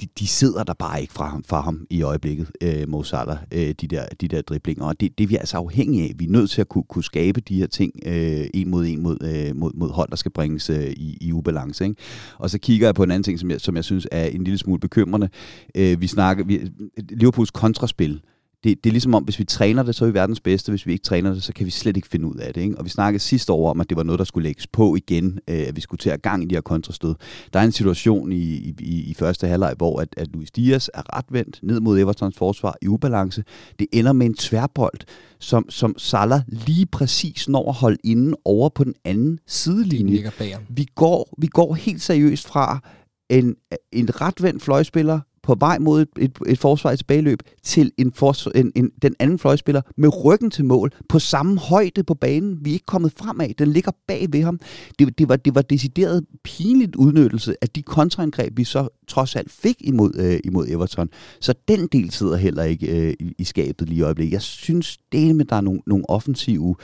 de, 0.00 0.06
de 0.18 0.26
sidder 0.26 0.64
der 0.64 0.74
bare 0.74 1.00
ikke 1.00 1.12
fra 1.12 1.28
ham, 1.28 1.44
fra 1.44 1.60
ham 1.60 1.86
i 1.90 2.02
øjeblikket, 2.02 2.50
øh, 2.60 2.88
Mo 2.88 3.02
Salah, 3.02 3.38
øh, 3.52 3.74
de, 3.80 3.86
der, 3.86 4.04
de 4.20 4.28
der 4.28 4.42
driblinger. 4.42 4.84
Og 4.84 5.00
det, 5.00 5.18
det 5.18 5.24
er 5.24 5.28
vi 5.28 5.36
altså 5.36 5.56
afhængige 5.56 6.04
af. 6.04 6.12
Vi 6.18 6.24
er 6.24 6.30
nødt 6.30 6.50
til 6.50 6.60
at 6.60 6.68
kunne, 6.68 6.84
kunne 6.84 7.04
skabe 7.04 7.40
de 7.40 7.58
her 7.58 7.66
ting 7.66 7.92
øh, 8.06 8.46
en 8.54 8.70
mod 8.70 8.86
en 8.86 9.02
mod, 9.02 9.16
øh, 9.22 9.56
mod, 9.56 9.72
mod 9.74 9.90
hold, 9.90 10.10
der 10.10 10.16
skal 10.16 10.30
bringes 10.30 10.70
øh, 10.70 10.90
i, 10.90 11.18
i 11.20 11.32
ubalance. 11.32 11.84
Ikke? 11.84 11.96
Og 12.38 12.50
så 12.50 12.58
kigger 12.58 12.86
jeg 12.86 12.94
på 12.94 13.02
en 13.02 13.10
anden 13.10 13.22
ting, 13.22 13.38
som 13.38 13.50
jeg, 13.50 13.60
som 13.60 13.76
jeg 13.76 13.84
synes 13.84 14.06
er 14.12 14.24
en 14.24 14.44
lille 14.44 14.58
smule 14.58 14.80
bekymrende. 14.80 15.28
Øh, 15.74 16.00
vi 16.00 16.06
snakker, 16.06 16.44
vi, 16.44 16.70
Liverpools 17.10 17.50
kontraspil, 17.50 18.20
det, 18.64 18.84
det 18.84 18.90
er 18.90 18.92
ligesom 18.92 19.14
om, 19.14 19.24
hvis 19.24 19.38
vi 19.38 19.44
træner 19.44 19.82
det, 19.82 19.94
så 19.94 20.04
er 20.04 20.08
vi 20.08 20.14
verdens 20.14 20.40
bedste. 20.40 20.72
Hvis 20.72 20.86
vi 20.86 20.92
ikke 20.92 21.02
træner 21.02 21.32
det, 21.34 21.42
så 21.42 21.52
kan 21.52 21.66
vi 21.66 21.70
slet 21.70 21.96
ikke 21.96 22.08
finde 22.08 22.26
ud 22.26 22.34
af 22.36 22.54
det. 22.54 22.60
Ikke? 22.60 22.78
Og 22.78 22.84
vi 22.84 22.90
snakkede 22.90 23.22
sidste 23.22 23.52
år 23.52 23.70
om, 23.70 23.80
at 23.80 23.88
det 23.88 23.96
var 23.96 24.02
noget, 24.02 24.18
der 24.18 24.24
skulle 24.24 24.48
lægges 24.48 24.66
på 24.66 24.96
igen, 24.96 25.38
øh, 25.48 25.64
at 25.68 25.76
vi 25.76 25.80
skulle 25.80 25.98
til 25.98 26.10
at 26.10 26.22
gang 26.22 26.42
i 26.42 26.46
de 26.46 26.54
her 26.54 26.60
kontrastød. 26.60 27.14
Der 27.52 27.60
er 27.60 27.64
en 27.64 27.72
situation 27.72 28.32
i, 28.32 28.74
i, 28.80 29.10
i 29.10 29.14
første 29.14 29.46
halvleg, 29.46 29.74
hvor 29.76 30.00
at, 30.00 30.08
at 30.16 30.28
Luis 30.32 30.50
Diaz 30.50 30.88
er 30.94 31.16
retvendt 31.16 31.60
ned 31.62 31.80
mod 31.80 31.98
Evertons 31.98 32.36
forsvar 32.36 32.76
i 32.82 32.88
ubalance. 32.88 33.44
Det 33.78 33.86
ender 33.92 34.12
med 34.12 34.26
en 34.26 34.34
tværbold, 34.34 35.00
som, 35.38 35.70
som 35.70 35.94
Salah 35.98 36.40
lige 36.48 36.86
præcis 36.86 37.48
når 37.48 37.68
at 37.68 37.74
holde 37.74 37.98
inden 38.04 38.34
over 38.44 38.68
på 38.68 38.84
den 38.84 38.94
anden 39.04 39.38
sidelinje. 39.46 40.16
Vi 40.68 40.86
går, 40.94 41.34
vi 41.38 41.46
går 41.46 41.74
helt 41.74 42.02
seriøst 42.02 42.46
fra 42.46 42.80
en, 43.30 43.56
en 43.92 44.20
retvendt 44.20 44.62
fløjspiller 44.62 45.20
på 45.50 45.56
vej 45.60 45.78
mod 45.78 46.02
et, 46.02 46.08
et, 46.18 46.38
et 46.46 46.58
forsvar 46.58 46.92
i 46.92 46.96
tilbageløb 46.96 47.42
til 47.62 47.92
en, 47.98 48.12
fors, 48.12 48.46
en, 48.54 48.72
en, 48.74 48.90
den 49.02 49.14
anden 49.18 49.38
fløjspiller 49.38 49.82
med 49.96 50.24
ryggen 50.24 50.50
til 50.50 50.64
mål 50.64 50.90
på 51.08 51.18
samme 51.18 51.58
højde 51.58 52.02
på 52.02 52.14
banen. 52.14 52.58
Vi 52.60 52.70
er 52.70 52.74
ikke 52.74 52.86
kommet 52.86 53.12
fremad. 53.16 53.48
Den 53.58 53.68
ligger 53.68 53.92
bag 54.08 54.26
ved 54.32 54.42
ham. 54.42 54.60
Det, 54.98 55.18
det, 55.18 55.28
var, 55.28 55.36
det 55.36 55.54
var 55.54 55.62
decideret 55.62 56.24
pinligt 56.44 56.96
udnyttelse 56.96 57.54
af 57.62 57.68
de 57.68 57.82
kontraangreb, 57.82 58.56
vi 58.56 58.64
så 58.64 58.88
trods 59.08 59.36
alt 59.36 59.50
fik 59.50 59.76
imod, 59.80 60.12
øh, 60.18 60.40
imod 60.44 60.68
Everton. 60.68 61.08
Så 61.40 61.54
den 61.68 61.86
del 61.86 62.10
sidder 62.10 62.36
heller 62.36 62.62
ikke 62.62 62.86
øh, 62.86 63.14
i, 63.20 63.34
i 63.38 63.44
skabet 63.44 63.88
lige 63.88 63.98
i 63.98 64.02
øjeblikket. 64.02 64.32
Jeg 64.32 64.42
synes 64.42 64.98
det 65.12 65.36
med, 65.36 65.44
der 65.44 65.56
er 65.56 65.60
nogle, 65.60 65.80
nogle 65.86 66.10
offensive 66.10 66.74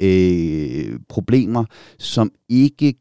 øh, 0.00 0.98
problemer, 1.08 1.64
som 1.98 2.30
ikke 2.48 2.94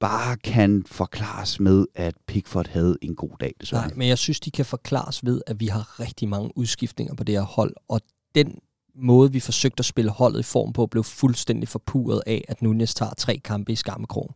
bare 0.00 0.36
kan 0.36 0.84
forklares 0.86 1.60
med, 1.60 1.86
at 1.94 2.14
Pickford 2.26 2.68
havde 2.68 2.98
en 3.02 3.14
god 3.14 3.30
dag, 3.40 3.54
desværre. 3.60 3.86
Nej, 3.86 3.94
men 3.96 4.08
jeg 4.08 4.18
synes, 4.18 4.40
de 4.40 4.50
kan 4.50 4.64
forklares 4.64 5.24
ved, 5.24 5.40
at 5.46 5.60
vi 5.60 5.66
har 5.66 6.00
rigtig 6.00 6.28
mange 6.28 6.50
udskiftninger 6.56 7.14
på 7.14 7.24
det 7.24 7.34
her 7.34 7.42
hold, 7.42 7.74
og 7.88 8.00
den 8.34 8.58
måde, 9.00 9.32
vi 9.32 9.40
forsøgte 9.40 9.80
at 9.80 9.84
spille 9.84 10.10
holdet 10.10 10.40
i 10.40 10.42
form 10.42 10.72
på, 10.72 10.86
blev 10.86 11.04
fuldstændig 11.04 11.68
forpuret 11.68 12.22
af, 12.26 12.44
at 12.48 12.62
Nunez 12.62 12.94
tager 12.94 13.14
tre 13.18 13.40
kampe 13.44 13.72
i 13.72 13.76
skammekrogen. 13.76 14.34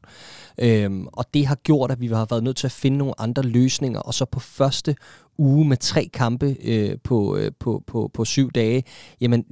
Øhm, 0.59 1.07
og 1.07 1.25
det 1.35 1.47
har 1.47 1.55
gjort, 1.55 1.91
at 1.91 2.01
vi 2.01 2.07
har 2.07 2.27
været 2.31 2.45
nødt 2.45 2.57
til 2.57 2.67
at 2.67 2.73
finde 2.73 2.99
nogle 2.99 3.21
andre 3.21 3.43
løsninger, 3.43 4.01
og 4.01 4.15
så 4.15 4.25
på 4.25 4.41
første 4.41 4.97
uge 5.39 5.69
med 5.69 5.77
tre 5.77 6.11
kampe 6.15 6.57
øh, 6.65 6.99
på, 7.05 7.37
øh, 7.37 7.53
på, 7.61 7.83
på, 7.87 8.11
på 8.15 8.25
syv 8.25 8.51
dage, 8.51 8.85
jamen 9.21 9.45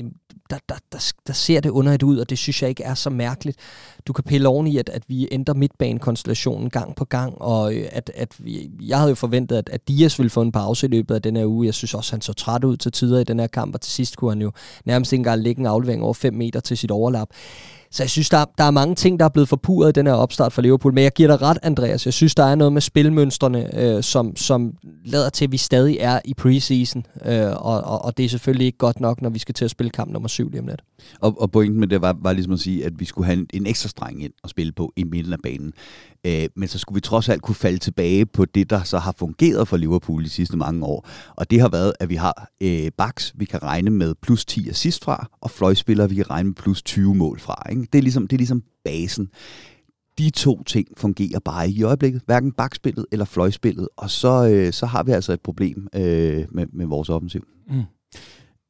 der, 0.50 0.58
der, 0.68 0.74
der, 0.92 1.12
der 1.26 1.32
ser 1.32 1.60
det 1.60 1.70
underligt 1.70 2.02
ud, 2.02 2.18
og 2.18 2.30
det 2.30 2.38
synes 2.38 2.62
jeg 2.62 2.68
ikke 2.68 2.82
er 2.82 2.94
så 2.94 3.10
mærkeligt. 3.10 3.58
Du 4.06 4.12
kan 4.12 4.24
pille 4.24 4.48
oven 4.48 4.66
i, 4.66 4.76
at, 4.76 4.88
at 4.88 5.02
vi 5.08 5.28
ændrer 5.30 5.54
midtbanekonstellationen 5.54 6.70
gang 6.70 6.96
på 6.96 7.04
gang, 7.04 7.42
og 7.42 7.74
øh, 7.74 7.88
at, 7.92 8.10
at 8.14 8.34
vi, 8.38 8.70
jeg 8.82 8.98
havde 8.98 9.08
jo 9.08 9.14
forventet, 9.14 9.56
at, 9.56 9.68
at 9.68 9.88
Dias 9.88 10.18
ville 10.18 10.30
få 10.30 10.42
en 10.42 10.52
pause 10.52 10.86
i 10.86 10.90
løbet 10.90 11.14
af 11.14 11.22
den 11.22 11.36
her 11.36 11.46
uge. 11.46 11.66
Jeg 11.66 11.74
synes 11.74 11.94
også, 11.94 12.12
han 12.12 12.20
så 12.20 12.32
træt 12.32 12.64
ud 12.64 12.76
til 12.76 12.92
tider 12.92 13.20
i 13.20 13.24
den 13.24 13.40
her 13.40 13.46
kamp, 13.46 13.74
og 13.74 13.80
til 13.80 13.92
sidst 13.92 14.16
kunne 14.16 14.30
han 14.30 14.42
jo 14.42 14.52
nærmest 14.84 15.12
ikke 15.12 15.20
engang 15.20 15.42
lægge 15.42 15.60
en 15.60 15.66
aflevering 15.66 16.02
over 16.02 16.14
5 16.14 16.34
meter 16.34 16.60
til 16.60 16.76
sit 16.76 16.90
overlap. 16.90 17.28
Så 17.92 18.02
jeg 18.02 18.10
synes, 18.10 18.28
der, 18.28 18.44
der 18.58 18.64
er 18.64 18.70
mange 18.70 18.94
ting, 18.94 19.18
der 19.18 19.24
er 19.24 19.28
blevet 19.28 19.48
forpurret 19.48 19.88
i 19.88 19.92
den 19.92 20.06
her 20.06 20.14
opstart 20.14 20.52
for 20.52 20.62
Liverpool. 20.62 20.94
Men 20.94 21.04
jeg 21.04 21.12
giver 21.12 21.28
dig 21.28 21.42
ret, 21.42 21.58
Andreas. 21.62 22.06
Jeg 22.06 22.14
synes, 22.14 22.34
der 22.34 22.44
er 22.44 22.54
noget 22.54 22.72
med 22.72 22.80
spilmønstrene, 22.80 23.80
øh, 23.80 24.02
som, 24.02 24.36
som 24.36 24.72
lader 25.04 25.30
til, 25.30 25.44
at 25.44 25.52
vi 25.52 25.56
stadig 25.56 25.96
er 26.00 26.20
i 26.24 26.34
preseason. 26.34 27.06
Øh, 27.24 27.50
og, 27.50 27.80
og, 27.80 28.04
og 28.04 28.16
det 28.16 28.24
er 28.24 28.28
selvfølgelig 28.28 28.66
ikke 28.66 28.78
godt 28.78 29.00
nok, 29.00 29.22
når 29.22 29.30
vi 29.30 29.38
skal 29.38 29.54
til 29.54 29.64
at 29.64 29.70
spille 29.70 29.90
kamp 29.90 30.12
nummer 30.20 30.28
syv 30.28 30.50
lige 30.50 30.60
om 30.60 30.66
lidt. 30.66 30.82
Og, 31.20 31.40
og 31.40 31.50
pointen 31.50 31.80
med 31.80 31.88
det 31.88 32.00
var, 32.00 32.16
var 32.22 32.32
ligesom 32.32 32.52
at 32.52 32.60
sige, 32.60 32.84
at 32.86 33.00
vi 33.00 33.04
skulle 33.04 33.26
have 33.26 33.38
en, 33.38 33.46
en 33.52 33.66
ekstra 33.66 33.88
streng 33.88 34.24
ind 34.24 34.32
og 34.42 34.50
spille 34.50 34.72
på 34.72 34.92
i 34.96 35.04
midten 35.04 35.32
af 35.32 35.38
banen. 35.42 35.72
Øh, 36.26 36.48
men 36.56 36.68
så 36.68 36.78
skulle 36.78 36.96
vi 36.96 37.00
trods 37.00 37.28
alt 37.28 37.42
kunne 37.42 37.54
falde 37.54 37.78
tilbage 37.78 38.26
på 38.26 38.44
det, 38.44 38.70
der 38.70 38.82
så 38.82 38.98
har 38.98 39.14
fungeret 39.18 39.68
for 39.68 39.76
Liverpool 39.76 40.24
de 40.24 40.28
sidste 40.28 40.56
mange 40.56 40.86
år. 40.86 41.08
Og 41.36 41.50
det 41.50 41.60
har 41.60 41.68
været, 41.68 41.92
at 42.00 42.08
vi 42.08 42.14
har 42.14 42.50
øh, 42.60 42.90
backs, 42.98 43.32
vi 43.36 43.44
kan 43.44 43.62
regne 43.62 43.90
med 43.90 44.14
plus 44.22 44.44
10 44.44 44.68
assist 44.68 45.04
fra, 45.04 45.28
og 45.40 45.50
fløjspillere, 45.50 46.08
vi 46.08 46.14
kan 46.14 46.30
regne 46.30 46.46
med 46.46 46.54
plus 46.54 46.82
20 46.82 47.14
mål 47.14 47.40
fra. 47.40 47.62
Ikke? 47.70 47.88
Det, 47.92 47.98
er 47.98 48.02
ligesom, 48.02 48.26
det 48.26 48.36
er 48.36 48.38
ligesom 48.38 48.62
basen 48.84 49.28
de 50.18 50.30
to 50.30 50.62
ting 50.62 50.88
fungerer 50.96 51.38
bare 51.44 51.68
ikke 51.68 51.80
i 51.80 51.82
øjeblikket, 51.82 52.22
hverken 52.26 52.52
bakspillet 52.52 53.06
eller 53.12 53.24
fløjspillet, 53.24 53.88
og 53.96 54.10
så, 54.10 54.48
øh, 54.48 54.72
så 54.72 54.86
har 54.86 55.02
vi 55.02 55.12
altså 55.12 55.32
et 55.32 55.40
problem 55.40 55.88
øh, 55.94 56.46
med, 56.50 56.66
med 56.72 56.86
vores 56.86 57.08
offensiv. 57.08 57.46
Mm. 57.70 57.82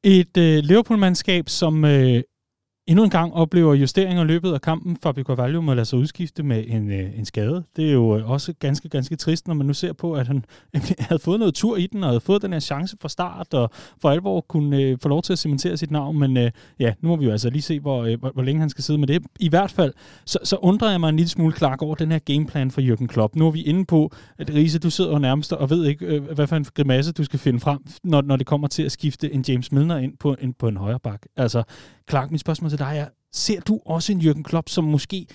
Et 0.05 0.37
øh, 0.39 0.59
Liverpool-mandskab, 0.59 1.49
som 1.49 1.85
øh, 1.85 2.23
endnu 2.87 3.05
en 3.05 3.11
gang 3.11 3.35
oplever 3.35 3.75
justeringer 3.75 4.23
i 4.25 4.27
løbet 4.27 4.53
af 4.53 4.61
kampen. 4.61 4.97
Fabio 5.03 5.25
Carvalho 5.25 5.61
må 5.61 5.75
lade 5.75 5.87
sig 5.87 5.99
udskifte 5.99 6.43
med 6.43 6.64
en, 6.66 6.93
øh, 6.93 7.19
en 7.19 7.25
skade. 7.25 7.64
Det 7.77 7.88
er 7.88 7.93
jo 7.93 8.19
øh, 8.19 8.31
også 8.31 8.53
ganske, 8.53 8.88
ganske 8.88 9.16
trist, 9.16 9.49
når 9.49 9.55
man 9.55 9.66
nu 9.66 9.73
ser 9.75 9.93
på, 9.93 10.12
at 10.12 10.27
han 10.27 10.45
havde 10.99 11.19
fået 11.19 11.38
noget 11.38 11.55
tur 11.55 11.77
i 11.77 11.87
den, 11.87 12.03
og 12.03 12.09
havde 12.09 12.21
fået 12.21 12.43
den 12.43 12.53
her 12.53 12.61
chance 12.61 12.97
fra 13.01 13.09
start, 13.09 13.55
og 13.55 13.71
for 14.03 14.11
alvor 14.11 14.40
kunne 14.40 14.83
øh, 14.83 14.99
få 15.03 15.09
lov 15.09 15.23
til 15.23 15.33
at 15.33 15.38
cementere 15.38 15.77
sit 15.77 15.90
navn. 15.90 16.19
Men 16.19 16.37
øh, 16.37 16.51
ja, 16.81 16.93
nu 17.01 17.09
må 17.09 17.16
vi 17.16 17.25
jo 17.25 17.31
altså 17.31 17.51
lige 17.51 17.62
se, 17.62 17.81
hvor, 17.81 18.05
øh, 18.05 18.21
hvor, 18.21 18.31
hvor 18.31 18.43
længe 18.43 18.61
han 18.61 18.71
skal 18.71 18.85
sidde 18.85 18.99
med 18.99 19.09
det. 19.09 19.23
I 19.40 19.49
hvert 19.49 19.71
fald, 19.71 19.93
så, 20.25 20.38
så 20.45 20.57
undrer 20.57 20.90
jeg 20.90 21.01
mig 21.01 21.09
en 21.09 21.16
lille 21.16 21.31
smule 21.31 21.53
klart 21.53 21.81
over 21.81 21.95
den 21.95 22.12
her 22.12 22.19
gameplan 22.19 22.71
for 22.71 22.81
Jürgen 22.81 23.07
Klopp. 23.07 23.37
Nu 23.37 23.47
er 23.47 23.51
vi 23.51 23.62
inde 23.62 23.85
på, 23.85 24.12
at 24.38 24.51
Riese, 24.55 24.79
du 24.79 24.90
sidder 24.90 25.12
jo 25.12 25.19
nærmest 25.19 25.53
og 25.53 25.71
ved 25.71 25.85
ikke, 25.85 26.07
øh, 26.07 26.23
hvad 26.23 26.47
for 26.47 26.57
en 26.57 26.64
grimasse 26.75 27.12
du 27.12 27.25
skal 27.25 27.38
finde 27.38 27.61
frem, 27.61 27.79
når, 28.05 28.23
når 28.23 28.37
det 28.37 28.47
kommer 28.47 28.69
til 28.69 28.83
at 28.83 28.93
skifte 28.93 29.35
en 29.35 29.45
James 29.49 29.73
Milner 29.73 29.99
ind 29.99 30.16
på 30.21 30.37
en, 30.40 30.55
på 30.55 30.69
en 30.69 30.77
højre 30.77 31.01
bak. 31.01 31.23
Altså, 31.37 31.62
Clark, 32.11 32.31
mit 32.31 32.40
spørgsmål 32.40 32.70
til 32.70 32.79
dig 32.79 32.94
er, 32.99 33.07
ser 33.33 33.61
du 33.61 33.81
også 33.87 34.12
en 34.12 34.20
Jürgen 34.20 34.42
Klopp, 34.42 34.68
som 34.68 34.85
måske 34.85 35.27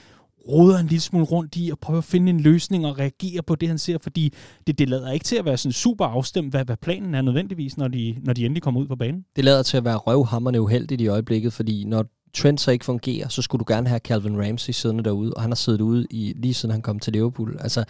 råder 0.49 0.79
en 0.79 0.87
lille 0.87 1.01
smule 1.01 1.25
rundt 1.25 1.55
i 1.55 1.69
og 1.71 1.79
prøver 1.79 1.97
at 1.97 2.03
finde 2.03 2.29
en 2.29 2.39
løsning 2.39 2.85
og 2.85 2.99
reagere 2.99 3.43
på 3.43 3.55
det, 3.55 3.67
han 3.67 3.77
ser, 3.77 3.97
fordi 4.01 4.33
det, 4.67 4.79
det 4.79 4.89
lader 4.89 5.11
ikke 5.11 5.23
til 5.23 5.35
at 5.35 5.45
være 5.45 5.57
sådan 5.57 5.73
super 5.73 6.05
afstemt, 6.05 6.51
hvad, 6.51 6.65
hvad 6.65 6.77
planen 6.77 7.15
er 7.15 7.21
nødvendigvis, 7.21 7.77
når 7.77 7.87
de, 7.87 8.15
når 8.23 8.33
de 8.33 8.45
endelig 8.45 8.63
kommer 8.63 8.81
ud 8.81 8.87
på 8.87 8.95
banen. 8.95 9.25
Det 9.35 9.45
lader 9.45 9.63
til 9.63 9.77
at 9.77 9.85
være 9.85 9.95
røvhammerne 9.95 10.61
uheldigt 10.61 11.01
i 11.01 11.07
øjeblikket, 11.07 11.53
fordi 11.53 11.83
når 11.83 12.05
Trent 12.33 12.61
så 12.61 12.71
ikke 12.71 12.85
fungerer, 12.85 13.27
så 13.27 13.41
skulle 13.41 13.59
du 13.59 13.73
gerne 13.73 13.87
have 13.87 13.99
Calvin 13.99 14.41
Ramsey 14.41 14.71
siddende 14.71 15.03
derude, 15.03 15.33
og 15.33 15.41
han 15.41 15.51
har 15.51 15.55
siddet 15.55 15.81
ude 15.81 16.07
i, 16.09 16.33
lige 16.35 16.53
siden 16.53 16.71
han 16.71 16.81
kom 16.81 16.99
til 16.99 17.13
Liverpool. 17.13 17.57
Altså, 17.59 17.83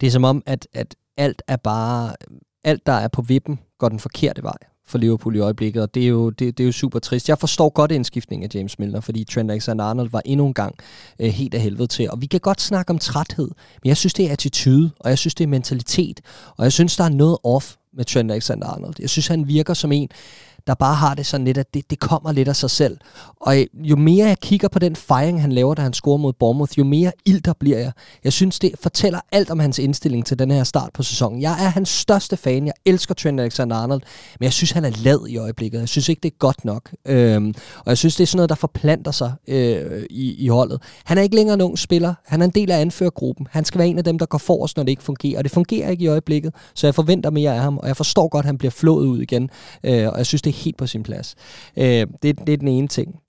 det 0.00 0.06
er 0.06 0.10
som 0.10 0.24
om, 0.24 0.42
at, 0.46 0.68
at 0.72 0.94
alt 1.16 1.42
er 1.46 1.56
bare, 1.56 2.14
alt 2.64 2.86
der 2.86 2.92
er 2.92 3.08
på 3.08 3.22
vippen, 3.22 3.58
går 3.78 3.88
den 3.88 3.98
forkerte 3.98 4.42
vej 4.42 4.58
for 4.88 4.98
Liverpool 4.98 5.36
i 5.36 5.38
øjeblikket, 5.38 5.82
og 5.82 5.94
det 5.94 6.02
er 6.02 6.08
jo, 6.08 6.30
det, 6.30 6.58
det 6.58 6.64
er 6.64 6.66
jo 6.66 6.72
super 6.72 6.98
trist. 6.98 7.28
Jeg 7.28 7.38
forstår 7.38 7.68
godt 7.68 7.92
indskiftningen 7.92 8.44
af 8.50 8.54
James 8.54 8.78
Milner, 8.78 9.00
fordi 9.00 9.24
Trent 9.24 9.50
Alexander-Arnold 9.50 10.10
var 10.10 10.22
endnu 10.24 10.46
en 10.46 10.54
gang 10.54 10.74
øh, 11.18 11.28
helt 11.28 11.54
af 11.54 11.60
helvede 11.60 11.86
til, 11.86 12.10
og 12.10 12.20
vi 12.20 12.26
kan 12.26 12.40
godt 12.40 12.60
snakke 12.60 12.90
om 12.90 12.98
træthed, 12.98 13.50
men 13.82 13.88
jeg 13.88 13.96
synes, 13.96 14.14
det 14.14 14.26
er 14.28 14.32
attitude, 14.32 14.90
og 15.00 15.10
jeg 15.10 15.18
synes, 15.18 15.34
det 15.34 15.44
er 15.44 15.48
mentalitet, 15.48 16.20
og 16.56 16.64
jeg 16.64 16.72
synes, 16.72 16.96
der 16.96 17.04
er 17.04 17.08
noget 17.08 17.38
off 17.44 17.74
med 17.96 18.04
Trent 18.04 18.32
Alexander-Arnold. 18.32 18.94
Jeg 18.98 19.10
synes, 19.10 19.26
han 19.26 19.48
virker 19.48 19.74
som 19.74 19.92
en, 19.92 20.08
der 20.66 20.74
bare 20.74 20.94
har 20.94 21.14
det 21.14 21.26
sådan 21.26 21.44
lidt, 21.44 21.58
at 21.58 21.74
det, 21.74 21.90
det 21.90 22.00
kommer 22.00 22.32
lidt 22.32 22.48
af 22.48 22.56
sig 22.56 22.70
selv. 22.70 22.96
Og 23.40 23.60
øh, 23.60 23.66
jo 23.74 23.96
mere 23.96 24.26
jeg 24.26 24.38
kigger 24.40 24.68
på 24.68 24.78
den 24.78 24.96
fejring, 24.96 25.40
han 25.40 25.52
laver, 25.52 25.74
da 25.74 25.82
han 25.82 25.92
scorer 25.92 26.16
mod 26.16 26.32
Bournemouth, 26.32 26.78
jo 26.78 26.84
mere 26.84 27.12
ilter 27.24 27.52
bliver 27.52 27.78
jeg. 27.78 27.92
Jeg 28.24 28.32
synes, 28.32 28.58
det 28.58 28.72
fortæller 28.80 29.20
alt 29.32 29.50
om 29.50 29.58
hans 29.58 29.78
indstilling 29.78 30.26
til 30.26 30.38
den 30.38 30.50
her 30.50 30.64
start 30.64 30.90
på 30.94 31.02
sæsonen. 31.02 31.42
Jeg 31.42 31.52
er 31.52 31.68
hans 31.68 31.88
største 31.88 32.36
fan. 32.36 32.66
Jeg 32.66 32.74
elsker 32.84 33.14
Trent 33.14 33.40
Alexander-Arnold, 33.40 34.00
men 34.40 34.44
jeg 34.44 34.52
synes, 34.52 34.70
han 34.70 34.84
er 34.84 34.90
lad 34.96 35.26
i 35.28 35.36
øjeblikket. 35.36 35.80
Jeg 35.80 35.88
synes 35.88 36.08
ikke, 36.08 36.20
det 36.20 36.32
er 36.32 36.36
godt 36.38 36.64
nok. 36.64 36.90
Øhm, 37.06 37.54
og 37.78 37.86
jeg 37.86 37.98
synes, 37.98 38.16
det 38.16 38.22
er 38.22 38.26
sådan 38.26 38.36
noget, 38.36 38.48
der 38.48 38.54
forplanter 38.54 39.10
sig 39.10 39.32
øh, 39.48 40.02
i, 40.10 40.44
i 40.44 40.48
holdet. 40.48 40.82
Han 41.04 41.18
er 41.18 41.22
ikke 41.22 41.36
længere 41.36 41.54
en 41.54 41.60
ung 41.60 41.78
spiller. 41.78 42.14
Han 42.26 42.40
er 42.40 42.44
en 42.44 42.50
del 42.50 42.70
af 42.70 42.80
anførergruppen. 42.80 43.46
Han 43.50 43.64
skal 43.64 43.78
være 43.78 43.88
en 43.88 43.98
af 43.98 44.04
dem, 44.04 44.18
der 44.18 44.26
går 44.26 44.38
forrest, 44.38 44.76
når 44.76 44.84
det 44.84 44.90
ikke 44.90 45.02
fungerer. 45.02 45.38
Og 45.38 45.44
det 45.44 45.52
fungerer 45.52 45.90
ikke 45.90 46.04
i 46.04 46.06
øjeblikket, 46.06 46.54
så 46.74 46.86
jeg 46.86 46.94
forventer 46.94 47.30
mere 47.30 47.54
af 47.54 47.60
ham. 47.60 47.78
Og 47.78 47.88
jeg 47.88 47.96
forstår 47.96 48.28
godt, 48.28 48.42
at 48.42 48.46
han 48.46 48.58
bliver 48.58 48.70
flået 48.70 49.06
ud 49.06 49.20
igen. 49.20 49.50
Øh, 49.84 50.08
og 50.08 50.18
jeg 50.18 50.26
synes, 50.26 50.42
det 50.42 50.50
er 50.50 50.55
helt 50.56 50.76
på 50.76 50.86
sin 50.86 51.02
plads. 51.02 51.34
Øh, 51.76 52.06
det, 52.22 52.38
det 52.46 52.48
er 52.48 52.56
den 52.56 52.68
ene 52.68 52.88
ting. 52.88 53.20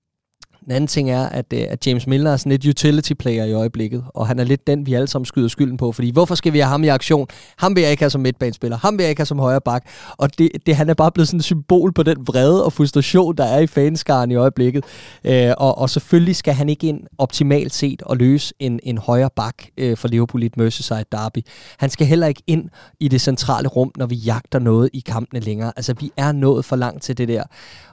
Den 0.67 0.75
anden 0.75 0.87
ting 0.87 1.11
er, 1.11 1.23
at, 1.23 1.45
øh, 1.53 1.63
at 1.69 1.87
James 1.87 2.07
Milner 2.07 2.31
er 2.31 2.37
sådan 2.37 2.49
lidt 2.49 2.65
utility 2.65 3.13
player 3.13 3.43
i 3.43 3.53
øjeblikket, 3.53 4.03
og 4.07 4.27
han 4.27 4.39
er 4.39 4.43
lidt 4.43 4.67
den, 4.67 4.85
vi 4.85 4.93
alle 4.93 5.07
sammen 5.07 5.25
skyder 5.25 5.47
skylden 5.47 5.77
på, 5.77 5.91
fordi 5.91 6.11
hvorfor 6.11 6.35
skal 6.35 6.53
vi 6.53 6.59
have 6.59 6.69
ham 6.69 6.83
i 6.83 6.87
aktion? 6.87 7.27
Ham 7.57 7.75
vil 7.75 7.81
jeg 7.81 7.91
ikke 7.91 8.03
have 8.03 8.09
som 8.09 8.21
midtbanespiller, 8.21 8.77
ham 8.77 8.97
vil 8.97 9.03
jeg 9.03 9.09
ikke 9.09 9.19
have 9.19 9.25
som 9.25 9.39
højre 9.39 9.61
bak, 9.61 9.85
og 10.17 10.37
det, 10.37 10.49
det, 10.65 10.75
han 10.75 10.89
er 10.89 10.93
bare 10.93 11.11
blevet 11.11 11.27
sådan 11.27 11.37
et 11.37 11.43
symbol 11.43 11.93
på 11.93 12.03
den 12.03 12.27
vrede 12.27 12.65
og 12.65 12.73
frustration, 12.73 13.35
der 13.35 13.43
er 13.43 13.59
i 13.59 13.67
fanskaren 13.67 14.31
i 14.31 14.35
øjeblikket, 14.35 14.83
øh, 15.23 15.53
og, 15.57 15.77
og 15.77 15.89
selvfølgelig 15.89 16.35
skal 16.35 16.53
han 16.53 16.69
ikke 16.69 16.87
ind 16.87 17.01
optimalt 17.17 17.73
set 17.73 18.01
og 18.01 18.17
løse 18.17 18.53
en, 18.59 18.79
en 18.83 18.97
højre 18.97 19.29
bak 19.35 19.55
øh, 19.77 19.97
for 19.97 20.07
Liverpool 20.07 20.43
i 20.43 20.45
et 20.45 20.57
Merseyside 20.57 21.05
derby. 21.11 21.39
Han 21.77 21.89
skal 21.89 22.07
heller 22.07 22.27
ikke 22.27 22.43
ind 22.47 22.69
i 22.99 23.07
det 23.07 23.21
centrale 23.21 23.67
rum, 23.67 23.91
når 23.97 24.05
vi 24.05 24.15
jagter 24.15 24.59
noget 24.59 24.89
i 24.93 24.99
kampene 24.99 25.39
længere. 25.39 25.73
Altså, 25.75 25.93
vi 25.99 26.11
er 26.17 26.31
nået 26.31 26.65
for 26.65 26.75
langt 26.75 27.03
til 27.03 27.17
det 27.17 27.27
der. 27.27 27.43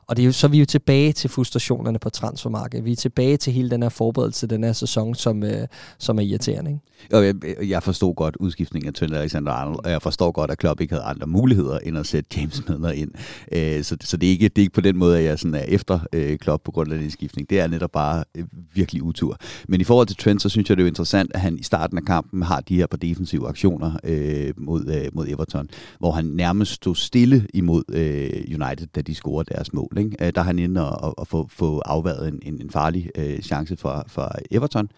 Og 0.07 0.17
det 0.17 0.23
er 0.23 0.27
jo, 0.27 0.33
så 0.33 0.47
er 0.47 0.51
vi 0.51 0.59
jo 0.59 0.65
tilbage 0.65 1.13
til 1.13 1.31
frustrationerne 1.31 1.99
på 1.99 2.11
transfermarkedet. 2.11 2.85
Vi 2.85 2.93
er 2.93 2.97
tilbage 2.97 3.37
til 3.37 3.53
hele 3.53 3.71
den 3.71 3.83
her 3.83 3.89
forberedelse 3.89 4.47
den 4.47 4.65
her 4.65 4.73
sæson, 4.73 5.15
som, 5.15 5.43
øh, 5.43 5.67
som 5.99 6.19
er 6.19 6.23
irriterende. 6.23 6.71
Ikke? 6.71 6.83
Og 7.13 7.27
jeg, 7.27 7.35
jeg 7.69 7.83
forstod 7.83 8.15
godt 8.15 8.37
udskiftningen 8.37 8.89
af 8.89 8.95
Trent 8.95 9.15
Alexander-Arnold, 9.15 9.85
og 9.85 9.91
jeg 9.91 10.03
forstår 10.03 10.31
godt, 10.31 10.51
at 10.51 10.59
Klopp 10.59 10.81
ikke 10.81 10.95
havde 10.95 11.05
andre 11.05 11.27
muligheder 11.27 11.79
end 11.79 11.99
at 11.99 12.07
sætte 12.07 12.41
James 12.41 12.69
Milner 12.69 12.91
ind. 12.91 13.11
Øh, 13.53 13.85
så 13.85 13.97
så 14.01 14.17
det, 14.17 14.27
er 14.27 14.31
ikke, 14.31 14.49
det 14.49 14.59
er 14.59 14.63
ikke 14.63 14.75
på 14.75 14.81
den 14.81 14.97
måde, 14.97 15.19
at 15.19 15.25
jeg 15.25 15.39
sådan 15.39 15.55
er 15.55 15.65
efter 15.69 16.01
øh, 16.13 16.39
Klopp 16.39 16.65
på 16.65 16.71
grund 16.71 16.93
af 16.93 16.99
den 16.99 17.07
udskiftning. 17.07 17.51
Det 17.51 17.61
er 17.61 17.67
netop 17.67 17.91
bare 17.91 18.25
øh, 18.35 18.45
virkelig 18.75 19.03
utur. 19.03 19.39
Men 19.69 19.81
i 19.81 19.85
forhold 19.85 20.07
til 20.07 20.17
Trent, 20.17 20.43
så 20.43 20.49
synes 20.49 20.69
jeg, 20.69 20.77
det 20.77 20.83
er 20.83 20.87
interessant, 20.87 21.31
at 21.35 21.41
han 21.41 21.59
i 21.59 21.63
starten 21.63 21.99
af 21.99 22.05
kampen 22.05 22.43
har 22.43 22.61
de 22.61 22.77
her 22.77 22.87
par 22.87 22.97
defensive 22.97 23.49
aktioner 23.49 23.93
øh, 24.05 24.53
mod, 24.57 24.87
øh, 24.87 25.09
mod 25.13 25.29
Everton, 25.29 25.69
hvor 25.99 26.13
han 26.13 26.25
nærmest 26.25 26.73
stod 26.73 26.95
stille 26.95 27.47
imod 27.55 27.83
øh, 27.89 28.61
United, 28.61 28.87
da 28.87 29.03
de 29.03 29.15
scorede 29.15 29.55
deres 29.55 29.73
mål. 29.73 29.94
Ikke? 29.99 30.17
Øh, 30.21 30.33
der 30.35 30.41
er 30.41 30.45
han 30.45 30.59
inde 30.59 30.91
og, 30.91 31.09
og, 31.09 31.19
og 31.19 31.27
få, 31.27 31.47
få 31.51 31.79
afværet 31.79 32.29
en, 32.29 32.41
en, 32.43 32.61
en 32.61 32.71
farlig 32.71 33.11
øh, 33.15 33.41
chance 33.41 33.77
for, 33.77 34.05
for 34.09 34.33
Everton. 34.51 34.89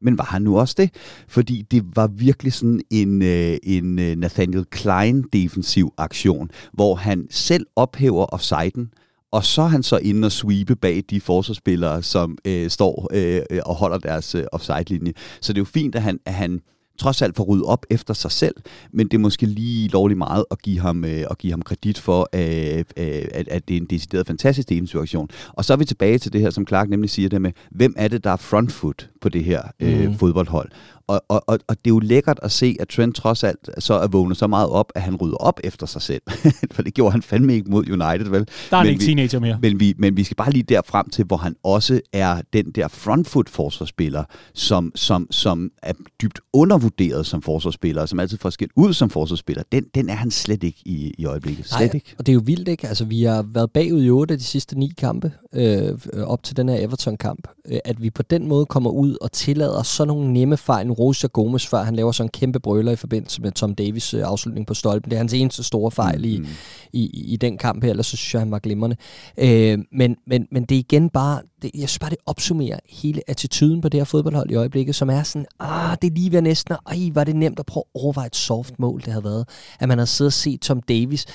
Men 0.00 0.18
var 0.18 0.24
han 0.24 0.42
nu 0.42 0.58
også 0.58 0.74
det? 0.78 0.90
Fordi 1.28 1.62
det 1.62 1.96
var 1.96 2.06
virkelig 2.06 2.52
sådan 2.52 2.80
en, 2.90 3.22
øh, 3.22 3.56
en 3.62 3.98
øh, 3.98 4.16
Nathaniel 4.16 4.64
Klein 4.64 5.22
defensiv 5.32 5.92
aktion, 5.98 6.50
hvor 6.72 6.94
han 6.94 7.26
selv 7.30 7.66
ophæver 7.76 8.26
offsiden, 8.26 8.90
og 9.32 9.44
så 9.44 9.62
er 9.62 9.66
han 9.66 9.82
så 9.82 9.96
inde 9.96 10.26
og 10.26 10.32
sweepe 10.32 10.76
bag 10.76 11.02
de 11.10 11.20
forsvarsspillere, 11.20 12.02
som 12.02 12.38
øh, 12.44 12.70
står 12.70 13.08
øh, 13.12 13.42
øh 13.50 13.60
og 13.66 13.74
holder 13.74 13.98
deres 13.98 14.34
øh, 14.34 14.44
offside-linje. 14.52 15.12
Så 15.40 15.52
det 15.52 15.58
er 15.58 15.60
jo 15.60 15.64
fint, 15.64 15.94
at 15.94 16.02
han, 16.02 16.18
at 16.24 16.34
han 16.34 16.60
trods 16.98 17.22
alt 17.22 17.36
får 17.36 17.44
ryddet 17.44 17.66
op 17.66 17.86
efter 17.90 18.14
sig 18.14 18.30
selv, 18.30 18.54
men 18.92 19.08
det 19.08 19.14
er 19.14 19.18
måske 19.18 19.46
lige 19.46 19.88
lovligt 19.88 20.18
meget 20.18 20.44
at 20.50 20.62
give 20.62 20.80
ham, 20.80 21.04
øh, 21.04 21.24
at 21.30 21.38
give 21.38 21.52
ham 21.52 21.62
kredit 21.62 21.98
for, 21.98 22.28
øh, 22.34 22.84
øh, 22.96 23.24
at, 23.32 23.48
at 23.48 23.68
det 23.68 23.76
er 23.76 23.80
en 23.80 23.86
decideret 23.86 24.26
fantastisk 24.26 24.68
situation. 24.68 25.28
Og 25.52 25.64
så 25.64 25.72
er 25.72 25.76
vi 25.76 25.84
tilbage 25.84 26.18
til 26.18 26.32
det 26.32 26.40
her, 26.40 26.50
som 26.50 26.66
Clark 26.66 26.88
nemlig 26.88 27.10
siger 27.10 27.28
det 27.28 27.42
med, 27.42 27.52
hvem 27.70 27.94
er 27.96 28.08
det, 28.08 28.24
der 28.24 28.30
er 28.30 28.36
frontfoot 28.36 29.10
på 29.26 29.30
det 29.30 29.44
her 29.44 29.62
øh, 29.80 30.08
mm. 30.08 30.14
fodboldhold? 30.14 30.70
Og, 31.08 31.24
og, 31.28 31.44
og, 31.46 31.58
og 31.68 31.76
det 31.84 31.90
er 31.90 31.94
jo 31.94 31.98
lækkert 31.98 32.40
at 32.42 32.52
se, 32.52 32.76
at 32.80 32.88
Trent 32.88 33.16
trods 33.16 33.44
alt 33.44 33.70
så 33.78 33.94
er 33.94 34.06
vågnet 34.06 34.36
så 34.36 34.46
meget 34.46 34.68
op, 34.68 34.92
at 34.94 35.02
han 35.02 35.16
rydder 35.16 35.36
op 35.36 35.60
efter 35.64 35.86
sig 35.86 36.02
selv. 36.02 36.22
For 36.74 36.82
det 36.82 36.94
gjorde 36.94 37.12
han 37.12 37.22
fandme 37.22 37.54
ikke 37.54 37.70
mod 37.70 37.90
United, 37.90 38.30
vel? 38.30 38.48
Der 38.70 38.76
er 38.76 38.80
han 38.80 38.88
ikke 38.88 39.00
vi, 39.00 39.06
teenager 39.06 39.38
mere. 39.38 39.58
Men 39.62 39.80
vi, 39.80 39.94
men 39.98 40.16
vi 40.16 40.24
skal 40.24 40.36
bare 40.36 40.50
lige 40.50 40.62
derfrem 40.62 41.10
til, 41.10 41.24
hvor 41.24 41.36
han 41.36 41.56
også 41.62 42.00
er 42.12 42.40
den 42.52 42.70
der 42.70 42.88
frontfoot 42.88 43.48
forsvarsspiller, 43.48 44.24
som, 44.54 44.92
som, 44.94 45.26
som 45.30 45.70
er 45.82 45.92
dybt 46.22 46.40
undervurderet 46.52 47.26
som 47.26 47.42
forsvarsspiller, 47.42 48.06
som 48.06 48.20
altid 48.20 48.38
får 48.38 48.50
skilt 48.50 48.72
ud 48.76 48.92
som 48.92 49.10
forsvarsspiller. 49.10 49.62
Den, 49.72 49.84
den 49.94 50.08
er 50.08 50.14
han 50.14 50.30
slet 50.30 50.64
ikke 50.64 50.82
i, 50.84 51.14
i 51.18 51.24
øjeblikket. 51.24 51.66
Slet 51.66 51.80
Nej, 51.80 51.94
ikke. 51.94 52.14
og 52.18 52.26
det 52.26 52.32
er 52.32 52.34
jo 52.34 52.42
vildt, 52.44 52.68
ikke? 52.68 52.88
Altså, 52.88 53.04
vi 53.04 53.22
har 53.22 53.42
været 53.42 53.70
bagud 53.70 54.02
i 54.02 54.10
otte 54.10 54.32
af 54.32 54.38
de 54.38 54.44
sidste 54.44 54.78
ni 54.78 54.92
kampe, 54.98 55.32
øh, 55.54 55.98
op 56.24 56.42
til 56.42 56.56
den 56.56 56.68
her 56.68 56.84
Everton-kamp. 56.84 57.48
Øh, 57.68 57.78
at 57.84 58.02
vi 58.02 58.10
på 58.10 58.22
den 58.22 58.48
måde 58.48 58.66
kommer 58.66 58.90
ud 58.90 59.15
og 59.20 59.32
tillader 59.32 59.82
sådan 59.82 60.08
nogle 60.08 60.32
nemme 60.32 60.56
fejl, 60.56 60.90
Rosa 60.90 61.26
Gomes, 61.26 61.66
før 61.66 61.82
han 61.82 61.96
laver 61.96 62.12
sådan 62.12 62.26
en 62.26 62.30
kæmpe 62.30 62.60
brøler 62.60 62.92
i 62.92 62.96
forbindelse 62.96 63.42
med 63.42 63.52
Tom 63.52 63.74
Davis 63.74 64.14
øh, 64.14 64.22
afslutning 64.24 64.66
på 64.66 64.74
stolpen. 64.74 65.10
Det 65.10 65.16
er 65.16 65.20
hans 65.20 65.34
eneste 65.34 65.62
store 65.62 65.90
fejl 65.90 66.18
mm. 66.18 66.46
i, 66.92 67.00
i, 67.00 67.32
i 67.32 67.36
den 67.36 67.58
kamp 67.58 67.84
her, 67.84 67.90
ellers 67.90 68.06
så 68.06 68.16
synes 68.16 68.34
jeg, 68.34 68.40
han 68.40 68.50
var 68.50 68.58
glimrende. 68.58 68.96
Øh, 69.38 69.78
men, 69.92 70.16
men, 70.26 70.46
men 70.52 70.64
det 70.64 70.74
er 70.74 70.78
igen 70.78 71.10
bare, 71.10 71.42
det, 71.62 71.70
jeg 71.74 71.88
synes 71.88 71.98
bare, 71.98 72.10
det 72.10 72.18
opsummerer 72.26 72.78
hele 72.88 73.22
attituden 73.26 73.80
på 73.80 73.88
det 73.88 74.00
her 74.00 74.04
fodboldhold 74.04 74.50
i 74.50 74.54
øjeblikket, 74.54 74.94
som 74.94 75.10
er 75.10 75.22
sådan, 75.22 75.46
ah, 75.60 75.96
det 76.02 76.10
er 76.10 76.14
lige 76.14 76.32
ved 76.32 76.42
næsten, 76.42 76.76
ej, 76.86 77.10
var 77.12 77.24
det 77.24 77.36
nemt 77.36 77.58
at 77.58 77.66
prøve 77.66 77.84
at 77.94 78.00
overveje 78.02 78.26
et 78.26 78.36
soft 78.36 78.78
mål, 78.78 79.00
det 79.00 79.12
havde 79.12 79.24
været. 79.24 79.48
At 79.80 79.88
man 79.88 79.98
har 79.98 80.04
siddet 80.04 80.28
og 80.28 80.32
set 80.32 80.60
Tom 80.60 80.82
Davis, 80.82 81.26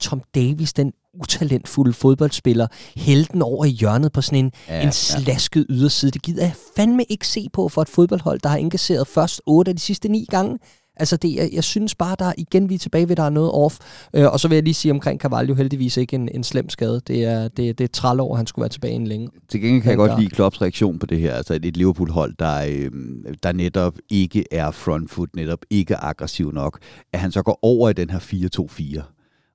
Tom 0.00 0.22
Davis, 0.34 0.72
den 0.72 0.92
utalentfulde 1.20 1.92
fodboldspiller, 1.92 2.66
helten 2.96 3.42
over 3.42 3.64
i 3.64 3.70
hjørnet 3.70 4.12
på 4.12 4.20
sådan 4.20 4.44
en, 4.44 4.52
ja, 4.68 4.82
en 4.82 4.92
slasket 4.92 5.66
ja. 5.68 5.74
yderside. 5.74 6.10
Det 6.10 6.22
gider 6.22 6.42
jeg 6.42 6.54
fandme 6.76 7.04
ikke 7.08 7.28
se 7.28 7.48
på 7.52 7.68
for 7.68 7.82
et 7.82 7.88
fodboldhold, 7.88 8.40
der 8.40 8.48
har 8.48 8.56
indkasseret 8.56 9.06
først 9.06 9.42
otte 9.46 9.68
af 9.68 9.76
de 9.76 9.82
sidste 9.82 10.08
ni 10.08 10.26
gange. 10.30 10.58
Altså, 10.96 11.16
det, 11.16 11.34
jeg, 11.34 11.50
jeg 11.52 11.64
synes 11.64 11.94
bare, 11.94 12.16
der 12.18 12.32
igen, 12.38 12.68
vi 12.68 12.74
er 12.74 12.78
tilbage 12.78 13.08
ved, 13.08 13.16
der 13.16 13.22
er 13.22 13.30
noget 13.30 13.50
off. 13.52 13.78
Øh, 14.14 14.32
og 14.32 14.40
så 14.40 14.48
vil 14.48 14.56
jeg 14.56 14.64
lige 14.64 14.74
sige 14.74 14.92
omkring 14.92 15.20
Carvalho, 15.20 15.54
heldigvis 15.54 15.96
ikke 15.96 16.16
en, 16.16 16.28
en 16.34 16.44
slem 16.44 16.68
skade. 16.68 17.00
Det 17.06 17.24
er, 17.24 17.48
det, 17.48 17.78
det 17.78 17.84
er 17.84 17.88
træl 17.88 18.20
over, 18.20 18.36
han 18.36 18.46
skulle 18.46 18.62
være 18.62 18.68
tilbage 18.68 18.94
en 18.94 19.06
længe. 19.06 19.28
Til 19.48 19.60
gengæld 19.60 19.82
kan 19.82 19.90
jeg 19.90 19.98
godt 19.98 20.20
lide 20.20 20.30
Klopps 20.30 20.62
reaktion 20.62 20.98
på 20.98 21.06
det 21.06 21.20
her. 21.20 21.34
Altså 21.34 21.54
et, 21.54 21.64
et 21.64 21.76
Liverpool-hold, 21.76 22.34
der, 22.38 22.64
øh, 22.68 22.90
der 23.42 23.52
netop 23.52 23.94
ikke 24.10 24.44
er 24.50 24.70
front 24.70 25.10
foot, 25.10 25.36
netop 25.36 25.58
ikke 25.70 25.94
er 25.94 26.04
aggressiv 26.04 26.52
nok. 26.52 26.78
At 27.12 27.20
han 27.20 27.32
så 27.32 27.42
går 27.42 27.58
over 27.62 27.90
i 27.90 27.92
den 27.92 28.10
her 28.10 28.18
4-2-4 28.98 29.11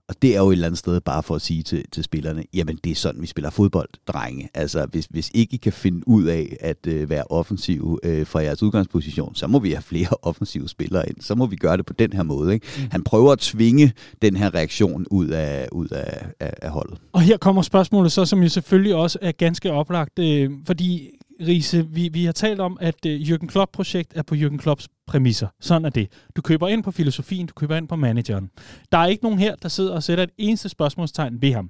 og 0.09 0.15
det 0.21 0.35
er 0.35 0.39
jo 0.39 0.49
et 0.49 0.53
eller 0.53 0.65
andet 0.67 0.79
sted 0.79 1.01
bare 1.01 1.23
for 1.23 1.35
at 1.35 1.41
sige 1.41 1.63
til, 1.63 1.85
til 1.91 2.03
spillerne, 2.03 2.43
jamen 2.53 2.79
det 2.83 2.91
er 2.91 2.95
sådan, 2.95 3.21
vi 3.21 3.27
spiller 3.27 3.49
fodbold, 3.49 3.89
drenge. 4.07 4.49
Altså 4.53 4.85
hvis, 4.85 5.05
hvis 5.09 5.31
ikke 5.33 5.53
I 5.53 5.57
kan 5.57 5.73
finde 5.73 6.07
ud 6.07 6.23
af 6.23 6.57
at 6.59 6.87
øh, 6.87 7.09
være 7.09 7.23
offensiv 7.29 7.99
øh, 8.03 8.27
fra 8.27 8.39
jeres 8.39 8.63
udgangsposition, 8.63 9.35
så 9.35 9.47
må 9.47 9.59
vi 9.59 9.71
have 9.71 9.81
flere 9.81 10.07
offensive 10.29 10.69
spillere 10.69 11.09
ind. 11.09 11.21
Så 11.21 11.35
må 11.35 11.45
vi 11.45 11.55
gøre 11.55 11.77
det 11.77 11.85
på 11.85 11.93
den 11.93 12.13
her 12.13 12.23
måde. 12.23 12.53
Ikke? 12.53 12.67
Mm. 12.77 12.83
Han 12.91 13.03
prøver 13.03 13.31
at 13.31 13.39
tvinge 13.39 13.93
den 14.21 14.35
her 14.35 14.53
reaktion 14.53 15.05
ud 15.11 15.27
af, 15.27 15.67
ud 15.71 15.87
af, 15.87 16.25
af, 16.39 16.53
af 16.61 16.69
holdet. 16.69 16.97
Og 17.13 17.21
her 17.21 17.37
kommer 17.37 17.61
spørgsmålet 17.61 18.11
så, 18.11 18.25
som 18.25 18.43
jo 18.43 18.49
selvfølgelig 18.49 18.95
også 18.95 19.19
er 19.21 19.31
ganske 19.31 19.71
oplagt, 19.71 20.19
øh, 20.19 20.51
fordi 20.65 21.09
Riese, 21.41 21.87
vi, 21.87 22.09
vi 22.13 22.25
har 22.25 22.31
talt 22.31 22.59
om, 22.59 22.77
at 22.81 23.05
uh, 23.05 23.11
Jürgen 23.11 23.47
Klopp-projekt 23.47 24.13
er 24.15 24.21
på 24.21 24.35
Jürgen 24.35 24.57
Klopps 24.57 24.87
præmisser. 25.07 25.47
Sådan 25.59 25.85
er 25.85 25.89
det. 25.89 26.11
Du 26.35 26.41
køber 26.41 26.67
ind 26.67 26.83
på 26.83 26.91
filosofien, 26.91 27.47
du 27.47 27.53
køber 27.53 27.75
ind 27.75 27.87
på 27.87 27.95
manageren. 27.95 28.49
Der 28.91 28.97
er 28.97 29.05
ikke 29.05 29.23
nogen 29.23 29.39
her, 29.39 29.55
der 29.55 29.69
sidder 29.69 29.93
og 29.93 30.03
sætter 30.03 30.23
et 30.23 30.29
eneste 30.37 30.69
spørgsmålstegn 30.69 31.41
ved 31.41 31.53
ham. 31.53 31.69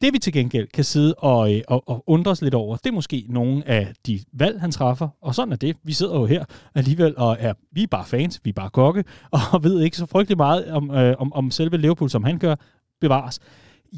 Det 0.00 0.12
vi 0.12 0.18
til 0.18 0.32
gengæld 0.32 0.68
kan 0.68 0.84
sidde 0.84 1.14
og, 1.14 1.54
øh, 1.54 1.60
og, 1.68 1.88
og 1.88 2.04
undre 2.06 2.30
os 2.30 2.42
lidt 2.42 2.54
over, 2.54 2.76
det 2.76 2.86
er 2.88 2.94
måske 2.94 3.26
nogle 3.28 3.68
af 3.68 3.92
de 4.06 4.20
valg, 4.32 4.60
han 4.60 4.70
træffer. 4.70 5.08
Og 5.20 5.34
sådan 5.34 5.52
er 5.52 5.56
det. 5.56 5.76
Vi 5.84 5.92
sidder 5.92 6.14
jo 6.14 6.26
her 6.26 6.44
alligevel 6.74 7.14
og 7.16 7.36
er, 7.40 7.52
vi 7.72 7.82
er 7.82 7.86
bare 7.86 8.04
fans, 8.04 8.40
vi 8.44 8.50
er 8.50 8.54
bare 8.54 8.70
kokke, 8.70 9.04
og 9.52 9.64
ved 9.64 9.80
ikke 9.80 9.96
så 9.96 10.06
frygtelig 10.06 10.36
meget 10.36 10.72
om, 10.72 10.90
øh, 10.90 11.14
om, 11.18 11.32
om 11.32 11.50
selve 11.50 11.76
Liverpool, 11.76 12.10
som 12.10 12.24
han 12.24 12.38
gør, 12.38 12.54
bevares. 13.00 13.40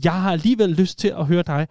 Jeg 0.05 0.23
har 0.23 0.33
alligevel 0.33 0.69
lyst 0.69 0.99
til 0.99 1.09
at 1.09 1.27
høre 1.27 1.43
dig. 1.43 1.67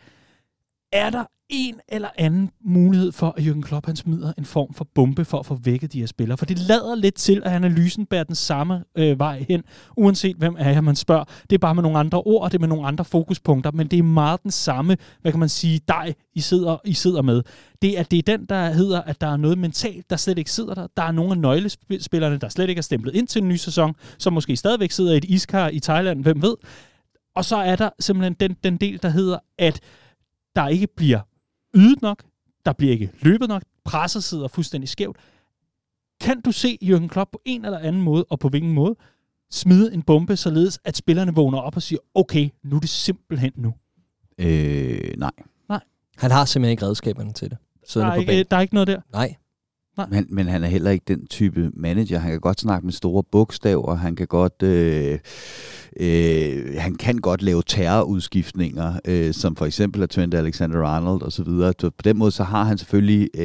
Er 0.94 1.10
der 1.10 1.24
en 1.50 1.76
eller 1.88 2.10
anden 2.18 2.50
mulighed 2.66 3.12
for, 3.12 3.34
at 3.38 3.44
Jürgen 3.44 3.62
Klopp 3.62 3.86
han 3.86 3.96
smider 3.96 4.34
en 4.38 4.46
form 4.46 4.74
for 4.74 4.88
bombe 4.96 5.26
for 5.26 5.40
at 5.40 5.46
få 5.46 5.56
vækket 5.56 5.94
de 5.94 6.00
her 6.00 6.08
spillere. 6.08 6.38
For 6.38 6.46
det 6.46 6.60
lader 6.60 6.96
lidt 6.96 7.16
til, 7.16 7.42
at 7.46 7.52
analysen 7.52 8.06
bærer 8.06 8.24
den 8.24 8.36
samme 8.36 8.84
øh, 8.98 9.20
vej 9.20 9.46
hen, 9.50 9.64
uanset 9.98 10.36
hvem 10.36 10.56
er 10.60 10.70
jeg, 10.70 10.84
man 10.84 10.96
spørger. 10.96 11.24
Det 11.50 11.54
er 11.56 11.58
bare 11.58 11.76
med 11.76 11.84
nogle 11.84 11.98
andre 12.00 12.22
ord, 12.22 12.44
og 12.44 12.52
det 12.52 12.58
er 12.58 12.60
med 12.60 12.68
nogle 12.68 12.88
andre 12.88 13.06
fokuspunkter, 13.06 13.72
men 13.72 13.88
det 13.88 14.00
er 14.00 14.04
meget 14.04 14.44
den 14.44 14.52
samme, 14.52 14.98
hvad 15.22 15.32
kan 15.32 15.40
man 15.40 15.50
sige, 15.50 15.82
dig, 15.88 16.16
I 16.34 16.42
sidder, 16.42 16.78
I 16.86 16.94
sidder 16.94 17.22
med. 17.22 17.44
Det 17.82 18.00
er, 18.00 18.04
det 18.04 18.20
er 18.20 18.38
den, 18.38 18.46
der 18.46 18.70
hedder, 18.70 19.02
at 19.02 19.22
der 19.22 19.28
er 19.28 19.38
noget 19.38 19.58
mentalt, 19.58 20.10
der 20.10 20.16
slet 20.16 20.38
ikke 20.38 20.52
sidder 20.52 20.74
der. 20.74 20.88
Der 20.98 21.04
er 21.04 21.12
nogle 21.12 21.32
af 21.32 21.38
nøglespillerne, 21.38 22.38
der 22.38 22.50
slet 22.50 22.70
ikke 22.70 22.80
er 22.80 22.84
stemplet 22.84 23.16
ind 23.16 23.28
til 23.28 23.42
en 23.42 23.48
ny 23.48 23.56
sæson, 23.56 23.96
som 24.18 24.34
måske 24.34 24.56
stadigvæk 24.56 24.92
sidder 24.92 25.14
i 25.14 25.18
et 25.18 25.26
iskar 25.26 25.68
i 25.68 25.80
Thailand, 25.80 26.24
hvem 26.24 26.42
ved. 26.42 26.56
Og 27.36 27.46
så 27.46 27.56
er 27.56 27.76
der 27.76 27.90
simpelthen 28.00 28.34
den, 28.34 28.58
den 28.64 28.78
del, 28.78 29.02
der 29.02 29.10
hedder, 29.10 29.40
at 29.58 29.80
der 30.56 30.68
ikke 30.68 30.88
bliver 30.88 31.20
ydet 31.76 32.02
nok, 32.02 32.24
der 32.66 32.74
bliver 32.74 32.94
ikke 32.94 33.12
løbet 33.22 33.48
nok, 33.48 33.64
presset 33.86 34.24
sidder 34.24 34.48
fuldstændig 34.48 34.90
skævt. 34.90 35.18
Kan 36.22 36.42
du 36.42 36.52
se 36.52 36.78
Jürgen 36.84 37.08
Klopp 37.08 37.32
på 37.32 37.42
en 37.46 37.66
eller 37.66 37.80
anden 37.80 38.02
måde, 38.02 38.26
og 38.30 38.40
på 38.40 38.50
hvilken 38.50 38.74
måde, 38.74 38.96
smide 39.52 39.94
en 39.94 40.02
bombe, 40.02 40.38
således 40.38 40.80
at 40.84 40.98
spillerne 40.98 41.36
vågner 41.36 41.58
op 41.58 41.76
og 41.76 41.82
siger, 41.82 42.00
okay, 42.16 42.50
nu 42.64 42.76
er 42.76 42.80
det 42.80 42.90
simpelthen 42.90 43.52
nu? 43.56 43.74
Øh, 44.38 45.14
nej. 45.18 45.32
Nej. 45.70 45.80
Han 46.18 46.32
har 46.32 46.46
simpelthen 46.46 46.72
ikke 46.72 46.86
redskaberne 46.86 47.34
til 47.34 47.50
det. 47.50 47.58
Der 47.94 48.06
er, 48.06 48.16
ikke, 48.16 48.44
der 48.44 48.58
er 48.58 48.62
ikke 48.62 48.74
noget 48.74 48.88
der? 48.88 49.02
Nej. 49.12 49.36
Nej. 49.98 50.08
Men, 50.10 50.26
men 50.30 50.48
han 50.48 50.64
er 50.64 50.68
heller 50.68 50.92
ikke 50.92 51.06
den 51.08 51.28
type 51.28 51.72
manager. 51.76 52.20
Han 52.20 52.32
kan 52.32 52.40
godt 52.40 52.60
snakke 52.60 52.86
med 52.86 52.94
store 52.94 53.24
bogstaver. 53.32 53.96
Han 53.96 54.16
kan 54.16 54.28
godt, 54.28 54.64
øh, 54.64 55.20
øh, 56.00 56.76
han 56.78 56.96
kan 56.96 57.18
godt 57.18 57.42
lave 57.42 57.64
terrorudskiftninger, 57.68 58.94
øh, 59.06 59.34
som 59.34 59.56
for 59.56 59.66
eksempel 59.66 60.04
at 60.04 60.10
Trent 60.10 60.34
Alexander-Arnold 60.36 61.22
og 61.22 61.32
så 61.32 61.44
videre. 61.44 61.74
Så 61.80 61.90
på 61.90 62.02
den 62.04 62.18
måde 62.18 62.32
så 62.32 62.44
har 62.44 62.64
han 62.64 62.78
selvfølgelig... 62.78 63.30
Øh, 63.38 63.44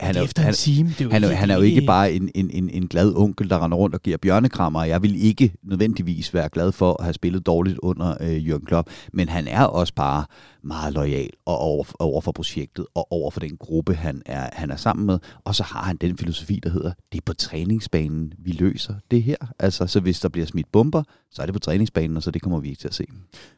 han, 0.00 0.16
er, 0.16 0.40
han, 0.42 0.54
team, 0.54 0.86
det 0.98 1.06
er 1.06 1.10
han, 1.10 1.22
han 1.22 1.50
er 1.50 1.54
jo 1.54 1.62
ikke 1.62 1.86
bare 1.86 2.12
en, 2.12 2.30
en, 2.34 2.50
en, 2.50 2.70
en 2.70 2.88
glad 2.88 3.12
onkel, 3.16 3.50
der 3.50 3.64
render 3.64 3.76
rundt 3.76 3.94
og 3.94 4.02
giver 4.02 4.16
bjørnekrammer. 4.16 4.84
Jeg 4.84 5.02
vil 5.02 5.24
ikke 5.24 5.52
nødvendigvis 5.62 6.34
være 6.34 6.48
glad 6.48 6.72
for 6.72 6.96
at 7.00 7.04
have 7.04 7.14
spillet 7.14 7.46
dårligt 7.46 7.78
under 7.78 8.14
øh, 8.20 8.36
Jürgen 8.36 8.64
Klopp, 8.64 8.88
men 9.12 9.28
han 9.28 9.48
er 9.48 9.64
også 9.64 9.94
bare 9.94 10.24
meget 10.62 10.94
lojal 10.94 11.30
og 11.46 11.58
over, 11.58 11.84
over 11.98 12.20
for 12.20 12.32
projektet 12.32 12.86
og 12.94 13.12
over 13.12 13.30
for 13.30 13.40
den 13.40 13.56
gruppe, 13.56 13.94
han 13.94 14.22
er, 14.26 14.50
han 14.52 14.70
er 14.70 14.76
sammen 14.76 15.06
med. 15.06 15.18
Og 15.44 15.54
så 15.54 15.62
har 15.62 15.82
han 15.82 15.96
den 15.96 16.18
filosofi, 16.18 16.60
der 16.62 16.70
hedder, 16.70 16.92
det 17.12 17.18
er 17.18 17.22
på 17.26 17.34
træningsbanen, 17.34 18.32
vi 18.38 18.52
løser 18.52 18.94
det 19.10 19.22
her. 19.22 19.36
Altså, 19.58 19.86
så 19.86 20.00
hvis 20.00 20.20
der 20.20 20.28
bliver 20.28 20.46
smidt 20.46 20.72
bomber, 20.72 21.02
så 21.30 21.42
er 21.42 21.46
det 21.46 21.52
på 21.52 21.58
træningsbanen, 21.58 22.16
og 22.16 22.22
så 22.22 22.30
det 22.30 22.42
kommer 22.42 22.60
vi 22.60 22.68
ikke 22.68 22.80
til 22.80 22.88
at 22.88 22.94
se. 22.94 23.04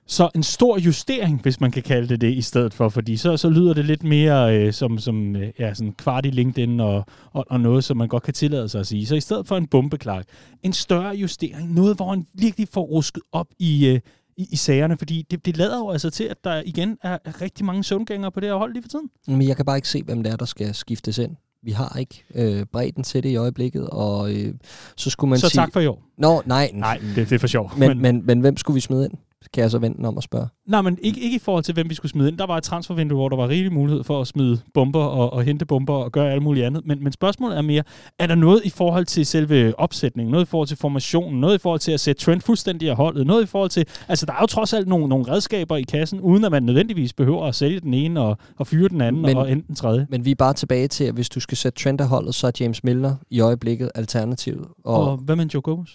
Så 0.07 0.31
en 0.35 0.43
stor 0.43 0.79
justering, 0.79 1.43
hvis 1.43 1.61
man 1.61 1.71
kan 1.71 1.83
kalde 1.83 2.09
det 2.09 2.21
det, 2.21 2.35
i 2.35 2.43
stedet 2.43 2.75
for, 2.75 2.89
fordi 2.89 3.17
så, 3.17 3.37
så 3.37 3.51
lyder 3.51 3.75
det 3.75 3.85
lidt 3.85 4.05
mere 4.05 4.59
øh, 4.59 4.73
som, 4.73 4.99
som 4.99 5.37
øh, 5.37 5.51
ja, 5.59 5.75
sådan 5.75 5.93
kvart 5.93 6.27
i 6.27 6.31
LinkedIn 6.31 6.81
og, 6.81 7.05
og, 7.33 7.45
og 7.51 7.61
noget, 7.61 7.85
som 7.85 7.97
man 7.97 8.09
godt 8.09 8.23
kan 8.23 8.35
tillade 8.35 8.69
sig 8.69 8.81
at 8.81 8.87
sige. 8.87 9.07
Så 9.07 9.15
i 9.15 9.21
stedet 9.21 9.47
for 9.47 9.57
en 9.57 9.67
bombeklak, 9.67 10.27
en 10.63 10.73
større 10.73 11.17
justering, 11.17 11.75
noget, 11.75 11.97
hvor 11.97 12.11
han 12.11 12.27
virkelig 12.35 12.69
får 12.69 12.83
rusket 12.83 13.23
op 13.33 13.47
i, 13.59 13.87
øh, 13.87 14.01
i, 14.37 14.49
i 14.51 14.57
sagerne, 14.57 14.97
fordi 14.97 15.27
det, 15.31 15.47
det 15.47 15.57
lader 15.57 15.79
jo 15.79 15.91
altså 15.91 16.11
til, 16.11 16.25
at 16.25 16.45
der 16.45 16.63
igen 16.67 16.99
er 17.03 17.41
rigtig 17.41 17.65
mange 17.65 17.85
søvngængere 17.85 18.33
på 18.33 18.41
det 18.41 18.49
her 18.49 18.57
hold 18.57 18.73
lige 18.73 18.83
for 18.83 18.89
tiden. 18.89 19.11
Men 19.27 19.49
jeg 19.49 19.57
kan 19.57 19.65
bare 19.65 19.77
ikke 19.77 19.89
se, 19.89 20.03
hvem 20.03 20.23
det 20.23 20.33
er, 20.33 20.37
der 20.37 20.45
skal 20.45 20.75
skiftes 20.75 21.19
ind. 21.19 21.37
Vi 21.63 21.71
har 21.71 21.97
ikke 21.99 22.25
øh, 22.35 22.67
bredden 22.73 23.05
til 23.05 23.23
det 23.23 23.29
i 23.29 23.37
øjeblikket, 23.37 23.87
og 23.87 24.33
øh, 24.35 24.55
så 24.97 25.11
skulle 25.11 25.29
man 25.29 25.39
så 25.39 25.49
sige... 25.49 25.61
tak 25.61 25.73
for 25.73 25.81
i 25.81 25.87
år. 25.87 26.03
Nå, 26.19 26.43
nej. 26.47 26.71
Nej, 26.75 27.01
det, 27.17 27.17
det 27.17 27.33
er 27.33 27.39
for 27.39 27.47
sjov. 27.47 27.73
Men, 27.77 27.89
men, 27.89 28.03
men, 28.03 28.27
men 28.27 28.41
hvem 28.41 28.57
skulle 28.57 28.75
vi 28.75 28.81
smide 28.81 29.05
ind? 29.05 29.15
Kan 29.55 29.63
jeg 29.63 29.71
så 29.71 29.79
vente 29.79 30.05
om 30.07 30.19
at 30.19 30.25
spørge. 30.25 30.47
Nej, 30.69 30.83
men 30.83 30.99
ikke, 31.03 31.21
ikke 31.21 31.37
i 31.37 31.39
forhold 31.39 31.65
til, 31.65 31.75
hvem 31.75 31.91
vi 31.91 31.95
skulle 31.95 32.11
smide 32.11 32.29
ind. 32.29 32.39
Der 32.39 32.47
var 32.47 32.57
et 32.57 32.63
transfervindue, 32.63 33.19
hvor 33.19 33.29
der 33.29 33.37
var 33.37 33.49
rigelig 33.49 33.73
mulighed 33.73 34.05
for 34.05 34.21
at 34.21 34.27
smide 34.27 34.61
bomber 34.75 35.05
og, 35.05 35.33
og 35.33 35.43
hente 35.43 35.67
bomber 35.67 35.95
og 35.95 36.13
gøre 36.13 36.33
alt 36.33 36.43
muligt 36.43 36.67
andet. 36.67 36.87
Men, 36.87 37.05
men 37.05 37.13
spørgsmålet 37.13 37.59
er 37.59 37.63
mere, 37.63 37.83
er 38.19 38.27
der 38.27 38.35
noget 38.35 38.65
i 38.65 38.71
forhold 38.71 39.05
til 39.05 39.27
selve 39.27 39.79
opsætningen, 39.79 40.31
noget 40.31 40.47
i 40.47 40.49
forhold 40.49 40.69
til 40.69 40.77
formationen, 40.77 41.41
noget 41.41 41.55
i 41.55 41.59
forhold 41.59 41.81
til 41.81 41.93
at 41.93 42.01
sætte 42.01 42.23
trend 42.23 42.41
fuldstændig 42.41 42.91
af 42.91 42.97
holdet, 42.97 43.27
noget 43.27 43.43
i 43.43 43.47
forhold 43.47 43.71
til... 43.71 43.87
Altså, 44.09 44.27
der 44.27 44.33
er 44.33 44.39
jo 44.41 44.47
trods 44.47 44.73
alt 44.73 44.89
nogle, 44.89 45.09
nogle 45.09 45.33
redskaber 45.33 45.77
i 45.77 45.83
kassen, 45.83 46.21
uden 46.21 46.45
at 46.45 46.51
man 46.51 46.63
nødvendigvis 46.63 47.13
behøver 47.13 47.47
at 47.47 47.55
sælge 47.55 47.81
den 47.81 47.95
ene 47.95 48.21
og, 48.21 48.39
og 48.59 48.67
fyre 48.67 48.89
den 48.89 49.01
anden 49.01 49.23
men, 49.23 49.37
og 49.37 49.53
enten 49.53 49.67
den 49.67 49.75
tredje. 49.75 50.07
Men 50.11 50.25
vi 50.25 50.31
er 50.31 50.35
bare 50.35 50.55
tilbage 50.55 50.89
til, 50.89 51.05
at 51.05 51.15
hvis 51.15 51.29
du 51.29 51.41
skal 51.41 51.57
sætte 51.57 51.83
trend 51.83 52.01
af 52.01 52.09
holdet, 52.09 52.35
så 52.35 52.47
er 52.47 52.53
James 52.61 52.85
Milner 52.85 53.15
i 53.31 53.41
øjeblikket 53.41 53.91
alternativet. 53.95 54.67
Og, 54.85 55.11
og 55.11 55.17
hvad 55.17 55.37
med 55.37 55.47
Joe 55.47 55.63
Gomez? 55.63 55.91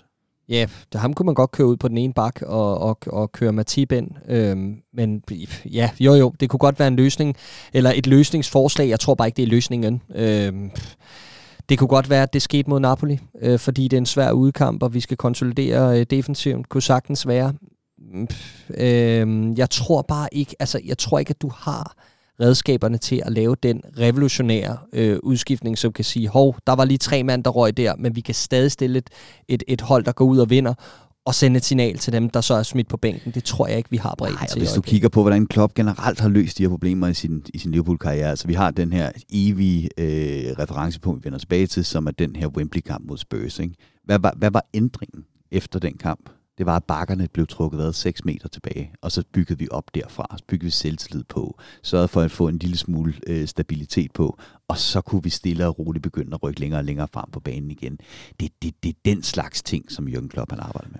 Ja, 0.50 0.66
det, 0.94 1.02
ham 1.02 1.14
kunne 1.14 1.26
man 1.26 1.36
godt 1.36 1.52
køre 1.52 1.68
ud 1.68 1.78
på 1.78 1.88
den 1.88 1.98
ene 1.98 2.14
bak 2.14 2.42
og, 2.42 2.80
og, 2.80 2.98
og 3.08 3.32
køre 3.32 3.54
Matip 3.54 3.92
ind. 3.92 4.12
Øhm, 4.28 4.82
men 4.94 5.24
ja, 5.66 5.90
jo 6.00 6.14
jo, 6.14 6.34
det 6.40 6.50
kunne 6.50 6.58
godt 6.60 6.80
være 6.80 6.88
en 6.88 6.96
løsning, 6.96 7.36
eller 7.74 7.92
et 7.96 8.08
løsningsforslag. 8.08 8.90
Jeg 8.90 9.00
tror 9.00 9.16
bare 9.16 9.28
ikke, 9.28 9.38
det 9.38 9.44
er 9.44 9.48
løsningen. 9.48 10.02
Øhm, 10.16 10.72
det 11.70 11.80
kunne 11.80 11.88
godt 11.88 12.10
være, 12.10 12.24
at 12.24 12.34
det 12.34 12.42
skete 12.42 12.70
mod 12.70 12.80
Napoli, 12.80 13.20
øh, 13.42 13.60
fordi 13.60 13.84
det 13.84 13.98
er 13.98 14.02
en 14.02 14.06
svær 14.06 14.32
udkamp, 14.32 14.84
og 14.84 14.94
vi 14.94 15.00
skal 15.00 15.18
konsolidere 15.18 16.00
øh, 16.00 16.06
defensivt. 16.10 16.70
Kunne 16.70 16.82
sagtens 16.82 17.28
være. 17.28 17.54
Øh, 18.70 19.58
jeg 19.58 19.70
tror 19.70 20.02
bare 20.02 20.28
ikke, 20.32 20.56
altså 20.60 20.80
jeg 20.86 20.98
tror 20.98 21.20
ikke, 21.20 21.30
at 21.30 21.42
du 21.42 21.52
har 21.56 21.96
redskaberne 22.42 22.98
til 22.98 23.22
at 23.26 23.32
lave 23.32 23.56
den 23.64 23.82
revolutionære 24.00 24.78
øh, 24.94 25.20
udskiftning, 25.24 25.78
som 25.78 25.94
kan 25.94 26.06
sige, 26.06 26.28
hov, 26.28 26.56
der 26.68 26.76
var 26.76 26.86
lige 26.86 26.98
tre 26.98 27.24
mand, 27.24 27.44
der 27.44 27.50
røg 27.50 27.78
der, 27.78 27.96
men 27.96 28.16
vi 28.16 28.22
kan 28.22 28.36
stadig 28.36 28.72
stille 28.72 28.98
et, 28.98 29.10
et, 29.48 29.64
et 29.68 29.82
hold, 29.82 30.04
der 30.04 30.12
går 30.12 30.26
ud 30.26 30.38
og 30.38 30.50
vinder, 30.50 30.74
og 31.26 31.36
sende 31.36 31.58
et 31.58 31.66
signal 31.66 31.98
til 31.98 32.14
dem, 32.14 32.30
der 32.30 32.42
så 32.42 32.54
er 32.54 32.64
smidt 32.64 32.88
på 32.88 32.98
bænken. 32.98 33.32
Det 33.32 33.44
tror 33.44 33.68
jeg 33.68 33.78
ikke, 33.78 33.90
vi 33.90 33.98
har 33.98 34.16
bredt 34.18 34.50
til. 34.50 34.60
Hvis 34.60 34.72
du 34.72 34.82
kigger 34.82 35.10
på, 35.10 35.22
hvordan 35.22 35.48
Klopp 35.48 35.74
generelt 35.74 36.20
har 36.20 36.30
løst 36.30 36.58
de 36.58 36.64
her 36.64 36.70
problemer 36.70 37.08
i 37.08 37.14
sin, 37.14 37.44
i 37.54 37.58
sin 37.58 37.72
Liverpool-karriere, 37.72 38.30
altså 38.30 38.48
vi 38.48 38.54
har 38.54 38.72
den 38.72 38.94
her 38.94 39.12
evige 39.34 39.90
øh, 39.98 40.56
referencepunkt, 40.60 41.24
vi 41.24 41.26
vender 41.26 41.40
tilbage 41.40 41.68
til, 41.68 41.86
som 41.86 42.08
er 42.08 42.12
den 42.12 42.36
her 42.36 42.48
Wembley-kamp 42.48 43.08
mod 43.08 43.18
Spurs. 43.18 43.60
Ikke? 43.60 43.76
Hvad, 44.04 44.20
var, 44.20 44.34
hvad 44.38 44.52
var 44.52 44.66
ændringen 44.74 45.26
efter 45.52 45.80
den 45.80 45.98
kamp? 45.98 46.30
Det 46.58 46.66
var, 46.66 46.76
at 46.76 46.84
bakkerne 46.84 47.28
blev 47.28 47.48
trukket 47.48 47.80
hvad, 47.80 47.94
6 47.94 48.26
meter 48.26 48.48
tilbage, 48.48 48.92
og 49.02 49.12
så 49.12 49.24
byggede 49.34 49.60
vi 49.60 49.68
op 49.72 49.96
derfra, 49.96 50.36
så 50.38 50.44
byggede 50.48 50.66
vi 50.66 50.72
selvtillid 50.72 51.24
på, 51.24 51.60
sørgede 51.84 52.08
for 52.08 52.22
at 52.22 52.32
få 52.32 52.48
en 52.48 52.58
lille 52.58 52.78
smule 52.78 53.14
øh, 53.28 53.48
stabilitet 53.48 54.12
på, 54.14 54.40
og 54.68 54.78
så 54.78 55.02
kunne 55.02 55.24
vi 55.24 55.30
stille 55.30 55.68
og 55.68 55.80
roligt 55.80 56.04
begynde 56.04 56.34
at 56.34 56.44
rykke 56.44 56.60
længere 56.60 56.80
og 56.80 56.86
længere 56.86 57.08
frem 57.14 57.32
på 57.32 57.40
banen 57.40 57.72
igen. 57.72 58.00
Det, 58.40 58.52
det, 58.62 58.84
det 58.84 58.90
er 58.90 59.00
den 59.06 59.24
slags 59.24 59.64
ting, 59.64 59.92
som 59.92 60.08
Jürgen 60.08 60.28
Klopp 60.28 60.52
han 60.52 60.60
arbejder 60.60 60.90
med 60.92 61.00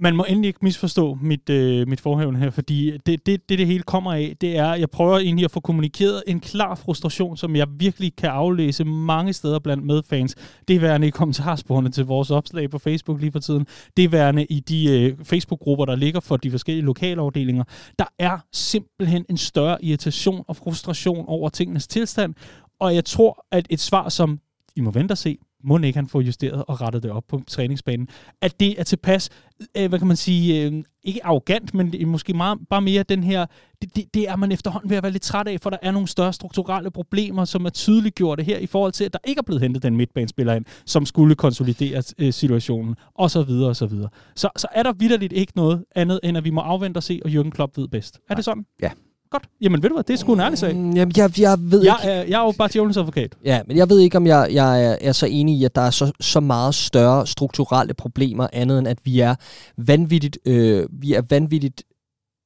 man 0.00 0.16
må 0.16 0.24
endelig 0.28 0.48
ikke 0.48 0.58
misforstå 0.62 1.18
mit, 1.22 1.50
øh, 1.50 1.88
mit 1.88 2.00
forhævn 2.00 2.36
her, 2.36 2.50
fordi 2.50 2.90
det, 3.06 3.26
det, 3.26 3.48
det, 3.48 3.58
det 3.58 3.66
hele 3.66 3.82
kommer 3.82 4.12
af, 4.12 4.36
det 4.40 4.56
er, 4.56 4.74
jeg 4.74 4.90
prøver 4.90 5.18
egentlig 5.18 5.44
at 5.44 5.50
få 5.50 5.60
kommunikeret 5.60 6.22
en 6.26 6.40
klar 6.40 6.74
frustration, 6.74 7.36
som 7.36 7.56
jeg 7.56 7.66
virkelig 7.78 8.16
kan 8.16 8.30
aflæse 8.30 8.84
mange 8.84 9.32
steder 9.32 9.58
blandt 9.58 9.84
medfans. 9.84 10.34
Det 10.68 10.76
er 10.76 10.80
værende 10.80 11.06
i 11.06 11.10
kommentarsporene 11.10 11.90
til 11.90 12.04
vores 12.04 12.30
opslag 12.30 12.70
på 12.70 12.78
Facebook 12.78 13.20
lige 13.20 13.32
for 13.32 13.38
tiden. 13.38 13.66
Det 13.96 14.04
er 14.04 14.08
værende 14.08 14.44
i 14.44 14.60
de 14.60 15.00
øh, 15.00 15.24
Facebook-grupper, 15.24 15.84
der 15.84 15.96
ligger 15.96 16.20
for 16.20 16.36
de 16.36 16.50
forskellige 16.50 16.84
lokalafdelinger. 16.84 17.64
Der 17.98 18.06
er 18.18 18.38
simpelthen 18.52 19.24
en 19.30 19.36
større 19.36 19.84
irritation 19.84 20.44
og 20.48 20.56
frustration 20.56 21.24
over 21.28 21.48
tingenes 21.48 21.86
tilstand, 21.86 22.34
og 22.80 22.94
jeg 22.94 23.04
tror, 23.04 23.46
at 23.52 23.66
et 23.70 23.80
svar 23.80 24.08
som 24.08 24.40
I 24.76 24.80
må 24.80 24.90
vente 24.90 25.12
og 25.12 25.18
se, 25.18 25.38
må 25.64 25.78
ikke 25.78 25.96
han 25.96 26.08
få 26.08 26.20
justeret 26.20 26.64
og 26.68 26.80
rettet 26.80 27.02
det 27.02 27.10
op 27.10 27.24
på 27.28 27.40
træningsbanen. 27.46 28.08
At 28.40 28.60
det 28.60 28.80
er 28.80 28.84
tilpas, 28.84 29.30
øh, 29.76 29.88
hvad 29.88 29.98
kan 29.98 30.08
man 30.08 30.16
sige, 30.16 30.62
øh, 30.62 30.84
ikke 31.02 31.24
arrogant, 31.26 31.74
men 31.74 31.94
måske 32.06 32.34
meget, 32.34 32.58
bare 32.70 32.80
mere 32.80 33.02
den 33.02 33.24
her, 33.24 33.46
det, 33.82 33.96
det, 33.96 34.14
det 34.14 34.28
er 34.28 34.36
man 34.36 34.52
efterhånden 34.52 34.90
ved 34.90 34.96
at 34.96 35.02
være 35.02 35.12
lidt 35.12 35.22
træt 35.22 35.48
af, 35.48 35.60
for 35.60 35.70
der 35.70 35.76
er 35.82 35.90
nogle 35.90 36.08
større 36.08 36.32
strukturelle 36.32 36.90
problemer, 36.90 37.44
som 37.44 37.64
er 37.64 37.70
tydeliggjorte 37.70 38.42
her 38.42 38.58
i 38.58 38.66
forhold 38.66 38.92
til, 38.92 39.04
at 39.04 39.12
der 39.12 39.18
ikke 39.24 39.38
er 39.38 39.42
blevet 39.42 39.62
hentet 39.62 39.82
den 39.82 39.96
midtbanespiller 39.96 40.54
ind, 40.54 40.64
som 40.86 41.06
skulle 41.06 41.34
konsolidere 41.34 42.02
øh, 42.18 42.32
situationen, 42.32 42.94
og 43.14 43.30
så 43.30 43.42
videre 43.42 43.68
og 43.68 43.76
så 43.76 43.86
videre. 43.86 44.08
Så, 44.34 44.48
så 44.56 44.66
er 44.72 44.82
der 44.82 44.92
vidderligt 44.92 45.32
ikke 45.32 45.52
noget 45.56 45.84
andet, 45.94 46.20
end 46.22 46.36
at 46.36 46.44
vi 46.44 46.50
må 46.50 46.60
afvente 46.60 46.98
og 46.98 47.02
se, 47.02 47.20
og 47.24 47.30
Jürgen 47.30 47.50
Klopp 47.50 47.76
ved 47.76 47.88
bedst. 47.88 48.20
Er 48.30 48.34
det 48.34 48.44
sådan? 48.44 48.66
Ja, 48.82 48.90
Godt. 49.34 49.48
Jamen 49.60 49.82
ved 49.82 49.90
du 49.90 49.94
hvad, 49.94 50.04
det 50.04 50.14
er 50.14 50.18
sgu 50.18 50.32
en 50.32 50.40
ærlig 50.40 50.58
sag. 50.58 50.76
Mm, 50.76 50.90
jamen, 50.90 51.12
jeg, 51.16 51.40
jeg 51.40 51.58
ved 51.60 51.84
jeg, 51.84 51.96
ikke... 52.02 52.12
Er, 52.12 52.22
jeg 52.22 52.40
er 52.40 52.44
jo 52.44 52.52
bare 52.58 52.68
djævelens 52.72 52.96
advokat. 52.96 53.34
Ja, 53.44 53.60
men 53.66 53.76
jeg 53.76 53.88
ved 53.90 54.00
ikke, 54.00 54.16
om 54.16 54.26
jeg, 54.26 54.48
jeg 54.52 54.84
er, 54.84 54.96
er 55.00 55.12
så 55.12 55.26
enig 55.26 55.58
i, 55.58 55.64
at 55.64 55.74
der 55.74 55.80
er 55.80 55.90
så, 55.90 56.12
så 56.20 56.40
meget 56.40 56.74
større 56.74 57.26
strukturelle 57.26 57.94
problemer, 57.94 58.46
andet 58.52 58.78
end 58.78 58.88
at 58.88 58.98
vi 59.04 59.20
er 59.20 59.34
vanvittigt, 59.76 60.38
øh, 60.46 60.86
vi 60.92 61.12
er 61.12 61.22
vanvittigt 61.30 61.82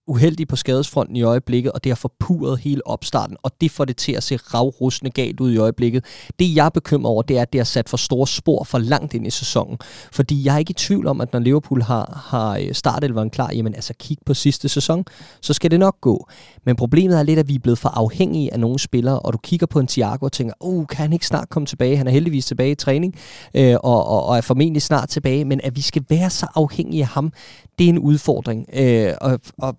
uheldige 0.09 0.47
på 0.47 0.57
skadesfronten 0.57 1.17
i 1.17 1.23
øjeblikket, 1.23 1.73
og 1.73 1.85
det 1.85 1.91
har 1.91 1.97
forpurret 1.97 2.59
hele 2.59 2.87
opstarten, 2.87 3.37
og 3.43 3.53
det 3.61 3.71
får 3.71 3.85
det 3.85 3.97
til 3.97 4.13
at 4.13 4.23
se 4.23 4.37
ravrustende 4.37 5.11
galt 5.11 5.41
ud 5.41 5.53
i 5.53 5.57
øjeblikket. 5.57 6.05
Det 6.39 6.57
jeg 6.57 6.67
er 6.67 6.71
bekymret 6.71 7.11
over, 7.11 7.23
det 7.23 7.39
er, 7.39 7.43
at 7.43 7.53
det 7.53 7.59
har 7.59 7.65
sat 7.65 7.89
for 7.89 7.97
store 7.97 8.27
spor 8.27 8.65
for 8.65 8.79
langt 8.79 9.15
ind 9.15 9.27
i 9.27 9.31
sæsonen. 9.31 9.79
Fordi 10.13 10.45
jeg 10.45 10.55
er 10.55 10.59
ikke 10.59 10.71
i 10.71 10.75
tvivl 10.75 11.07
om, 11.07 11.21
at 11.21 11.33
når 11.33 11.41
Liverpool 11.41 11.83
har, 11.83 12.23
har 12.31 12.59
øh, 12.59 12.75
startelveren 12.75 13.31
klar, 13.31 13.51
jamen 13.55 13.75
altså 13.75 13.95
kig 13.99 14.19
på 14.27 14.35
sidste 14.35 14.69
sæson, 14.69 15.05
så 15.41 15.53
skal 15.53 15.71
det 15.71 15.81
nok 15.81 16.01
gå. 16.01 16.29
Men 16.69 16.77
problemet 16.77 17.19
er 17.19 17.23
lidt, 17.23 17.39
at 17.39 17.49
vi 17.49 17.55
er 17.55 17.59
blevet 17.59 17.79
for 17.79 17.89
afhængige 17.89 18.53
af 18.53 18.61
nogle 18.61 18.79
spillere, 18.79 19.19
og 19.19 19.33
du 19.33 19.39
kigger 19.39 19.67
på 19.67 19.81
en 19.81 19.87
Thiago 19.87 20.25
og 20.25 20.33
tænker, 20.33 20.55
oh, 20.61 20.87
kan 20.87 20.97
han 20.97 21.13
ikke 21.13 21.27
snart 21.27 21.49
komme 21.49 21.67
tilbage? 21.67 21.97
Han 21.97 22.07
er 22.07 22.11
heldigvis 22.11 22.47
tilbage 22.47 22.71
i 22.71 22.75
træning, 22.75 23.15
øh, 23.55 23.77
og, 23.85 24.07
og, 24.07 24.27
og 24.27 24.37
er 24.37 24.41
formentlig 24.41 24.83
snart 24.83 25.09
tilbage, 25.09 25.45
men 25.45 25.61
at 25.65 25.77
vi 25.77 25.81
skal 25.81 26.05
være 26.09 26.31
så 26.31 26.47
afhængige 26.55 27.03
af 27.03 27.09
ham, 27.09 27.33
det 27.79 27.85
er 27.85 27.89
en 27.89 27.99
udfordring. 27.99 28.67
Øh, 28.73 29.13
og, 29.21 29.41
og 29.59 29.77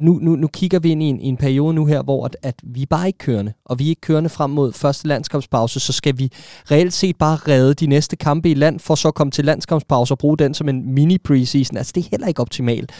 nu, 0.00 0.18
nu, 0.22 0.36
nu 0.36 0.46
kigger 0.46 0.78
vi 0.78 0.90
ind 0.90 1.02
i 1.02 1.06
en, 1.06 1.20
i 1.20 1.26
en 1.26 1.36
periode 1.36 1.74
nu 1.74 1.86
her, 1.86 2.02
hvor 2.02 2.24
at, 2.24 2.36
at 2.42 2.54
vi 2.62 2.86
bare 2.86 3.06
ikke 3.06 3.18
kørende, 3.18 3.52
og 3.64 3.78
vi 3.78 3.84
er 3.84 3.88
ikke 3.88 4.00
kørende 4.00 4.30
frem 4.30 4.50
mod 4.50 4.72
første 4.72 5.08
landskampspause, 5.08 5.80
så 5.80 5.92
skal 5.92 6.18
vi 6.18 6.32
reelt 6.70 6.92
set 6.92 7.16
bare 7.16 7.36
redde 7.36 7.74
de 7.74 7.86
næste 7.86 8.16
kampe 8.16 8.50
i 8.50 8.54
land, 8.54 8.80
for 8.80 8.94
så 8.94 9.08
at 9.08 9.14
komme 9.14 9.30
til 9.30 9.44
landskampspause 9.44 10.14
og 10.14 10.18
bruge 10.18 10.38
den 10.38 10.54
som 10.54 10.68
en 10.68 10.94
mini-preseason. 10.94 11.76
Altså, 11.76 11.92
det 11.94 12.04
er 12.04 12.08
heller 12.10 12.26
ikke 12.26 12.40
optimalt. 12.40 12.92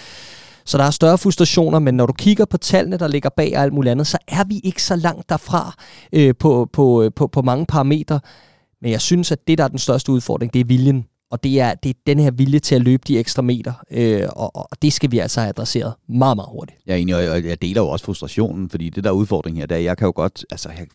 Så 0.64 0.78
der 0.78 0.84
er 0.84 0.90
større 0.90 1.18
frustrationer, 1.18 1.78
men 1.78 1.94
når 1.94 2.06
du 2.06 2.12
kigger 2.12 2.44
på 2.44 2.56
tallene, 2.56 2.96
der 2.96 3.08
ligger 3.08 3.30
bag 3.36 3.56
og 3.56 3.62
alt 3.62 3.72
muligt 3.72 3.90
andet, 3.90 4.06
så 4.06 4.18
er 4.28 4.44
vi 4.44 4.60
ikke 4.64 4.82
så 4.82 4.96
langt 4.96 5.28
derfra 5.28 5.74
øh, 6.12 6.34
på, 6.38 6.68
på, 6.72 7.02
øh, 7.02 7.10
på, 7.16 7.26
på 7.26 7.42
mange 7.42 7.66
parametre. 7.66 8.20
Men 8.82 8.90
jeg 8.90 9.00
synes, 9.00 9.32
at 9.32 9.48
det, 9.48 9.58
der 9.58 9.64
er 9.64 9.68
den 9.68 9.78
største 9.78 10.12
udfordring, 10.12 10.54
det 10.54 10.60
er 10.60 10.64
viljen 10.64 11.04
og 11.32 11.44
det 11.44 11.60
er, 11.60 11.74
det 11.74 11.90
er 11.90 11.94
den 12.06 12.18
her 12.18 12.30
vilje 12.30 12.58
til 12.58 12.74
at 12.74 12.82
løbe 12.82 13.02
de 13.08 13.18
ekstra 13.18 13.42
meter, 13.42 13.72
øh, 13.90 14.28
og, 14.36 14.56
og 14.56 14.82
det 14.82 14.92
skal 14.92 15.10
vi 15.10 15.18
altså 15.18 15.40
have 15.40 15.48
adresseret 15.48 15.94
meget, 16.08 16.36
meget 16.36 16.48
hurtigt. 16.50 16.78
Jeg 16.86 16.92
er 16.92 16.96
enig, 16.96 17.14
og 17.14 17.44
jeg 17.44 17.62
deler 17.62 17.80
jo 17.80 17.88
også 17.88 18.04
frustrationen, 18.04 18.70
fordi 18.70 18.90
det 18.90 19.04
der 19.04 19.10
udfordring 19.10 19.56
her, 19.56 19.66
der 19.66 19.76
jeg 19.76 19.96
kan 19.96 20.06
jo 20.06 20.12
godt, 20.16 20.44
altså 20.50 20.68
jeg, 20.68 20.86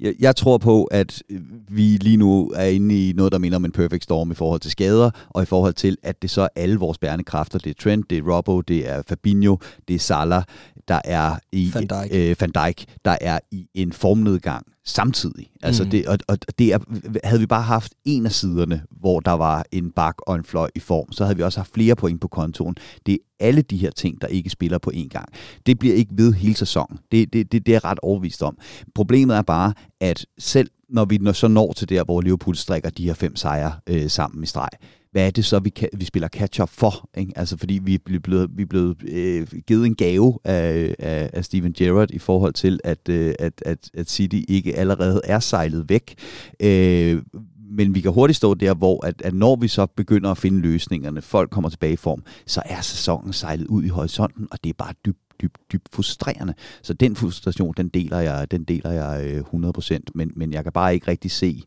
jeg, 0.00 0.14
jeg 0.20 0.36
tror 0.36 0.58
på, 0.58 0.84
at 0.84 1.22
vi 1.68 1.82
lige 1.82 2.16
nu 2.16 2.52
er 2.56 2.64
inde 2.64 3.08
i 3.08 3.12
noget, 3.12 3.32
der 3.32 3.38
minder 3.38 3.56
om 3.56 3.64
en 3.64 3.72
perfect 3.72 4.04
storm 4.04 4.30
i 4.30 4.34
forhold 4.34 4.60
til 4.60 4.70
skader, 4.70 5.10
og 5.28 5.42
i 5.42 5.46
forhold 5.46 5.74
til, 5.74 5.96
at 6.02 6.22
det 6.22 6.30
så 6.30 6.42
er 6.42 6.48
alle 6.56 6.76
vores 6.76 6.98
bærende 6.98 7.24
kræfter. 7.24 7.58
Det 7.58 7.70
er 7.70 7.74
Trent, 7.82 8.10
det 8.10 8.18
er 8.18 8.36
Robbo, 8.36 8.60
det 8.60 8.88
er 8.88 9.02
Fabinho, 9.08 9.56
det 9.88 9.94
er 9.94 9.98
Salah, 9.98 10.42
der 10.88 11.00
er 11.04 11.36
i 11.52 11.70
Van 11.74 11.86
Dijk, 11.86 12.14
øh, 12.14 12.36
Van 12.40 12.50
Dijk 12.50 12.84
der 13.04 13.16
er 13.20 13.38
i 13.50 13.66
en 13.74 13.92
formnedgang 13.92 14.66
samtidig. 14.88 15.50
Altså 15.62 15.84
mm. 15.84 15.90
det, 15.90 16.06
og, 16.06 16.18
og 16.28 16.38
det 16.58 16.72
er, 16.72 16.78
havde 17.24 17.40
vi 17.40 17.46
bare 17.46 17.62
haft 17.62 17.92
en 18.04 18.26
af 18.26 18.32
siderne, 18.32 18.82
hvor 18.90 19.20
der 19.20 19.32
var 19.32 19.64
en 19.72 19.90
bak 19.90 20.14
og 20.18 20.36
en 20.36 20.44
fløj 20.44 20.70
i 20.74 20.80
form, 20.80 21.12
så 21.12 21.24
havde 21.24 21.36
vi 21.36 21.42
også 21.42 21.58
haft 21.58 21.74
flere 21.74 21.96
point 21.96 22.20
på 22.20 22.28
kontoen. 22.28 22.76
Det 23.06 23.14
er 23.14 23.18
alle 23.40 23.62
de 23.62 23.76
her 23.76 23.90
ting, 23.90 24.20
der 24.20 24.26
ikke 24.26 24.50
spiller 24.50 24.78
på 24.78 24.90
én 24.94 25.08
gang. 25.08 25.28
Det 25.66 25.78
bliver 25.78 25.94
ikke 25.94 26.10
ved 26.14 26.32
hele 26.32 26.54
sæsonen. 26.54 26.98
Det, 27.12 27.32
det, 27.32 27.52
det, 27.52 27.66
det 27.66 27.74
er 27.74 27.84
ret 27.84 27.98
overvist 28.02 28.42
om. 28.42 28.58
Problemet 28.94 29.36
er 29.36 29.42
bare, 29.42 29.72
at 30.00 30.26
selv 30.38 30.70
når 30.88 31.04
vi 31.04 31.20
så 31.32 31.48
når 31.48 31.72
til 31.72 31.88
der, 31.88 32.04
hvor 32.04 32.20
Liverpool 32.20 32.56
strikker 32.56 32.90
de 32.90 33.04
her 33.04 33.14
fem 33.14 33.36
sejre 33.36 33.72
øh, 33.86 34.10
sammen 34.10 34.42
i 34.42 34.46
streg, 34.46 34.68
hvad 35.12 35.26
er 35.26 35.30
det 35.30 35.44
så, 35.44 35.58
vi, 35.58 35.70
kan, 35.70 35.88
vi 35.96 36.04
spiller 36.04 36.28
catch-up 36.28 36.68
for? 36.68 37.08
Ikke? 37.16 37.32
Altså 37.36 37.56
fordi 37.56 37.80
vi 37.82 37.94
er 37.94 38.18
blevet, 38.22 38.50
vi 38.54 38.62
er 38.62 38.66
blevet 38.66 38.96
øh, 39.08 39.46
givet 39.66 39.86
en 39.86 39.94
gave 39.94 40.38
af, 40.44 40.94
af, 40.98 41.30
af 41.32 41.44
Steven 41.44 41.72
Gerrard 41.72 42.10
i 42.10 42.18
forhold 42.18 42.52
til, 42.52 42.80
at, 42.84 43.08
øh, 43.08 43.34
at, 43.38 43.62
at, 43.66 43.90
at 43.94 44.10
City 44.10 44.40
ikke 44.48 44.76
allerede 44.76 45.20
er 45.24 45.40
sejlet 45.40 45.88
væk. 45.88 46.14
Øh, 46.60 47.22
men 47.70 47.94
vi 47.94 48.00
kan 48.00 48.12
hurtigt 48.12 48.36
stå 48.36 48.54
der, 48.54 48.74
hvor 48.74 49.06
at, 49.06 49.22
at 49.22 49.34
når 49.34 49.56
vi 49.56 49.68
så 49.68 49.86
begynder 49.86 50.30
at 50.30 50.38
finde 50.38 50.60
løsningerne, 50.60 51.22
folk 51.22 51.50
kommer 51.50 51.70
tilbage 51.70 51.92
i 51.92 51.96
form, 51.96 52.22
så 52.46 52.62
er 52.64 52.80
sæsonen 52.80 53.32
sejlet 53.32 53.66
ud 53.66 53.84
i 53.84 53.88
horisonten, 53.88 54.48
og 54.50 54.64
det 54.64 54.70
er 54.70 54.74
bare 54.78 54.94
dybt 55.06 55.18
dybt, 55.42 55.58
dybt 55.72 55.88
frustrerende. 55.92 56.54
Så 56.82 56.94
den 56.94 57.16
frustration, 57.16 57.74
den 57.76 57.88
deler 57.88 58.18
jeg, 58.18 58.50
den 58.50 58.64
deler 58.64 58.90
jeg 58.90 59.26
øh, 59.26 59.40
100%, 59.40 59.98
men, 60.14 60.32
men 60.36 60.52
jeg 60.52 60.62
kan 60.62 60.72
bare 60.72 60.94
ikke 60.94 61.08
rigtig 61.08 61.30
se, 61.30 61.62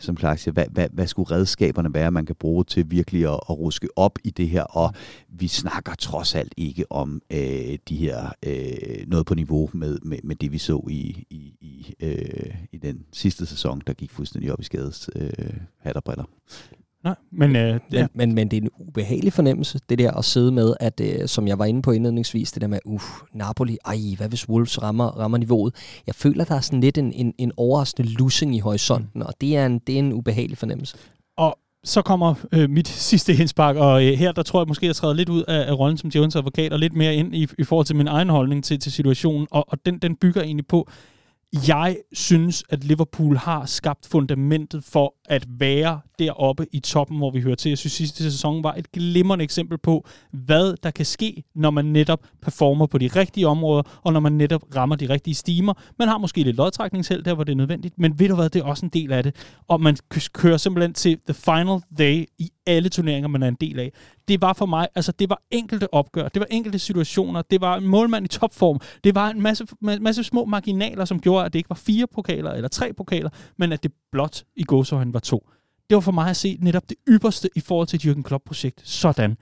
som 0.00 0.16
Clark 0.16 0.38
siger, 0.38 0.52
hvad, 0.52 0.66
hvad, 0.70 0.88
hvad 0.92 1.06
skulle 1.06 1.30
redskaberne 1.30 1.94
være, 1.94 2.10
man 2.10 2.26
kan 2.26 2.36
bruge 2.36 2.64
til 2.64 2.90
virkelig 2.90 3.24
at, 3.24 3.40
at 3.50 3.58
ruske 3.58 3.88
op 3.96 4.18
i 4.24 4.30
det 4.30 4.48
her, 4.48 4.62
og 4.62 4.94
vi 5.28 5.48
snakker 5.48 5.94
trods 5.94 6.34
alt 6.34 6.54
ikke 6.56 6.92
om 6.92 7.22
øh, 7.30 7.78
de 7.88 7.96
her 7.96 8.32
øh, 8.46 9.06
noget 9.06 9.26
på 9.26 9.34
niveau 9.34 9.70
med, 9.72 9.98
med, 10.02 10.18
med 10.24 10.36
det, 10.36 10.52
vi 10.52 10.58
så 10.58 10.86
i, 10.90 11.26
i, 11.30 11.54
i, 11.60 11.94
øh, 12.00 12.54
i 12.72 12.78
den 12.78 13.04
sidste 13.12 13.46
sæson, 13.46 13.82
der 13.86 13.92
gik 13.92 14.10
fuldstændig 14.10 14.52
op 14.52 14.60
i 14.60 14.64
skades 14.64 15.10
øh, 15.16 15.30
hat 15.78 15.96
og 15.96 16.04
briller. 16.04 16.24
Nej, 17.04 17.14
men, 17.32 17.56
øh, 17.56 17.72
men, 17.72 17.80
ja. 17.92 18.06
men, 18.14 18.34
men 18.34 18.48
det 18.48 18.56
er 18.56 18.60
en 18.60 18.68
ubehagelig 18.78 19.32
fornemmelse, 19.32 19.78
det 19.88 19.98
der 19.98 20.12
at 20.12 20.24
sidde 20.24 20.52
med, 20.52 20.74
at 20.80 21.00
øh, 21.00 21.28
som 21.28 21.48
jeg 21.48 21.58
var 21.58 21.64
inde 21.64 21.82
på 21.82 21.90
indledningsvis, 21.90 22.52
det 22.52 22.62
der 22.62 22.68
med, 22.68 22.78
uh, 22.84 23.00
Napoli, 23.34 23.78
ej, 23.86 23.96
hvad 24.16 24.28
hvis 24.28 24.48
Wolves 24.48 24.82
rammer, 24.82 25.06
rammer 25.06 25.38
niveauet? 25.38 25.74
Jeg 26.06 26.14
føler, 26.14 26.44
der 26.44 26.54
er 26.54 26.60
sådan 26.60 26.80
lidt 26.80 26.98
en, 26.98 27.12
en, 27.12 27.34
en 27.38 27.52
overraskende 27.56 28.08
lussing 28.08 28.56
i 28.56 28.58
horisonten, 28.58 29.10
mm. 29.14 29.22
og 29.22 29.34
det 29.40 29.56
er, 29.56 29.66
en, 29.66 29.78
det 29.78 29.94
er 29.94 29.98
en 29.98 30.12
ubehagelig 30.12 30.58
fornemmelse. 30.58 30.96
Og 31.36 31.58
så 31.84 32.02
kommer 32.02 32.34
øh, 32.52 32.70
mit 32.70 32.88
sidste 33.10 33.34
indspark, 33.34 33.76
og 33.76 34.06
øh, 34.06 34.12
her 34.12 34.32
der 34.32 34.42
tror 34.42 34.60
jeg 34.60 34.68
måske, 34.68 34.86
jeg 34.86 34.96
træder 34.96 35.14
lidt 35.14 35.28
ud 35.28 35.42
af, 35.48 35.68
af 35.68 35.78
rollen 35.78 35.98
som 35.98 36.10
Jones 36.10 36.36
advokat, 36.36 36.72
og 36.72 36.78
lidt 36.78 36.92
mere 36.92 37.14
ind 37.14 37.34
i, 37.34 37.46
i 37.58 37.64
forhold 37.64 37.86
til 37.86 37.96
min 37.96 38.08
egen 38.08 38.28
holdning 38.28 38.64
til, 38.64 38.78
til 38.78 38.92
situationen, 38.92 39.46
og, 39.50 39.64
og 39.68 39.78
den, 39.86 39.98
den 39.98 40.16
bygger 40.16 40.42
egentlig 40.42 40.66
på, 40.66 40.88
jeg 41.52 41.96
synes, 42.12 42.64
at 42.68 42.84
Liverpool 42.84 43.36
har 43.36 43.66
skabt 43.66 44.06
fundamentet 44.06 44.84
for 44.84 45.14
at 45.28 45.46
være 45.48 46.00
deroppe 46.18 46.66
i 46.72 46.80
toppen, 46.80 47.18
hvor 47.18 47.30
vi 47.30 47.40
hører 47.40 47.54
til. 47.54 47.68
Jeg 47.68 47.78
synes, 47.78 47.92
sidste 47.92 48.32
sæson 48.32 48.64
var 48.64 48.74
et 48.74 48.92
glimrende 48.92 49.42
eksempel 49.42 49.78
på, 49.78 50.06
hvad 50.32 50.76
der 50.82 50.90
kan 50.90 51.06
ske, 51.06 51.44
når 51.54 51.70
man 51.70 51.84
netop 51.84 52.26
performer 52.42 52.86
på 52.86 52.98
de 52.98 53.06
rigtige 53.06 53.48
områder, 53.48 53.82
og 54.02 54.12
når 54.12 54.20
man 54.20 54.32
netop 54.32 54.62
rammer 54.76 54.96
de 54.96 55.08
rigtige 55.08 55.34
stimer. 55.34 55.74
Man 55.98 56.08
har 56.08 56.18
måske 56.18 56.42
lidt 56.42 56.56
lodtrækningsheld 56.56 57.22
der, 57.22 57.34
hvor 57.34 57.44
det 57.44 57.52
er 57.52 57.56
nødvendigt, 57.56 57.98
men 57.98 58.18
ved 58.18 58.28
du 58.28 58.34
hvad, 58.34 58.50
det 58.50 58.60
er 58.60 58.64
også 58.64 58.86
en 58.86 58.90
del 58.90 59.12
af 59.12 59.22
det. 59.22 59.34
Og 59.68 59.80
man 59.80 59.96
kører 60.32 60.56
simpelthen 60.56 60.94
til 60.94 61.18
the 61.28 61.34
final 61.34 61.80
day 61.98 62.24
i 62.38 62.50
alle 62.70 62.88
turneringer, 62.88 63.28
man 63.28 63.42
er 63.42 63.48
en 63.48 63.56
del 63.60 63.80
af. 63.80 63.92
Det 64.28 64.40
var 64.40 64.52
for 64.52 64.66
mig, 64.66 64.88
altså 64.94 65.12
det 65.12 65.30
var 65.30 65.42
enkelte 65.50 65.94
opgør, 65.94 66.28
det 66.28 66.40
var 66.40 66.46
enkelte 66.50 66.78
situationer, 66.78 67.42
det 67.42 67.60
var 67.60 67.76
en 67.76 67.86
målmand 67.86 68.24
i 68.24 68.28
topform, 68.28 68.80
det 69.04 69.14
var 69.14 69.30
en 69.30 69.42
masse, 69.42 69.66
masse 69.80 70.24
små 70.24 70.44
marginaler, 70.44 71.04
som 71.04 71.20
gjorde, 71.20 71.44
at 71.44 71.52
det 71.52 71.58
ikke 71.58 71.70
var 71.70 71.76
fire 71.76 72.06
pokaler 72.06 72.52
eller 72.52 72.68
tre 72.68 72.92
pokaler, 72.92 73.30
men 73.56 73.72
at 73.72 73.82
det 73.82 73.92
blot 74.12 74.44
i 74.56 74.62
gåsøjne 74.62 75.12
var 75.12 75.20
to. 75.20 75.48
Det 75.90 75.94
var 75.94 76.00
for 76.00 76.12
mig 76.12 76.30
at 76.30 76.36
se 76.36 76.58
netop 76.60 76.88
det 76.88 76.96
ypperste 77.08 77.48
i 77.56 77.60
forhold 77.60 77.86
til 77.86 77.96
et 77.96 78.04
Jürgen 78.04 78.22
Klopp-projekt. 78.22 78.88
Sådan. 78.88 79.36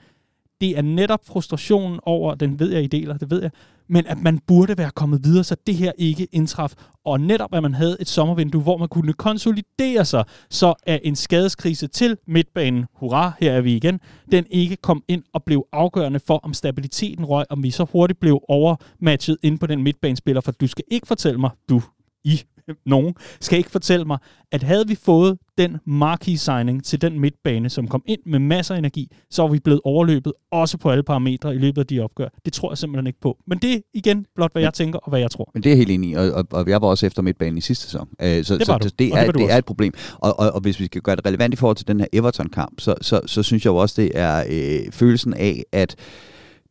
Det 0.61 0.79
er 0.79 0.83
netop 0.83 1.21
frustrationen 1.27 2.01
over, 2.03 2.35
den 2.35 2.59
ved 2.59 2.73
jeg, 2.73 2.83
I 2.83 2.87
deler, 2.87 3.17
det 3.17 3.31
ved 3.31 3.43
jeg, 3.43 3.51
men 3.89 4.07
at 4.07 4.19
man 4.23 4.39
burde 4.47 4.79
være 4.79 4.91
kommet 4.91 5.25
videre, 5.25 5.45
så 5.45 5.57
det 5.67 5.75
her 5.75 5.93
ikke 5.99 6.29
indtraf. 6.33 6.73
Og 7.05 7.21
netop, 7.21 7.55
at 7.55 7.63
man 7.63 7.75
havde 7.75 7.97
et 8.01 8.09
sommervindue, 8.09 8.63
hvor 8.63 8.77
man 8.77 8.89
kunne 8.89 9.13
konsolidere 9.13 10.05
sig, 10.05 10.25
så 10.51 10.75
er 10.87 10.99
en 11.03 11.17
skadeskrise 11.17 11.87
til 11.87 12.17
midtbanen, 12.27 12.87
hurra, 12.95 13.33
her 13.41 13.53
er 13.53 13.61
vi 13.61 13.77
igen, 13.77 14.01
den 14.33 14.45
ikke 14.51 14.77
kom 14.77 15.03
ind 15.09 15.23
og 15.33 15.45
blev 15.45 15.67
afgørende 15.73 16.21
for, 16.27 16.41
om 16.43 16.55
stabiliteten 16.55 17.25
røg, 17.25 17.45
om 17.51 17.63
vi 17.63 17.71
så 17.71 17.85
hurtigt 17.93 18.21
blev 18.21 18.41
overmatchet 18.49 19.37
ind 19.43 19.59
på 19.59 19.67
den 19.67 19.83
midtbanespiller, 19.83 20.41
for 20.41 20.53
du 20.53 20.67
skal 20.67 20.85
ikke 20.91 21.07
fortælle 21.07 21.41
mig, 21.41 21.51
du 21.69 21.83
i 22.25 22.43
nogen, 22.87 23.15
skal 23.41 23.59
ikke 23.59 23.71
fortælle 23.71 24.05
mig, 24.05 24.19
at 24.53 24.63
havde 24.63 24.89
vi 24.89 24.95
fået 24.95 25.39
den 25.59 25.77
marquee 25.87 26.39
signing 26.39 26.85
til 26.85 27.03
den 27.03 27.21
midtbane, 27.21 27.71
som 27.71 27.89
kom 27.89 28.03
ind 28.07 28.21
med 28.27 28.39
masser 28.39 28.75
af 28.75 28.79
energi, 28.79 29.09
så 29.31 29.43
var 29.43 29.49
vi 29.49 29.59
blevet 29.59 29.81
overløbet, 29.85 30.33
også 30.51 30.79
på 30.79 30.91
alle 30.91 31.03
parametre 31.03 31.55
i 31.55 31.59
løbet 31.59 31.81
af 31.81 31.87
de 31.87 32.01
opgør. 32.01 32.29
Det 32.45 32.53
tror 32.53 32.71
jeg 32.71 32.79
simpelthen 32.79 33.07
ikke 33.07 33.21
på. 33.21 33.39
Men 33.47 33.59
det 33.59 33.73
er 33.73 33.79
igen 33.95 34.27
blot, 34.35 34.53
hvad 34.53 34.63
jeg 34.63 34.75
tænker 34.75 34.99
og 34.99 35.11
hvad 35.11 35.21
jeg 35.21 35.31
tror. 35.31 35.51
Men 35.55 35.63
det 35.63 35.73
er 35.73 35.77
helt 35.77 35.91
enig 35.91 36.11
i, 36.11 36.15
og, 36.15 36.31
og, 36.31 36.47
og 36.51 36.69
jeg 36.69 36.83
var 36.83 36.89
også 36.89 37.07
efter 37.07 37.23
midtbanen 37.23 37.59
i 37.59 37.61
sidste 37.61 37.85
sæson. 37.85 38.09
Uh, 38.11 38.17
så, 38.19 38.29
det 38.29 38.47
så, 38.47 38.79
så 38.83 38.93
det, 38.99 39.13
er, 39.15 39.25
det, 39.25 39.35
det 39.35 39.53
er 39.53 39.57
et 39.57 39.65
problem. 39.65 39.93
Og, 40.15 40.39
og, 40.39 40.51
og 40.51 40.61
hvis 40.61 40.81
vi 40.81 40.85
skal 40.85 41.03
gøre 41.03 41.17
det 41.17 41.27
relevant 41.27 41.55
i 41.55 41.57
forhold 41.57 41.77
til 41.77 41.89
den 41.89 42.01
her 42.01 42.07
Everton-kamp, 42.13 42.81
så, 42.81 42.95
så, 43.01 43.21
så 43.27 43.43
synes 43.43 43.65
jeg 43.65 43.71
jo 43.71 43.77
også, 43.77 44.03
det 44.03 44.11
er 44.15 44.45
øh, 44.51 44.93
følelsen 44.93 45.35
af, 45.35 45.63
at 45.73 45.97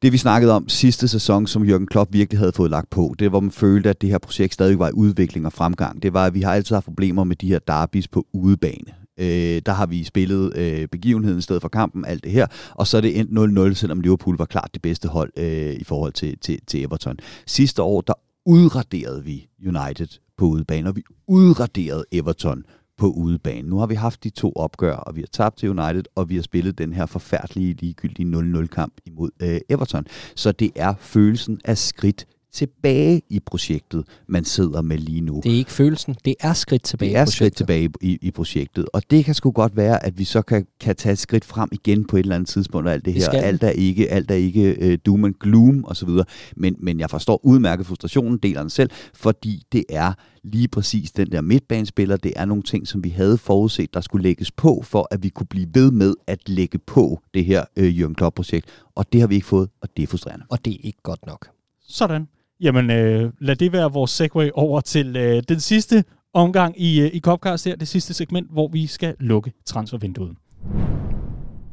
det 0.02 0.12
vi 0.12 0.18
snakkede 0.18 0.54
om 0.54 0.70
sidste 0.70 1.08
sæson, 1.08 1.48
som 1.48 1.66
Jørgen 1.66 1.88
Klopp 1.88 2.14
virkelig 2.14 2.40
havde 2.40 2.52
fået 2.52 2.72
lagt 2.72 2.90
på, 2.90 3.16
det 3.20 3.26
var, 3.26 3.30
hvor 3.30 3.40
man 3.40 3.52
følte, 3.52 3.90
at 3.90 4.02
det 4.02 4.10
her 4.10 4.18
projekt 4.18 4.54
stadig 4.54 4.80
var 4.80 4.90
i 4.90 4.92
udvikling 4.92 5.46
og 5.46 5.54
fremgang. 5.54 6.04
Det 6.04 6.14
var, 6.14 6.26
at 6.26 6.34
vi 6.34 6.42
har 6.42 6.54
altid 6.54 6.76
haft 6.76 6.86
problemer 6.86 7.24
med 7.24 7.36
de 7.36 7.48
her 7.48 7.60
derbis 7.60 8.08
på 8.08 8.28
udebane. 8.34 8.94
Øh, 9.20 9.62
der 9.66 9.72
har 9.72 9.86
vi 9.86 10.04
spillet 10.04 10.58
øh, 10.58 10.88
begivenheden 10.88 11.40
i 11.40 11.42
stedet 11.42 11.62
for 11.62 11.70
kampen, 11.70 12.06
alt 12.06 12.24
det 12.24 12.32
her, 12.32 12.48
og 12.72 12.88
så 12.88 12.98
er 12.98 13.02
det 13.02 13.20
endt 13.20 13.70
0-0, 13.70 13.74
selvom 13.74 14.02
Liverpool 14.02 14.38
var 14.38 14.46
klart 14.46 14.70
det 14.74 14.82
bedste 14.82 15.08
hold 15.08 15.32
øh, 15.38 15.74
i 15.74 15.84
forhold 15.84 16.14
til, 16.14 16.38
til, 16.40 16.60
til 16.68 16.84
Everton. 16.84 17.18
Sidste 17.46 17.82
år, 17.82 18.02
der 18.02 18.14
udraderede 18.46 19.24
vi 19.24 19.48
United 19.66 20.08
på 20.38 20.46
udebane, 20.46 20.90
og 20.90 20.96
vi 20.96 21.04
udraderede 21.28 22.06
Everton 22.12 22.64
på 22.98 23.08
udebane. 23.08 23.70
Nu 23.70 23.78
har 23.78 23.86
vi 23.86 23.96
haft 23.96 24.24
de 24.24 24.30
to 24.30 24.54
opgør, 24.56 24.96
og 24.96 25.16
vi 25.16 25.22
har 25.22 25.28
tabt 25.28 25.58
til 25.58 25.70
United, 25.70 26.04
og 26.16 26.30
vi 26.30 26.36
har 26.36 26.42
spillet 26.42 26.78
den 26.78 26.94
her 26.94 27.06
forfærdelige, 27.06 27.74
ligegyldige 27.74 28.32
0-0-kamp 28.32 28.94
imod 29.06 29.30
øh, 29.42 29.60
Everton. 29.70 30.06
Så 30.36 30.52
det 30.52 30.72
er 30.76 30.94
følelsen 31.00 31.62
af 31.66 31.78
skridt 31.78 32.28
tilbage 32.58 33.22
i 33.30 33.40
projektet, 33.40 34.04
man 34.28 34.46
sidder 34.46 34.82
med 34.82 34.98
lige 34.98 35.22
nu. 35.22 35.42
Det 35.44 35.52
er 35.52 35.58
ikke 35.58 35.72
følelsen, 35.72 36.16
det 36.26 36.36
er 36.40 36.54
skridt 36.54 36.84
tilbage 36.84 37.12
Det 37.12 37.18
er 37.18 37.26
skridt 37.26 37.56
tilbage 37.56 37.90
i, 38.02 38.18
i 38.22 38.32
projektet, 38.32 38.86
og 38.94 39.02
det 39.12 39.26
kan 39.26 39.34
sgu 39.34 39.52
godt 39.52 39.76
være, 39.76 40.06
at 40.06 40.20
vi 40.20 40.24
så 40.24 40.42
kan, 40.42 40.68
kan 40.80 40.96
tage 40.96 41.14
et 41.14 41.20
skridt 41.20 41.46
frem 41.46 41.70
igen 41.72 42.08
på 42.08 42.18
et 42.18 42.20
eller 42.20 42.36
andet 42.36 42.50
tidspunkt, 42.50 42.88
og 42.88 42.94
alt 42.94 43.06
det, 43.06 43.16
det 43.16 43.24
her, 43.24 43.42
alt 43.42 43.64
er 43.64 43.70
ikke, 43.70 44.10
alt 44.12 44.32
er 44.32 44.36
ikke 44.36 44.78
uh, 44.82 44.94
doom 45.06 45.26
and 45.26 45.34
gloom 45.34 45.86
osv., 45.88 46.10
men, 46.56 46.76
men 46.80 47.00
jeg 47.00 47.10
forstår 47.10 47.46
udmærket 47.46 47.86
frustrationen, 47.86 48.38
deler 48.38 48.62
den 48.62 48.70
selv, 48.70 48.90
fordi 49.14 49.64
det 49.72 49.84
er 49.90 50.14
lige 50.44 50.68
præcis 50.68 51.12
den 51.12 51.32
der 51.32 51.42
midtbanespiller, 51.42 52.18
det 52.18 52.34
er 52.36 52.46
nogle 52.46 52.64
ting, 52.64 52.88
som 52.88 53.04
vi 53.04 53.10
havde 53.10 53.38
forudset, 53.38 53.94
der 53.94 54.02
skulle 54.02 54.24
lægges 54.24 54.52
på, 54.52 54.82
for 54.84 55.08
at 55.12 55.24
vi 55.24 55.30
kunne 55.30 55.48
blive 55.48 55.68
ved 55.74 55.92
med 55.92 56.14
at 56.28 56.50
lægge 56.50 56.78
på 56.78 57.20
det 57.34 57.46
her 57.46 57.66
uh, 57.80 58.00
Jørgen 58.00 58.16
Klopp-projekt, 58.16 58.66
og 58.96 59.14
det 59.14 59.22
har 59.22 59.28
vi 59.28 59.36
ikke 59.36 59.48
fået, 59.48 59.70
og 59.82 59.90
det 59.98 60.04
er 60.04 60.08
frustrerende. 60.08 60.46
Og 60.50 60.66
det 60.66 60.74
er 60.74 60.80
ikke 60.84 61.02
godt 61.04 61.26
nok. 61.26 61.48
Sådan. 61.88 62.28
Jamen, 62.62 62.92
øh, 62.92 63.32
lad 63.40 63.56
det 63.56 63.72
være 63.72 63.92
vores 63.92 64.12
segue 64.12 64.52
over 64.56 64.82
til 64.82 65.16
øh, 65.18 65.44
den 65.50 65.60
sidste 65.60 66.04
omgang 66.34 66.82
i, 66.82 67.02
øh, 67.02 67.10
i 67.14 67.20
Copcast 67.20 67.66
her, 67.66 67.76
det 67.76 67.88
sidste 67.88 68.14
segment, 68.14 68.52
hvor 68.52 68.68
vi 68.68 68.88
skal 68.88 69.16
lukke 69.20 69.52
transfervinduet. 69.66 70.36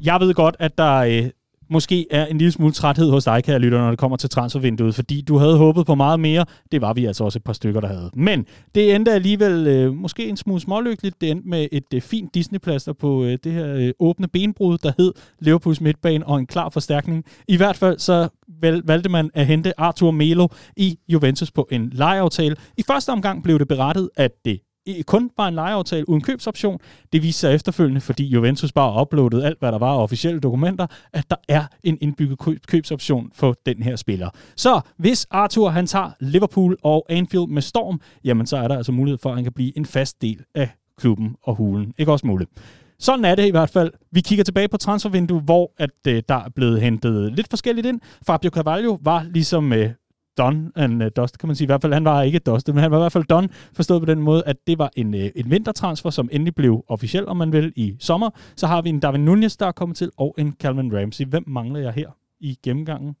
Jeg 0.01 0.19
ved 0.19 0.33
godt, 0.33 0.55
at 0.59 0.77
der 0.77 0.95
øh, 0.95 1.29
måske 1.69 2.05
er 2.11 2.25
en 2.25 2.37
lille 2.37 2.51
smule 2.51 2.73
træthed 2.73 3.09
hos 3.09 3.23
dig, 3.23 3.43
kære 3.43 3.59
lytter, 3.59 3.77
når 3.77 3.89
det 3.89 3.99
kommer 3.99 4.17
til 4.17 4.29
transfervinduet, 4.29 4.95
fordi 4.95 5.21
du 5.21 5.37
havde 5.37 5.57
håbet 5.57 5.85
på 5.85 5.95
meget 5.95 6.19
mere. 6.19 6.45
Det 6.71 6.81
var 6.81 6.93
vi 6.93 7.05
altså 7.05 7.23
også 7.23 7.39
et 7.39 7.43
par 7.43 7.53
stykker, 7.53 7.81
der 7.81 7.87
havde. 7.87 8.11
Men 8.13 8.45
det 8.75 8.95
endte 8.95 9.11
alligevel 9.11 9.67
øh, 9.67 9.93
måske 9.93 10.29
en 10.29 10.37
smule 10.37 10.61
smålykkeligt. 10.61 11.21
Det 11.21 11.31
endte 11.31 11.47
med 11.47 11.67
et 11.71 11.93
øh, 11.93 12.01
fint 12.01 12.35
Disney-plaster 12.35 12.93
på 12.93 13.23
øh, 13.23 13.37
det 13.43 13.51
her 13.51 13.75
øh, 13.75 13.91
åbne 13.99 14.27
benbrud, 14.27 14.77
der 14.77 14.91
hed 14.97 15.13
Liverpools 15.39 15.81
midtbane 15.81 16.27
og 16.27 16.39
en 16.39 16.47
klar 16.47 16.69
forstærkning. 16.69 17.25
I 17.47 17.57
hvert 17.57 17.75
fald 17.75 17.99
så 17.99 18.27
vel, 18.61 18.81
valgte 18.85 19.09
man 19.09 19.29
at 19.33 19.45
hente 19.45 19.79
Arthur 19.79 20.11
Melo 20.11 20.47
i 20.77 20.99
Juventus 21.07 21.51
på 21.51 21.67
en 21.71 21.89
lejeaftale. 21.93 22.55
I 22.77 22.83
første 22.87 23.09
omgang 23.09 23.43
blev 23.43 23.59
det 23.59 23.67
berettet, 23.67 24.09
at 24.17 24.31
det 24.45 24.59
kun 25.07 25.31
var 25.37 25.47
en 25.47 25.53
lejeaftale 25.53 26.09
uden 26.09 26.21
købsoption. 26.21 26.79
Det 27.13 27.23
viste 27.23 27.39
sig 27.39 27.55
efterfølgende, 27.55 28.01
fordi 28.01 28.25
Juventus 28.27 28.71
bare 28.71 29.01
uploadede 29.01 29.45
alt, 29.45 29.59
hvad 29.59 29.71
der 29.71 29.77
var 29.77 29.91
af 29.91 30.03
officielle 30.03 30.39
dokumenter, 30.39 30.87
at 31.13 31.29
der 31.29 31.35
er 31.47 31.63
en 31.83 31.97
indbygget 32.01 32.67
købsoption 32.67 33.31
for 33.33 33.55
den 33.65 33.83
her 33.83 33.95
spiller. 33.95 34.29
Så 34.55 34.81
hvis 34.97 35.27
Arthur 35.31 35.69
han 35.69 35.87
tager 35.87 36.11
Liverpool 36.19 36.77
og 36.83 37.05
Anfield 37.09 37.47
med 37.47 37.61
storm, 37.61 38.01
jamen 38.23 38.45
så 38.45 38.57
er 38.57 38.67
der 38.67 38.77
altså 38.77 38.91
mulighed 38.91 39.17
for, 39.17 39.29
at 39.29 39.35
han 39.35 39.43
kan 39.43 39.53
blive 39.53 39.77
en 39.77 39.85
fast 39.85 40.21
del 40.21 40.43
af 40.55 40.69
klubben 40.97 41.35
og 41.43 41.55
hulen. 41.55 41.93
Ikke 41.97 42.11
også 42.11 42.27
muligt. 42.27 42.49
Sådan 42.99 43.25
er 43.25 43.35
det 43.35 43.45
i 43.45 43.51
hvert 43.51 43.69
fald. 43.69 43.91
Vi 44.11 44.21
kigger 44.21 44.43
tilbage 44.43 44.67
på 44.67 44.77
transfervinduet, 44.77 45.43
hvor 45.43 45.71
at, 45.77 45.89
øh, 46.07 46.23
der 46.29 46.35
er 46.35 46.49
blevet 46.55 46.81
hentet 46.81 47.33
lidt 47.35 47.47
forskelligt 47.49 47.87
ind. 47.87 47.99
Fabio 48.27 48.49
Carvalho 48.49 48.97
var 49.01 49.23
ligesom 49.23 49.73
øh, 49.73 49.89
done 50.37 50.71
and 50.75 51.03
uh, 51.03 51.09
dust, 51.15 51.37
kan 51.37 51.47
man 51.47 51.55
sige. 51.55 51.65
I 51.65 51.67
hvert 51.67 51.81
fald, 51.81 51.93
han 51.93 52.05
var 52.05 52.21
ikke 52.21 52.39
dusted, 52.39 52.73
men 52.73 52.81
han 52.81 52.91
var 52.91 52.97
i 52.97 53.01
hvert 53.01 53.11
fald 53.11 53.23
done, 53.23 53.49
forstået 53.73 54.01
på 54.01 54.05
den 54.05 54.21
måde, 54.21 54.43
at 54.45 54.57
det 54.67 54.79
var 54.79 54.89
en, 54.95 55.13
uh, 55.13 55.19
en 55.35 55.51
vintertransfer, 55.51 56.09
som 56.09 56.29
endelig 56.31 56.55
blev 56.55 56.85
officiel, 56.87 57.27
om 57.27 57.37
man 57.37 57.51
vil, 57.51 57.73
i 57.75 57.95
sommer. 57.99 58.29
Så 58.55 58.67
har 58.67 58.81
vi 58.81 58.89
en 58.89 58.99
David 58.99 59.19
Nunez, 59.19 59.57
der 59.57 59.65
er 59.65 59.71
kommet 59.71 59.97
til, 59.97 60.11
og 60.17 60.35
en 60.37 60.55
Calvin 60.59 60.97
Ramsey. 60.97 61.25
Hvem 61.25 61.43
mangler 61.47 61.79
jeg 61.79 61.93
her 61.93 62.09
i 62.39 62.57
gennemgangen? 62.63 63.15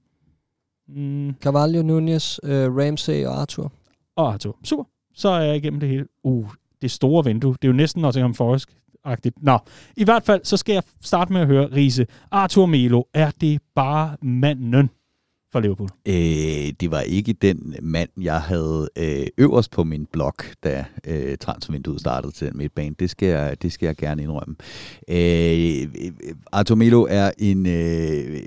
Mm. 0.87 1.33
Carvalho, 1.41 1.81
Nunez, 1.81 2.37
uh, 2.43 2.49
Ramsey 2.49 3.25
og 3.25 3.41
Arthur. 3.41 3.71
Og 4.15 4.33
Arthur. 4.33 4.57
Super. 4.63 4.83
Så 5.15 5.29
er 5.29 5.41
jeg 5.41 5.55
igennem 5.55 5.79
det 5.79 5.89
hele. 5.89 6.05
Uh, 6.23 6.49
det 6.81 6.91
store 6.91 7.25
vindue. 7.25 7.53
Det 7.53 7.63
er 7.63 7.67
jo 7.67 7.73
næsten 7.73 8.01
Nottingham 8.01 8.33
Forest 8.33 8.69
agtigt. 9.03 9.43
Nå, 9.43 9.57
i 9.97 10.03
hvert 10.03 10.23
fald, 10.23 10.41
så 10.43 10.57
skal 10.57 10.73
jeg 10.73 10.83
starte 11.01 11.33
med 11.33 11.41
at 11.41 11.47
høre 11.47 11.65
Riese. 11.75 12.05
Arthur 12.31 12.65
Melo, 12.65 13.03
er 13.13 13.31
det 13.41 13.61
bare 13.75 14.17
manden? 14.21 14.89
For 15.55 15.59
Liverpool? 15.59 15.89
Øh, 16.05 16.73
det 16.79 16.91
var 16.91 16.99
ikke 16.99 17.33
den 17.33 17.75
mand, 17.81 18.09
jeg 18.21 18.41
havde 18.41 18.89
øh, 18.97 19.27
øverst 19.37 19.71
på 19.71 19.83
min 19.83 20.07
blog, 20.11 20.33
da 20.63 20.85
øh, 21.07 21.37
transfervinduet 21.37 21.99
startede 21.99 22.31
til 22.31 22.47
den 22.47 22.57
midtbane. 22.57 22.95
Det 22.99 23.09
skal 23.09 23.27
jeg, 23.27 23.61
det 23.61 23.71
skal 23.73 23.85
jeg 23.85 23.95
gerne 23.95 24.23
indrømme. 24.23 24.55
Øh, 25.09 25.87
Artur 26.51 26.75
Melo 26.75 27.07
er 27.09 27.31
en, 27.37 27.65
øh, 27.65 28.41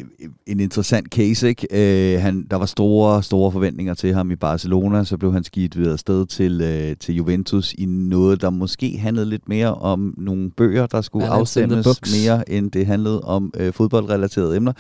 en 0.46 0.60
interessant 0.60 1.08
case. 1.08 1.48
Ikke? 1.48 1.66
Øh, 1.70 2.20
han, 2.22 2.46
der 2.50 2.56
var 2.56 2.66
store, 2.66 3.22
store 3.22 3.52
forventninger 3.52 3.94
til 3.94 4.14
ham 4.14 4.30
i 4.30 4.36
Barcelona, 4.36 5.04
så 5.04 5.16
blev 5.16 5.32
han 5.32 5.44
skidt 5.44 5.78
videre 5.78 5.98
sted 5.98 6.26
til, 6.26 6.60
øh, 6.60 6.96
til 6.96 7.14
Juventus 7.14 7.72
i 7.72 7.84
noget, 7.86 8.40
der 8.40 8.50
måske 8.50 8.98
handlede 8.98 9.26
lidt 9.26 9.48
mere 9.48 9.74
om 9.74 10.14
nogle 10.16 10.50
bøger, 10.50 10.86
der 10.86 11.00
skulle 11.00 11.28
afstemmes 11.28 11.86
mere, 12.24 12.50
end 12.50 12.70
det 12.70 12.86
handlede 12.86 13.20
om 13.20 13.52
øh, 13.56 13.72
fodboldrelaterede 13.72 14.56
emner. 14.56 14.72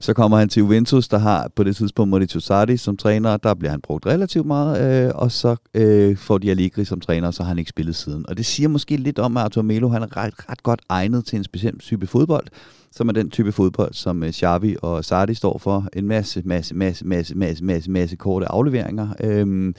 Så 0.00 0.14
kommer 0.14 0.38
han 0.38 0.48
til 0.48 0.60
Juventus, 0.60 1.08
der 1.08 1.18
har 1.18 1.50
på 1.56 1.63
det 1.64 1.76
tidspunkt 1.76 2.10
Maurizio 2.10 2.40
Sarri 2.40 2.76
som 2.76 2.96
træner, 2.96 3.36
der 3.36 3.54
bliver 3.54 3.70
han 3.70 3.80
brugt 3.80 4.06
relativt 4.06 4.46
meget, 4.46 5.06
øh, 5.06 5.12
og 5.14 5.32
så 5.32 5.56
øh, 5.74 6.16
får 6.16 6.38
de 6.38 6.50
Allegri 6.50 6.84
som 6.84 7.00
træner, 7.00 7.26
og 7.26 7.34
så 7.34 7.42
har 7.42 7.48
han 7.48 7.58
ikke 7.58 7.68
spillet 7.68 7.96
siden. 7.96 8.28
Og 8.28 8.36
det 8.36 8.46
siger 8.46 8.68
måske 8.68 8.96
lidt 8.96 9.18
om, 9.18 9.36
at 9.36 9.42
Artur 9.42 9.62
Melo 9.62 9.88
han 9.88 10.02
er 10.02 10.16
ret, 10.16 10.34
ret 10.50 10.62
godt 10.62 10.80
egnet 10.88 11.24
til 11.24 11.36
en 11.36 11.44
speciel 11.44 11.78
type 11.78 12.06
fodbold, 12.06 12.46
som 12.92 13.08
er 13.08 13.12
den 13.12 13.30
type 13.30 13.52
fodbold, 13.52 13.94
som 13.94 14.22
øh, 14.22 14.32
Xavi 14.32 14.76
og 14.82 15.04
Sardi 15.04 15.34
står 15.34 15.58
for. 15.58 15.88
En 15.92 16.06
masse, 16.06 16.42
masse, 16.44 16.74
masse, 16.74 17.06
masse, 17.06 17.34
masse, 17.34 17.64
masse, 17.64 17.90
masse 17.90 18.16
korte 18.16 18.46
afleveringer. 18.46 19.08
øh, 19.20 19.74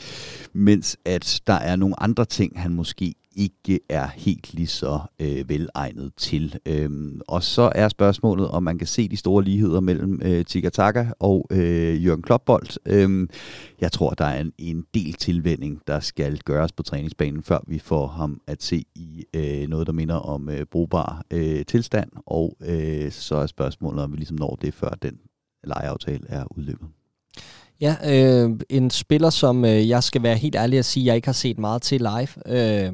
mens 0.54 0.98
at 1.06 1.42
der 1.48 1.54
er 1.54 1.76
nogle 1.76 2.04
andre 2.04 2.26
ting, 2.26 2.62
han 2.62 2.74
måske 2.74 3.16
ikke 3.36 3.80
er 3.90 4.08
helt 4.08 4.54
lige 4.54 4.68
så 4.68 5.00
øh, 5.20 5.50
velegnet 5.50 6.12
til. 6.18 6.60
Øhm, 6.66 7.22
og 7.28 7.44
så 7.44 7.72
er 7.76 7.90
spørgsmålet, 7.90 8.48
om 8.48 8.64
man 8.64 8.78
kan 8.78 8.88
se 8.88 9.08
de 9.08 9.18
store 9.18 9.44
ligheder 9.44 9.80
mellem 9.80 10.22
øh, 10.24 10.46
Tikataka 10.46 11.06
og 11.20 11.48
øh, 11.52 12.06
Jørgen 12.06 12.22
Kloppbold. 12.22 12.78
Øhm, 12.86 13.30
jeg 13.82 13.92
tror, 13.92 14.10
der 14.10 14.26
er 14.26 14.42
en, 14.42 14.54
en 14.58 14.86
del 14.94 15.14
tilvænding, 15.14 15.82
der 15.88 16.00
skal 16.00 16.40
gøres 16.40 16.72
på 16.72 16.84
træningsbanen, 16.84 17.44
før 17.44 17.60
vi 17.68 17.80
får 17.80 18.08
ham 18.08 18.42
at 18.48 18.64
se 18.64 18.86
i 18.96 19.24
øh, 19.34 19.68
noget, 19.68 19.88
der 19.88 19.94
minder 19.94 20.16
om 20.16 20.50
øh, 20.50 20.66
brugbar 20.66 21.26
øh, 21.32 21.66
tilstand. 21.66 22.10
Og 22.26 22.58
øh, 22.62 23.12
så 23.12 23.36
er 23.36 23.48
spørgsmålet, 23.48 24.04
om 24.04 24.12
vi 24.12 24.18
ligesom 24.18 24.38
når 24.38 24.58
det, 24.62 24.74
før 24.74 24.90
den 24.90 25.20
lejeaftale 25.64 26.26
er 26.30 26.58
udløbet. 26.58 26.88
Ja, 27.82 27.96
øh, 28.06 28.50
en 28.70 28.90
spiller, 28.90 29.30
som 29.30 29.66
øh, 29.66 29.90
jeg 29.90 30.04
skal 30.04 30.24
være 30.24 30.36
helt 30.36 30.56
ærlig 30.56 30.80
at 30.80 30.86
sige, 30.86 31.06
jeg 31.06 31.16
ikke 31.16 31.28
har 31.28 31.34
set 31.34 31.60
meget 31.60 31.82
til 31.82 32.02
live. 32.02 32.28
Øh, 32.58 32.94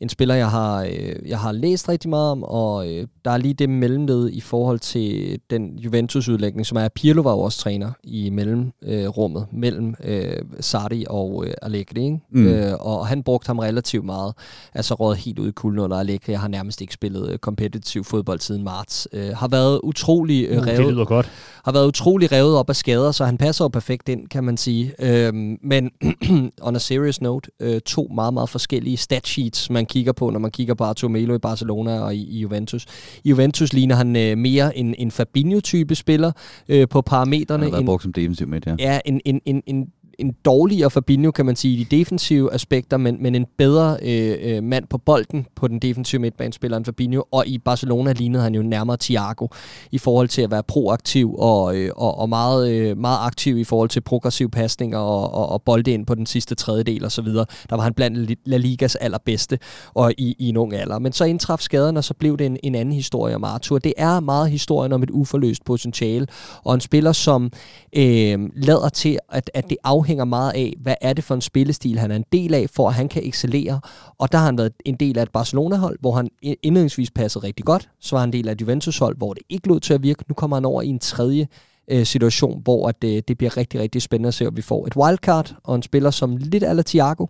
en 0.00 0.08
spiller, 0.08 0.34
jeg 0.34 0.50
har, 0.50 0.82
øh, 0.82 1.16
jeg 1.26 1.38
har 1.38 1.52
læst 1.52 1.88
rigtig 1.88 2.10
meget 2.10 2.30
om, 2.30 2.42
og 2.42 2.88
øh, 2.88 3.06
der 3.24 3.30
er 3.30 3.36
lige 3.36 3.54
det 3.54 3.68
mellemled 3.68 4.30
i 4.32 4.40
forhold 4.40 4.78
til 4.78 5.38
den 5.50 5.78
Juventus-udlægning, 5.78 6.66
som 6.66 6.78
er, 6.78 6.82
at 6.82 6.92
Pirlo 6.92 7.22
var 7.22 7.32
jo 7.32 7.38
også 7.38 7.58
træner 7.58 7.92
i 8.04 8.30
mellemrummet 8.30 9.46
øh, 9.52 9.58
mellem 9.58 9.94
øh, 10.04 10.32
Sarri 10.60 11.04
og 11.10 11.44
øh, 11.46 11.54
Allegri, 11.62 12.04
ikke? 12.04 12.18
Mm. 12.30 12.46
Øh, 12.46 12.74
og 12.80 13.06
han 13.06 13.22
brugte 13.22 13.46
ham 13.46 13.58
relativt 13.58 14.04
meget, 14.04 14.34
altså 14.74 14.94
råd 14.94 15.14
helt 15.14 15.38
ud 15.38 15.48
i 15.48 15.52
kulden 15.52 15.78
under 15.78 15.96
Allegri. 15.96 16.32
Jeg 16.32 16.40
har 16.40 16.48
nærmest 16.48 16.80
ikke 16.80 16.94
spillet 16.94 17.30
øh, 17.30 17.38
kompetitiv 17.38 18.04
fodbold 18.04 18.40
siden 18.40 18.64
marts. 18.64 19.08
Øh, 19.12 19.28
har 19.36 19.48
været 19.48 19.80
utrolig 19.82 20.46
øh, 20.48 20.56
revet, 20.56 20.78
uh, 20.78 20.84
det 20.84 20.92
lyder 20.92 21.04
godt. 21.04 21.30
Har 21.64 21.72
været 21.72 21.86
utrolig 21.86 22.32
revet 22.32 22.56
op 22.56 22.70
af 22.70 22.76
skader, 22.76 23.12
så 23.12 23.24
han 23.24 23.38
passer 23.38 23.64
jo 23.64 23.68
perfekt 23.68 24.08
ind, 24.08 24.28
kan 24.28 24.44
man 24.44 24.56
sige. 24.56 24.94
Øh, 24.98 25.34
men 25.62 25.90
on 26.62 26.76
a 26.76 26.78
serious 26.78 27.20
note, 27.20 27.50
øh, 27.60 27.80
to 27.80 28.10
meget, 28.14 28.34
meget 28.34 28.48
forskellige 28.48 28.96
stat 28.96 29.26
sheets, 29.26 29.70
man 29.70 29.86
kigger 29.88 30.12
på, 30.12 30.30
når 30.30 30.38
man 30.38 30.50
kigger 30.50 30.74
på 30.74 30.84
Artur 30.84 31.08
Melo 31.08 31.34
i 31.34 31.38
Barcelona 31.38 32.00
og 32.00 32.14
i, 32.14 32.28
i 32.30 32.40
Juventus. 32.40 32.86
I 33.24 33.30
Juventus 33.30 33.72
ligner 33.72 33.94
han 33.94 34.16
øh, 34.16 34.38
mere 34.38 34.78
en, 34.78 34.94
en 34.98 35.10
Fabinho-type 35.10 35.94
spiller 35.94 36.32
øh, 36.68 36.88
på 36.88 37.00
parametrene. 37.00 37.62
Han 37.62 37.72
har 37.72 37.78
været 37.78 37.86
brugt 37.86 38.02
som 38.02 38.12
defensiv 38.12 38.48
midt, 38.48 38.66
ja. 38.66 38.76
Ja, 38.78 39.00
en, 39.04 39.20
en, 39.24 39.40
en, 39.44 39.62
en 39.66 39.86
en 40.18 40.34
dårligere 40.44 40.90
Fabinho, 40.90 41.30
kan 41.30 41.46
man 41.46 41.56
sige, 41.56 41.78
i 41.78 41.84
de 41.84 41.96
defensive 41.96 42.54
aspekter, 42.54 42.96
men, 42.96 43.22
men 43.22 43.34
en 43.34 43.46
bedre 43.58 43.98
øh, 44.02 44.36
øh, 44.40 44.62
mand 44.62 44.86
på 44.90 44.98
bolden 44.98 45.46
på 45.54 45.68
den 45.68 45.78
defensive 45.78 46.20
midtbanespiller 46.20 46.76
end 46.76 46.84
Fabinho. 46.84 47.22
Og 47.32 47.46
i 47.46 47.58
Barcelona 47.58 48.12
lignede 48.12 48.42
han 48.42 48.54
jo 48.54 48.62
nærmere 48.62 48.96
Thiago 49.00 49.46
i 49.92 49.98
forhold 49.98 50.28
til 50.28 50.42
at 50.42 50.50
være 50.50 50.62
proaktiv 50.62 51.34
og, 51.38 51.76
øh, 51.76 51.90
og, 51.96 52.18
og 52.18 52.28
meget, 52.28 52.70
øh, 52.70 52.98
meget 52.98 53.18
aktiv 53.20 53.58
i 53.58 53.64
forhold 53.64 53.88
til 53.88 54.00
progressive 54.00 54.50
pasninger 54.50 54.98
og, 54.98 55.34
og, 55.34 55.48
og 55.48 55.62
bolde 55.62 55.90
ind 55.90 56.06
på 56.06 56.14
den 56.14 56.26
sidste 56.26 56.54
tredjedel 56.54 57.04
og 57.04 57.12
så 57.12 57.22
videre. 57.22 57.46
Der 57.70 57.76
var 57.76 57.82
han 57.82 57.94
blandt 57.94 58.38
La 58.46 58.56
Ligas 58.56 58.96
allerbedste 58.96 59.58
og 59.94 60.12
i, 60.18 60.36
i 60.38 60.48
en 60.48 60.56
ung 60.56 60.74
alder. 60.74 60.98
Men 60.98 61.12
så 61.12 61.24
indtraf 61.24 61.58
skaderne, 61.60 61.98
og 61.98 62.04
så 62.04 62.14
blev 62.14 62.38
det 62.38 62.46
en, 62.46 62.56
en 62.62 62.74
anden 62.74 62.94
historie 62.94 63.34
om 63.34 63.44
Arthur. 63.44 63.78
Det 63.78 63.92
er 63.96 64.20
meget 64.20 64.50
historien 64.50 64.92
om 64.92 65.02
et 65.02 65.10
uforløst 65.10 65.64
potentiale, 65.64 66.26
og 66.64 66.74
en 66.74 66.80
spiller, 66.80 67.12
som 67.12 67.52
øh, 67.96 68.38
lader 68.56 68.88
til, 68.88 69.18
at, 69.32 69.50
at 69.54 69.70
det 69.70 69.76
afhænger 69.84 70.07
afhænger 70.08 70.24
meget 70.24 70.52
af, 70.54 70.74
hvad 70.80 70.94
er 71.00 71.12
det 71.12 71.24
for 71.24 71.34
en 71.34 71.40
spillestil, 71.40 71.98
han 71.98 72.10
er 72.10 72.16
en 72.16 72.24
del 72.32 72.54
af, 72.54 72.70
for 72.70 72.88
at 72.88 72.94
han 72.94 73.08
kan 73.08 73.22
excellere. 73.24 73.80
Og 74.18 74.32
der 74.32 74.38
har 74.38 74.44
han 74.44 74.58
været 74.58 74.72
en 74.84 74.94
del 74.94 75.18
af 75.18 75.22
et 75.22 75.30
Barcelona-hold, 75.30 75.98
hvor 76.00 76.12
han 76.12 76.28
indledningsvis 76.42 77.10
passede 77.10 77.44
rigtig 77.44 77.64
godt. 77.64 77.88
Så 78.00 78.16
var 78.16 78.20
han 78.20 78.28
en 78.28 78.32
del 78.32 78.48
af 78.48 78.52
et 78.52 78.60
Juventus-hold, 78.60 79.16
hvor 79.16 79.34
det 79.34 79.42
ikke 79.48 79.68
lod 79.68 79.80
til 79.80 79.94
at 79.94 80.02
virke. 80.02 80.24
Nu 80.28 80.34
kommer 80.34 80.56
han 80.56 80.64
over 80.64 80.82
i 80.82 80.86
en 80.88 80.98
tredje 80.98 81.48
øh, 81.90 82.06
situation, 82.06 82.62
hvor 82.62 82.88
at, 82.88 83.04
øh, 83.04 83.22
det 83.28 83.38
bliver 83.38 83.56
rigtig, 83.56 83.80
rigtig 83.80 84.02
spændende 84.02 84.28
at 84.28 84.34
se, 84.34 84.46
om 84.46 84.56
vi 84.56 84.62
får 84.62 84.86
et 84.86 84.96
wildcard 84.96 85.54
og 85.64 85.74
en 85.74 85.82
spiller 85.82 86.10
som 86.10 86.36
lidt 86.36 86.64
ala 86.64 86.82
Thiago. 86.82 87.26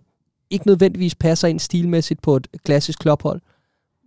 Ikke 0.49 0.67
nødvendigvis 0.67 1.15
passer 1.15 1.47
ind 1.47 1.59
stilmæssigt 1.59 2.21
på 2.21 2.35
et 2.35 2.47
klassisk 2.65 2.99
klubhold, 2.99 3.41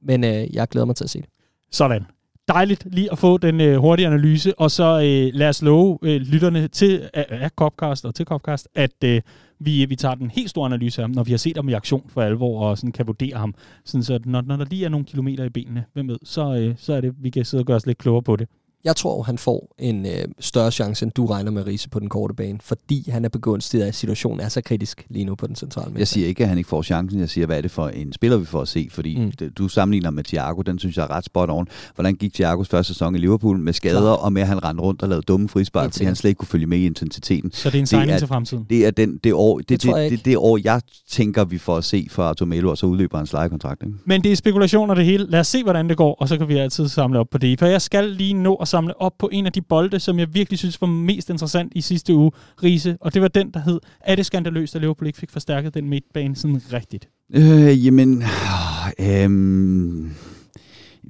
men 0.02 0.24
øh, 0.24 0.54
jeg 0.54 0.68
glæder 0.68 0.84
mig 0.84 0.96
til 0.96 1.04
at 1.04 1.10
se 1.10 1.18
det. 1.20 1.28
Sådan 1.72 2.02
dejligt 2.48 2.86
lige 2.90 3.12
at 3.12 3.18
få 3.18 3.38
den 3.38 3.60
øh, 3.60 3.76
hurtige 3.76 4.06
analyse, 4.06 4.58
og 4.58 4.70
så 4.70 4.84
øh, 4.84 5.38
lad 5.38 5.48
os 5.48 5.62
love 5.62 5.98
øh, 6.02 6.20
lytterne 6.20 6.68
til 6.68 6.92
øh, 6.92 7.02
øh, 7.04 7.08
af, 7.14 7.44
af 7.44 7.50
Copcast 7.50 8.04
og 8.04 8.14
til 8.14 8.26
Copcast, 8.26 8.68
at 8.74 9.04
øh, 9.04 9.20
vi, 9.58 9.84
vi 9.84 9.96
tager 9.96 10.14
den 10.14 10.30
helt 10.30 10.50
store 10.50 10.66
analyse 10.66 11.02
af 11.02 11.04
ham, 11.04 11.10
når 11.10 11.24
vi 11.24 11.30
har 11.30 11.38
set 11.38 11.56
ham 11.56 11.68
i 11.68 11.72
aktion 11.72 12.04
for 12.08 12.22
alvor, 12.22 12.68
og 12.68 12.78
sådan 12.78 12.92
kan 12.92 13.06
vurdere 13.06 13.36
ham. 13.36 13.54
Sådan 13.84 14.02
så 14.02 14.18
når, 14.24 14.40
når 14.40 14.56
der 14.56 14.64
lige 14.64 14.84
er 14.84 14.88
nogle 14.88 15.06
kilometer 15.06 15.44
i 15.44 15.48
benene, 15.48 15.84
hvem 15.92 16.08
ved, 16.08 16.18
så, 16.24 16.54
øh, 16.54 16.74
så 16.78 16.92
er 16.94 17.00
det, 17.00 17.14
vi 17.18 17.30
kan 17.30 17.44
sidde 17.44 17.62
og 17.62 17.66
gøre 17.66 17.76
os 17.76 17.86
lidt 17.86 17.98
klogere 17.98 18.22
på 18.22 18.36
det. 18.36 18.48
Jeg 18.84 18.96
tror, 18.96 19.22
han 19.22 19.38
får 19.38 19.74
en 19.78 20.06
øh, 20.06 20.12
større 20.40 20.70
chance, 20.70 21.04
end 21.04 21.12
du 21.12 21.26
regner 21.26 21.50
med 21.50 21.66
Riese 21.66 21.88
på 21.88 22.00
den 22.00 22.08
korte 22.08 22.34
bane, 22.34 22.58
fordi 22.62 23.10
han 23.10 23.24
er 23.24 23.28
begunstiget 23.28 23.84
af, 23.84 23.88
at 23.88 23.94
situationen 23.94 24.40
er 24.40 24.48
så 24.48 24.60
kritisk 24.60 25.06
lige 25.08 25.24
nu 25.24 25.34
på 25.34 25.46
den 25.46 25.56
centrale 25.56 25.94
Jeg 25.98 26.08
siger 26.08 26.26
ikke, 26.26 26.42
at 26.42 26.48
han 26.48 26.58
ikke 26.58 26.68
får 26.68 26.82
chancen. 26.82 27.20
Jeg 27.20 27.28
siger, 27.28 27.46
hvad 27.46 27.56
er 27.56 27.60
det 27.60 27.70
for 27.70 27.88
en 27.88 28.12
spiller, 28.12 28.36
vi 28.36 28.44
får 28.44 28.60
at 28.60 28.68
se? 28.68 28.88
Fordi 28.90 29.18
mm. 29.18 29.32
du 29.58 29.68
sammenligner 29.68 30.10
med 30.10 30.24
Thiago, 30.24 30.62
den 30.62 30.78
synes 30.78 30.96
jeg 30.96 31.02
er 31.02 31.10
ret 31.10 31.24
spot 31.24 31.50
on. 31.50 31.68
Hvordan 31.94 32.14
gik 32.14 32.34
Thiagos 32.34 32.68
første 32.68 32.94
sæson 32.94 33.14
i 33.14 33.18
Liverpool 33.18 33.58
med 33.58 33.72
skader, 33.72 34.00
Klar. 34.00 34.10
og 34.10 34.32
med 34.32 34.42
at 34.42 34.48
han 34.48 34.64
rendte 34.64 34.82
rundt 34.82 35.02
og 35.02 35.08
lavede 35.08 35.22
dumme 35.22 35.48
frispark, 35.48 35.92
fordi 35.92 36.04
han 36.04 36.16
slet 36.16 36.28
ikke 36.28 36.38
kunne 36.38 36.48
følge 36.48 36.66
med 36.66 36.78
i 36.78 36.86
intensiteten. 36.86 37.52
Så 37.52 37.70
det 37.70 37.76
er 37.76 37.80
en 37.80 37.86
signing 37.86 38.18
til 38.18 38.28
fremtiden? 38.28 38.66
Det 38.70 38.86
er 38.86 38.90
den, 38.90 39.20
det, 39.24 39.32
år, 39.32 39.58
det, 39.58 39.68
det, 39.68 39.82
det, 39.82 40.10
det, 40.10 40.24
det, 40.24 40.36
år, 40.36 40.58
jeg 40.64 40.80
tænker, 41.08 41.44
vi 41.44 41.58
får 41.58 41.76
at 41.76 41.84
se 41.84 42.06
fra 42.10 42.22
Artur 42.22 42.46
Melo, 42.46 42.70
og 42.70 42.78
så 42.78 42.86
udløber 42.86 43.16
hans 43.18 43.32
lejekontrakt. 43.32 43.82
Ikke? 43.82 43.94
Men 44.04 44.22
det 44.22 44.32
er 44.32 44.36
spekulationer 44.36 44.94
det 44.94 45.04
hele. 45.04 45.26
Lad 45.30 45.40
os 45.40 45.46
se, 45.46 45.62
hvordan 45.62 45.88
det 45.88 45.96
går, 45.96 46.14
og 46.14 46.28
så 46.28 46.38
kan 46.38 46.48
vi 46.48 46.56
altid 46.56 46.88
samle 46.88 47.18
op 47.18 47.26
på 47.30 47.38
det. 47.38 47.58
For 47.58 47.66
jeg 47.66 47.82
skal 47.82 48.04
lige 48.04 48.34
nå 48.34 48.54
at 48.54 48.68
samle 48.72 49.00
op 49.00 49.18
på 49.18 49.28
en 49.32 49.46
af 49.46 49.52
de 49.52 49.62
bolde, 49.62 50.00
som 50.00 50.18
jeg 50.18 50.34
virkelig 50.34 50.58
synes 50.58 50.80
var 50.80 50.86
mest 50.86 51.30
interessant 51.30 51.72
i 51.74 51.80
sidste 51.80 52.14
uge, 52.14 52.30
Riese, 52.62 52.96
og 53.00 53.14
det 53.14 53.22
var 53.22 53.28
den, 53.28 53.50
der 53.50 53.60
hed, 53.60 53.80
er 54.00 54.14
det 54.16 54.26
skandaløst, 54.26 54.74
at 54.74 54.80
Liverpool 54.80 55.06
ikke 55.06 55.18
fik 55.18 55.30
forstærket 55.30 55.74
den 55.74 55.88
midtbane 55.88 56.36
sådan 56.36 56.62
rigtigt? 56.72 57.08
Øh, 57.34 57.86
jamen, 57.86 58.22
øh, 58.98 59.30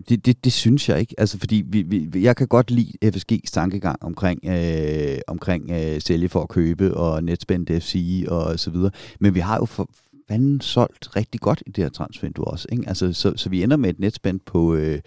det, 0.09 0.27
det, 0.27 0.45
det 0.45 0.53
synes 0.53 0.89
jeg 0.89 1.01
ikke. 1.01 1.15
Altså, 1.19 1.39
fordi 1.39 1.65
vi, 1.67 1.83
vi, 1.83 2.23
jeg 2.23 2.37
kan 2.37 2.49
godt 2.49 2.71
lide 2.71 2.93
FSG's 3.05 3.51
tankegang 3.53 4.03
omkring, 4.03 4.41
øh, 4.45 5.19
omkring 5.27 5.71
øh, 5.71 6.01
sælge 6.01 6.29
for 6.29 6.43
at 6.43 6.49
købe 6.49 6.97
og 6.97 7.25
netspend 7.25 7.81
FC 7.81 8.25
og 8.29 8.61
så 8.61 8.71
videre. 8.71 8.91
Men 9.21 9.35
vi 9.35 9.41
har 9.41 9.57
jo 9.57 9.65
for, 9.65 9.91
fanden 10.33 10.61
solgt 10.61 11.17
rigtig 11.17 11.41
godt 11.41 11.63
i 11.67 11.71
det 11.71 11.85
her 11.85 11.89
transfervindue 11.89 12.45
også. 12.45 12.69
Ikke? 12.73 12.85
Altså, 12.87 13.13
så, 13.13 13.33
så 13.37 13.49
vi 13.49 13.63
ender 13.63 13.77
med 13.77 13.91
et 13.91 14.01
netspænd 14.01 14.41
på, 14.41 14.75
øh, 14.75 15.01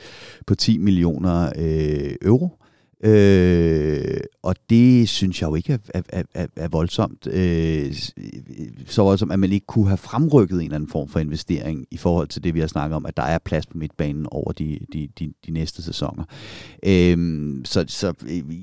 på 0.47 0.55
10 0.55 0.77
millioner 0.77 1.53
øh, 1.57 2.15
euro. 2.21 2.49
Øh, 3.03 4.17
og 4.43 4.55
det 4.69 5.09
synes 5.09 5.41
jeg 5.41 5.49
jo 5.49 5.55
ikke 5.55 5.73
er, 5.73 6.01
er, 6.09 6.23
er, 6.33 6.47
er 6.55 6.67
voldsomt. 6.67 7.27
Øh, 7.31 7.93
så 8.87 9.03
voldsomt, 9.03 9.31
at 9.31 9.39
man 9.39 9.51
ikke 9.51 9.65
kunne 9.65 9.87
have 9.87 9.97
fremrykket 9.97 10.55
en 10.55 10.61
eller 10.61 10.75
anden 10.75 10.89
form 10.89 11.07
for 11.07 11.19
investering 11.19 11.85
i 11.91 11.97
forhold 11.97 12.27
til 12.27 12.43
det, 12.43 12.53
vi 12.53 12.59
har 12.59 12.67
snakket 12.67 12.95
om, 12.95 13.05
at 13.05 13.17
der 13.17 13.23
er 13.23 13.37
plads 13.37 13.65
på 13.65 13.77
midtbanen 13.77 14.27
over 14.31 14.51
de, 14.51 14.79
de, 14.93 15.07
de, 15.19 15.33
de 15.45 15.51
næste 15.51 15.83
sæsoner. 15.83 16.23
Øh, 16.85 17.17
så, 17.65 17.85
så 17.87 18.13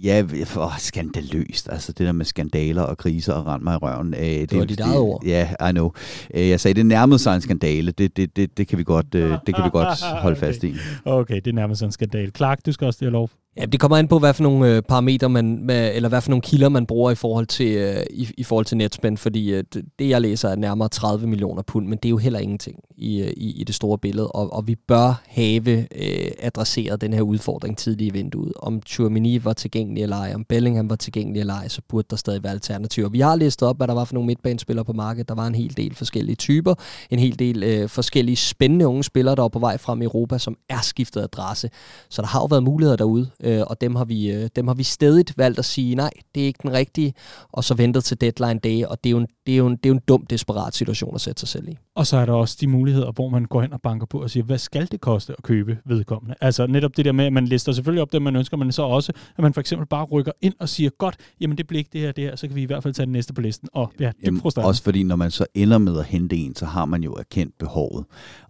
ja, 0.02 0.24
for 0.44 0.74
skandaløst. 0.78 1.68
Altså 1.72 1.92
det 1.92 2.06
der 2.06 2.12
med 2.12 2.24
skandaler 2.24 2.82
og 2.82 2.98
kriser 2.98 3.32
og 3.32 3.46
rend 3.46 3.62
mig 3.62 3.74
i 3.74 3.76
røven. 3.76 4.14
Øh, 4.14 4.20
det, 4.20 4.50
det 4.50 4.58
var 4.58 4.64
dit 4.64 4.80
eget 4.80 4.98
ord. 4.98 5.24
Ja, 5.24 5.68
I 5.68 5.72
know. 5.72 5.90
Øh, 6.34 6.48
jeg 6.48 6.60
sagde, 6.60 6.74
det 6.74 6.86
nærmede 6.86 7.18
sig 7.18 7.34
en 7.34 7.40
skandale. 7.40 7.92
Det, 7.92 8.16
det, 8.16 8.36
det, 8.36 8.58
det, 8.58 8.68
kan, 8.68 8.78
vi 8.78 8.84
godt, 8.84 9.14
øh, 9.14 9.38
det 9.46 9.54
kan 9.54 9.64
vi 9.64 9.70
godt 9.70 10.02
holde 10.22 10.36
okay. 10.36 10.46
fast 10.46 10.64
i. 10.64 10.74
Okay, 11.04 11.40
det 11.44 11.54
nærmer 11.54 11.74
sig 11.74 11.86
en 11.86 11.92
skandale. 11.92 12.30
Clark, 12.36 12.66
du 12.66 12.72
skal 12.72 12.86
også 12.86 13.04
have 13.04 13.12
lov. 13.12 13.30
Ja, 13.56 13.66
det 13.66 13.80
kommer 13.80 13.96
an 13.96 14.08
på, 14.08 14.18
hvad 14.18 14.34
for 14.34 14.42
nogle 14.42 14.76
øh, 14.76 14.82
parametre 14.82 15.28
man, 15.28 15.66
med, 15.66 15.94
eller 15.94 16.08
hvad 16.08 16.20
for 16.20 16.30
nogle 16.30 16.42
kilder 16.42 16.68
man 16.68 16.86
bruger 16.86 17.10
i 17.10 17.14
forhold 17.14 17.46
til, 17.46 17.76
øh, 17.76 18.02
i, 18.10 18.28
i 18.38 18.44
forhold 18.44 18.66
til 18.66 18.76
netspend, 18.76 19.16
fordi 19.16 19.54
øh, 19.54 19.64
det 19.98 20.08
jeg 20.08 20.20
læser 20.20 20.48
er 20.48 20.56
nærmere 20.56 20.88
30 20.88 21.26
millioner 21.26 21.62
pund, 21.62 21.86
men 21.86 21.98
det 21.98 22.04
er 22.04 22.10
jo 22.10 22.16
heller 22.16 22.38
ingenting 22.38 22.78
i, 23.02 23.32
i, 23.36 23.60
i, 23.60 23.64
det 23.64 23.74
store 23.74 23.98
billede, 23.98 24.28
og, 24.28 24.52
og 24.52 24.66
vi 24.66 24.74
bør 24.74 25.22
have 25.26 25.78
øh, 25.80 26.30
adresseret 26.38 27.00
den 27.00 27.12
her 27.12 27.22
udfordring 27.22 27.78
tidligt 27.78 28.08
i 28.08 28.18
vinduet. 28.18 28.52
Om 28.56 28.80
Tchouameni 28.80 29.44
var 29.44 29.52
tilgængelig 29.52 30.02
eller 30.02 30.16
ej, 30.16 30.32
om 30.34 30.44
Bellingham 30.44 30.90
var 30.90 30.96
tilgængelig 30.96 31.40
eller 31.40 31.54
ej, 31.54 31.68
så 31.68 31.82
burde 31.88 32.06
der 32.10 32.16
stadig 32.16 32.42
være 32.42 32.52
alternativer. 32.52 33.08
Vi 33.08 33.20
har 33.20 33.36
listet 33.36 33.68
op, 33.68 33.76
hvad 33.76 33.86
der 33.86 33.94
var 33.94 34.04
for 34.04 34.14
nogle 34.14 34.26
midtbanespillere 34.26 34.84
på 34.84 34.92
markedet. 34.92 35.28
Der 35.28 35.34
var 35.34 35.46
en 35.46 35.54
hel 35.54 35.76
del 35.76 35.94
forskellige 35.94 36.36
typer, 36.36 36.74
en 37.10 37.18
hel 37.18 37.38
del 37.38 37.62
øh, 37.62 37.88
forskellige 37.88 38.36
spændende 38.36 38.86
unge 38.86 39.04
spillere, 39.04 39.36
der 39.36 39.42
var 39.42 39.48
på 39.48 39.58
vej 39.58 39.78
frem 39.78 40.02
i 40.02 40.04
Europa, 40.04 40.38
som 40.38 40.56
er 40.68 40.80
skiftet 40.80 41.22
adresse. 41.22 41.70
Så 42.10 42.22
der 42.22 42.28
har 42.28 42.40
jo 42.40 42.46
været 42.46 42.62
muligheder 42.62 42.96
derude, 42.96 43.30
øh, 43.40 43.62
og 43.66 43.80
dem 43.80 43.94
har, 43.94 44.04
vi, 44.04 44.30
øh, 44.30 44.48
dem 44.56 44.66
har 44.66 44.74
vi 44.74 44.82
stedigt 44.82 45.38
valgt 45.38 45.58
at 45.58 45.64
sige, 45.64 45.94
nej, 45.94 46.10
det 46.34 46.42
er 46.42 46.46
ikke 46.46 46.58
den 46.62 46.72
rigtige, 46.72 47.14
og 47.52 47.64
så 47.64 47.74
ventet 47.74 48.04
til 48.04 48.20
deadline 48.20 48.60
day, 48.64 48.84
og 48.84 49.04
det 49.04 49.10
er 49.10 49.12
jo 49.12 49.18
en, 49.18 49.26
det 49.46 49.52
er 49.52 49.56
jo 49.56 49.66
en, 49.66 49.76
det 49.76 49.86
er 49.86 49.88
jo 49.88 49.94
en 49.94 50.02
dum, 50.08 50.26
desperat 50.26 50.74
situation 50.74 51.14
at 51.14 51.20
sætte 51.20 51.40
sig 51.40 51.48
selv 51.48 51.68
i. 51.68 51.76
Og 51.96 52.06
så 52.06 52.16
er 52.16 52.24
der 52.24 52.32
også 52.32 52.56
de 52.60 52.66
muligheder, 52.66 53.12
hvor 53.12 53.28
man 53.28 53.44
går 53.44 53.62
hen 53.62 53.72
og 53.72 53.80
banker 53.82 54.06
på 54.06 54.22
og 54.22 54.30
siger, 54.30 54.44
hvad 54.44 54.58
skal 54.58 54.88
det 54.90 55.00
koste 55.00 55.32
at 55.38 55.42
købe 55.42 55.78
vedkommende? 55.84 56.34
Altså 56.40 56.66
netop 56.66 56.96
det 56.96 57.04
der 57.04 57.12
med, 57.12 57.24
at 57.24 57.32
man 57.32 57.44
lister 57.44 57.72
selvfølgelig 57.72 58.02
op 58.02 58.12
det, 58.12 58.22
man 58.22 58.36
ønsker, 58.36 58.56
men 58.56 58.72
så 58.72 58.82
også, 58.82 59.12
at 59.36 59.42
man 59.42 59.54
for 59.54 59.60
eksempel 59.60 59.86
bare 59.86 60.04
rykker 60.04 60.32
ind 60.40 60.54
og 60.58 60.68
siger, 60.68 60.90
godt, 60.90 61.16
jamen 61.40 61.58
det 61.58 61.66
bliver 61.66 61.78
ikke 61.78 61.90
det 61.92 62.00
her, 62.00 62.12
det 62.12 62.24
her, 62.24 62.36
så 62.36 62.46
kan 62.46 62.56
vi 62.56 62.62
i 62.62 62.64
hvert 62.64 62.82
fald 62.82 62.94
tage 62.94 63.06
den 63.06 63.12
næste 63.12 63.32
på 63.32 63.40
listen. 63.40 63.68
Og 63.72 63.92
ja, 64.00 64.10
det 64.20 64.28
er 64.28 64.32
Også 64.66 64.82
fordi, 64.82 65.02
når 65.02 65.16
man 65.16 65.30
så 65.30 65.46
ender 65.54 65.78
med 65.78 65.98
at 65.98 66.04
hente 66.04 66.36
en, 66.36 66.54
så 66.54 66.66
har 66.66 66.84
man 66.84 67.02
jo 67.02 67.12
erkendt 67.12 67.58
behovet. 67.58 68.04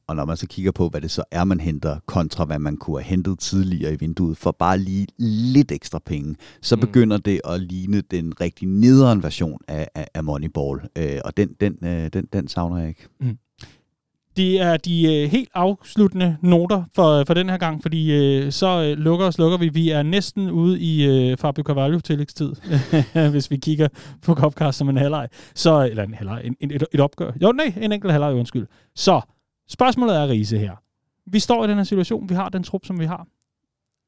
Og 0.06 0.16
når 0.16 0.24
man 0.24 0.36
så 0.36 0.46
kigger 0.46 0.72
på, 0.72 0.88
hvad 0.88 1.00
det 1.00 1.10
så 1.10 1.24
er, 1.30 1.44
man 1.44 1.60
henter, 1.60 1.98
kontra 2.06 2.44
hvad 2.44 2.58
man 2.58 2.76
kunne 2.76 3.02
have 3.02 3.10
hentet 3.10 3.38
tidligere 3.38 3.92
i 3.92 3.96
vinduet, 3.96 4.36
for 4.36 4.50
bare 4.50 4.78
lige 4.78 5.06
lidt 5.18 5.72
ekstra 5.72 5.98
penge, 5.98 6.36
så 6.62 6.76
mm. 6.76 6.80
begynder 6.80 7.16
det 7.16 7.40
at 7.44 7.60
ligne 7.60 8.00
den 8.00 8.40
rigtig 8.40 8.68
nederen 8.68 9.22
version 9.22 9.60
af, 9.68 9.88
af, 9.94 10.08
af 10.14 10.24
Moneyball. 10.24 10.80
Øh, 10.98 11.20
og 11.24 11.36
den, 11.36 11.48
den, 11.60 11.78
øh, 11.84 12.10
den, 12.12 12.28
den 12.32 12.48
savner 12.48 12.78
jeg 12.78 12.88
ikke. 12.88 13.08
Mm. 13.20 13.38
Det 14.36 14.60
er 14.60 14.76
de 14.76 15.22
øh, 15.22 15.30
helt 15.30 15.48
afsluttende 15.54 16.36
noter 16.40 16.84
for, 16.94 17.24
for 17.26 17.34
den 17.34 17.48
her 17.48 17.56
gang, 17.56 17.82
fordi 17.82 18.12
øh, 18.12 18.52
så 18.52 18.82
øh, 18.82 18.98
lukker 18.98 19.26
og 19.26 19.34
slukker 19.34 19.58
vi. 19.58 19.68
Vi 19.68 19.90
er 19.90 20.02
næsten 20.02 20.50
ude 20.50 20.80
i 20.80 21.06
øh, 21.06 21.36
Fabio 21.36 21.64
Carvalho 21.64 22.00
tillægstid, 22.00 22.52
hvis 23.32 23.50
vi 23.50 23.56
kigger 23.56 23.88
på 24.22 24.34
Copcast 24.34 24.78
som 24.78 24.88
en 24.88 24.96
halvleg. 24.96 25.28
Så, 25.54 25.88
eller 25.90 26.02
en 26.02 26.14
halvleg, 26.14 26.42
en, 26.60 26.70
et, 26.70 26.84
et 26.92 27.00
opgør. 27.00 27.32
Jo, 27.42 27.52
nej, 27.52 27.74
en 27.80 27.92
enkelt 27.92 28.12
halvleg, 28.12 28.34
undskyld. 28.34 28.66
Så, 28.96 29.20
spørgsmålet 29.72 30.16
er, 30.16 30.28
Riese, 30.28 30.58
her. 30.58 30.76
Vi 31.26 31.38
står 31.38 31.64
i 31.64 31.68
den 31.68 31.76
her 31.76 31.84
situation, 31.84 32.28
vi 32.28 32.34
har 32.34 32.48
den 32.48 32.62
trup, 32.62 32.84
som 32.84 33.00
vi 33.00 33.04
har. 33.04 33.26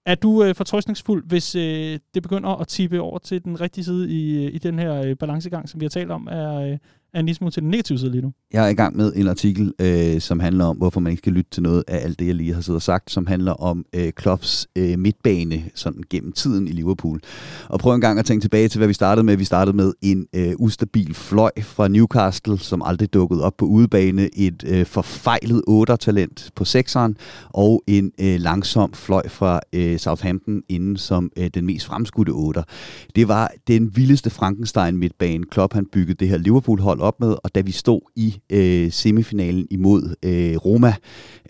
Er 0.07 0.15
du 0.15 0.45
øh, 0.45 0.55
fortrøstningsfuld, 0.55 1.27
hvis 1.27 1.55
øh, 1.55 1.99
det 2.15 2.23
begynder 2.23 2.51
at 2.51 2.69
tippe 2.69 3.01
over 3.01 3.19
til 3.19 3.45
den 3.45 3.61
rigtige 3.61 3.85
side 3.85 4.11
i, 4.11 4.47
øh, 4.47 4.55
i 4.55 4.59
den 4.59 4.79
her 4.79 5.03
øh, 5.03 5.17
balancegang, 5.17 5.69
som 5.69 5.81
vi 5.81 5.85
har 5.85 5.91
talt 5.91 6.11
om, 6.11 6.29
er, 6.31 6.55
øh, 6.55 6.79
er 7.15 7.21
en 7.21 7.27
lille 7.27 7.37
smule 7.37 7.53
til 7.53 7.63
den 7.63 7.71
negative 7.71 7.99
side 7.99 8.11
lige 8.11 8.23
nu? 8.23 8.33
Jeg 8.53 8.65
er 8.65 8.69
i 8.69 8.75
gang 8.75 8.97
med 8.97 9.13
en 9.17 9.29
artikel, 9.29 9.73
øh, 9.81 10.21
som 10.21 10.41
handler 10.41 10.65
om, 10.65 10.77
hvorfor 10.77 11.01
man 11.01 11.11
ikke 11.11 11.21
skal 11.21 11.33
lytte 11.33 11.51
til 11.51 11.63
noget 11.63 11.85
af 11.89 12.05
alt 12.05 12.19
det, 12.19 12.27
jeg 12.27 12.35
lige 12.35 12.55
har 12.55 12.61
siddet 12.61 12.79
og 12.79 12.83
sagt, 12.83 13.11
som 13.11 13.27
handler 13.27 13.53
om 13.53 13.85
øh, 13.95 14.13
Klopps 14.13 14.67
øh, 14.77 14.99
midtbane 14.99 15.63
sådan 15.75 16.03
gennem 16.11 16.33
tiden 16.33 16.69
i 16.69 16.71
Liverpool. 16.71 17.21
Og 17.69 17.79
prøv 17.79 17.95
en 17.95 18.01
gang 18.01 18.19
at 18.19 18.25
tænke 18.25 18.43
tilbage 18.43 18.69
til, 18.69 18.79
hvad 18.79 18.89
vi 18.89 18.95
startede 18.95 19.25
med. 19.27 19.37
Vi 19.37 19.45
startede 19.45 19.77
med 19.77 19.93
en 20.03 20.27
øh, 20.35 20.53
ustabil 20.59 21.15
fløj 21.15 21.51
fra 21.63 21.89
Newcastle, 21.89 22.59
som 22.59 22.83
aldrig 22.85 23.15
dukkede 23.15 23.45
op 23.45 23.57
på 23.57 23.65
udebane. 23.65 24.39
Et 24.39 24.65
øh, 24.67 24.87
forfejlet 24.87 25.63
8-talent 25.69 26.51
på 26.55 26.65
sekseren, 26.65 27.17
og 27.49 27.83
en 27.87 28.13
øh, 28.21 28.41
langsom 28.41 28.93
fløj 28.93 29.29
fra 29.29 29.61
øh, 29.73 29.99
Southampton 29.99 30.63
inden 30.69 30.97
som 30.97 31.31
øh, 31.37 31.51
den 31.55 31.67
mest 31.67 31.87
fremskudte 31.87 32.31
8. 32.31 32.63
Det 33.17 33.29
var 33.29 33.53
den 33.69 33.97
vildeste 33.97 34.31
Frankenstein 34.31 34.97
midtbane. 34.97 35.45
Klopp 35.45 35.75
han 35.75 35.87
byggede 35.93 36.15
det 36.15 36.29
her 36.29 36.39
Liverpool-hold 36.39 37.01
op 37.05 37.21
med, 37.21 37.37
og 37.45 37.55
da 37.55 37.61
vi 37.61 37.73
stod 37.73 38.01
i 38.17 38.41
øh, 38.53 38.93
semifinalen 38.93 39.67
imod 39.71 40.15
øh, 40.23 40.57
Roma 40.57 40.95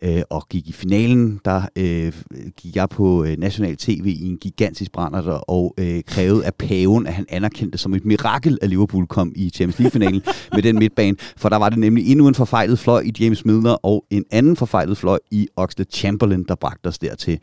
øh, 0.04 0.22
og 0.30 0.48
gik 0.48 0.68
i 0.68 0.72
finalen, 0.72 1.40
der 1.44 1.62
øh, 1.76 2.12
gik 2.56 2.76
jeg 2.76 2.88
på 2.88 3.24
øh, 3.24 3.36
national 3.38 3.76
tv 3.76 4.06
i 4.06 4.28
en 4.28 4.36
gigantisk 4.36 4.92
brænder 4.92 5.22
og 5.32 5.74
øh, 5.78 6.02
krævede 6.06 6.46
af 6.46 6.54
paven, 6.54 7.06
at 7.06 7.14
han 7.14 7.26
anerkendte 7.28 7.78
som 7.78 7.94
et 7.94 8.04
mirakel, 8.04 8.58
at 8.62 8.70
Liverpool 8.70 9.06
kom 9.06 9.32
i 9.36 9.50
Champions 9.50 9.78
League-finalen 9.78 10.22
med 10.52 10.62
den 10.62 10.78
midtbane, 10.78 11.16
for 11.36 11.48
der 11.48 11.56
var 11.56 11.68
det 11.68 11.78
nemlig 11.78 12.10
endnu 12.10 12.28
en 12.28 12.34
forfejlet 12.34 12.78
fløj 12.78 13.00
i 13.00 13.12
James 13.20 13.44
Milner 13.44 13.76
og 13.82 14.04
en 14.10 14.24
anden 14.30 14.56
forfejlet 14.56 14.98
fløj 14.98 15.18
i 15.30 15.48
Oxlade 15.56 15.90
Chamberlain, 15.90 16.44
der 16.48 16.54
bragte 16.54 16.86
os 16.86 16.98
dertil. 16.98 17.38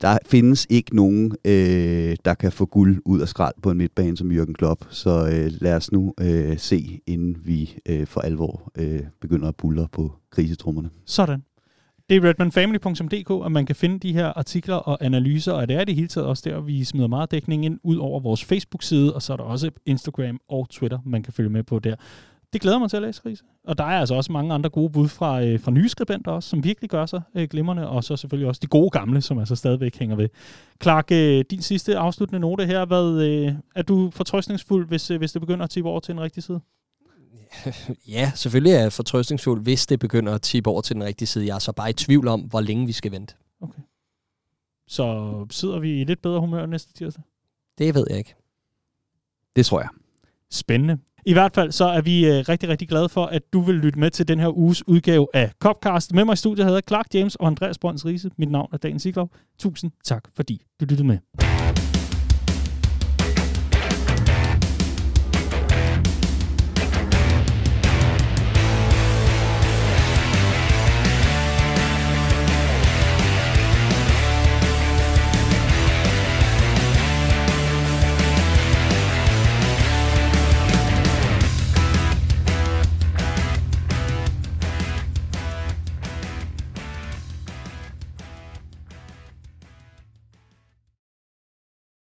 Der 0.00 0.18
findes 0.26 0.66
ikke 0.70 0.96
nogen, 0.96 1.32
øh, 1.44 2.16
der 2.24 2.34
kan 2.34 2.52
få 2.52 2.66
guld 2.66 3.02
ud 3.04 3.20
af 3.20 3.28
skrald 3.28 3.54
på 3.62 3.70
en 3.70 3.78
midtbane 3.78 4.16
som 4.16 4.30
Jürgen 4.30 4.52
Klopp, 4.52 4.84
så 4.90 5.10
øh, 5.32 5.52
lad 5.60 5.74
os 5.74 5.92
nu 5.92 6.14
øh, 6.20 6.58
se, 6.58 7.00
inden 7.06 7.36
vi 7.44 7.78
øh, 7.88 8.06
for 8.06 8.20
alvor 8.20 8.72
øh, 8.78 9.00
begynder 9.20 9.48
at 9.48 9.56
bulle 9.56 9.86
på 9.92 10.12
krisetrummerne. 10.30 10.90
Sådan. 11.06 11.42
Det 12.08 12.16
er 12.16 12.24
redmanfamily.dk, 12.24 13.46
at 13.46 13.52
man 13.52 13.66
kan 13.66 13.76
finde 13.76 13.98
de 13.98 14.12
her 14.12 14.26
artikler 14.26 14.74
og 14.76 15.04
analyser, 15.04 15.52
og 15.52 15.68
det 15.68 15.76
er 15.76 15.84
det 15.84 15.94
hele 15.94 16.08
taget 16.08 16.26
også 16.26 16.50
der, 16.50 16.60
vi 16.60 16.84
smider 16.84 17.06
meget 17.06 17.30
dækning 17.30 17.64
ind 17.64 17.78
ud 17.82 17.96
over 17.96 18.20
vores 18.20 18.44
Facebook-side, 18.44 19.14
og 19.14 19.22
så 19.22 19.32
er 19.32 19.36
der 19.36 19.44
også 19.44 19.70
Instagram 19.86 20.40
og 20.48 20.68
Twitter, 20.70 20.98
man 21.04 21.22
kan 21.22 21.32
følge 21.32 21.50
med 21.50 21.62
på 21.62 21.78
der. 21.78 21.94
Det 22.52 22.60
glæder 22.60 22.78
mig 22.78 22.90
til 22.90 22.96
at 22.96 23.02
læse, 23.02 23.22
Riese. 23.26 23.44
Og 23.64 23.78
der 23.78 23.84
er 23.84 24.00
altså 24.00 24.14
også 24.14 24.32
mange 24.32 24.54
andre 24.54 24.70
gode 24.70 24.90
bud 24.90 25.08
fra, 25.08 25.44
øh, 25.44 25.60
fra 25.60 25.70
nye 25.70 25.88
skribenter 25.88 26.32
også, 26.32 26.48
som 26.48 26.64
virkelig 26.64 26.90
gør 26.90 27.06
sig 27.06 27.22
øh, 27.34 27.48
glimrende, 27.48 27.88
og 27.88 28.04
så 28.04 28.16
selvfølgelig 28.16 28.48
også 28.48 28.58
de 28.62 28.66
gode 28.66 28.90
gamle, 28.90 29.20
som 29.20 29.38
altså 29.38 29.56
stadigvæk 29.56 29.98
hænger 29.98 30.16
ved. 30.16 30.28
Clark, 30.82 31.12
øh, 31.12 31.44
din 31.50 31.62
sidste 31.62 31.98
afsluttende 31.98 32.40
note 32.40 32.66
her, 32.66 32.84
hvad, 32.84 33.22
øh, 33.22 33.52
er 33.74 33.82
du 33.82 34.10
fortrøstningsfuld, 34.10 34.88
hvis, 34.88 35.10
øh, 35.10 35.18
hvis 35.18 35.32
det 35.32 35.40
begynder 35.40 35.64
at 35.64 35.70
tippe 35.70 35.90
over 35.90 36.00
til 36.00 36.12
en 36.12 36.20
rigtig 36.20 36.42
side? 36.42 36.60
Ja, 38.08 38.32
selvfølgelig 38.34 38.72
er 38.72 38.80
jeg 38.80 38.92
fortrøstningsfuld, 38.92 39.62
hvis 39.62 39.86
det 39.86 40.00
begynder 40.00 40.34
at 40.34 40.42
tippe 40.42 40.70
over 40.70 40.80
til 40.80 40.94
den 40.94 41.04
rigtige 41.04 41.28
side. 41.28 41.46
Jeg 41.46 41.54
er 41.54 41.58
så 41.58 41.72
bare 41.72 41.90
i 41.90 41.92
tvivl 41.92 42.28
om, 42.28 42.40
hvor 42.40 42.60
længe 42.60 42.86
vi 42.86 42.92
skal 42.92 43.12
vente. 43.12 43.34
Okay. 43.60 43.82
Så 44.88 45.46
sidder 45.50 45.78
vi 45.78 46.00
i 46.00 46.04
lidt 46.04 46.22
bedre 46.22 46.40
humør 46.40 46.66
næste 46.66 46.92
tirsdag? 46.92 47.22
Det 47.78 47.94
ved 47.94 48.06
jeg 48.10 48.18
ikke. 48.18 48.34
Det 49.56 49.66
tror 49.66 49.80
jeg. 49.80 49.88
Spændende. 50.50 50.98
I 51.26 51.32
hvert 51.32 51.54
fald 51.54 51.72
så 51.72 51.84
er 51.84 52.00
vi 52.00 52.26
øh, 52.26 52.44
rigtig, 52.48 52.68
rigtig 52.68 52.88
glade 52.88 53.08
for, 53.08 53.26
at 53.26 53.52
du 53.52 53.60
vil 53.60 53.74
lytte 53.74 53.98
med 53.98 54.10
til 54.10 54.28
den 54.28 54.40
her 54.40 54.56
uges 54.58 54.88
udgave 54.88 55.26
af 55.34 55.52
Copcast. 55.58 56.12
Med 56.12 56.24
mig 56.24 56.32
i 56.32 56.36
studiet 56.36 56.66
hedder 56.66 56.80
Clark 56.88 57.06
James 57.14 57.36
og 57.36 57.46
Andreas 57.46 57.78
Brøns 57.78 58.06
Riese. 58.06 58.30
Mit 58.36 58.50
navn 58.50 58.68
er 58.72 58.76
Dan 58.76 58.98
Siglov. 58.98 59.30
Tusind 59.58 59.90
tak, 60.04 60.24
fordi 60.36 60.62
du 60.80 60.84
lyttede 60.84 61.06
med. 61.06 61.18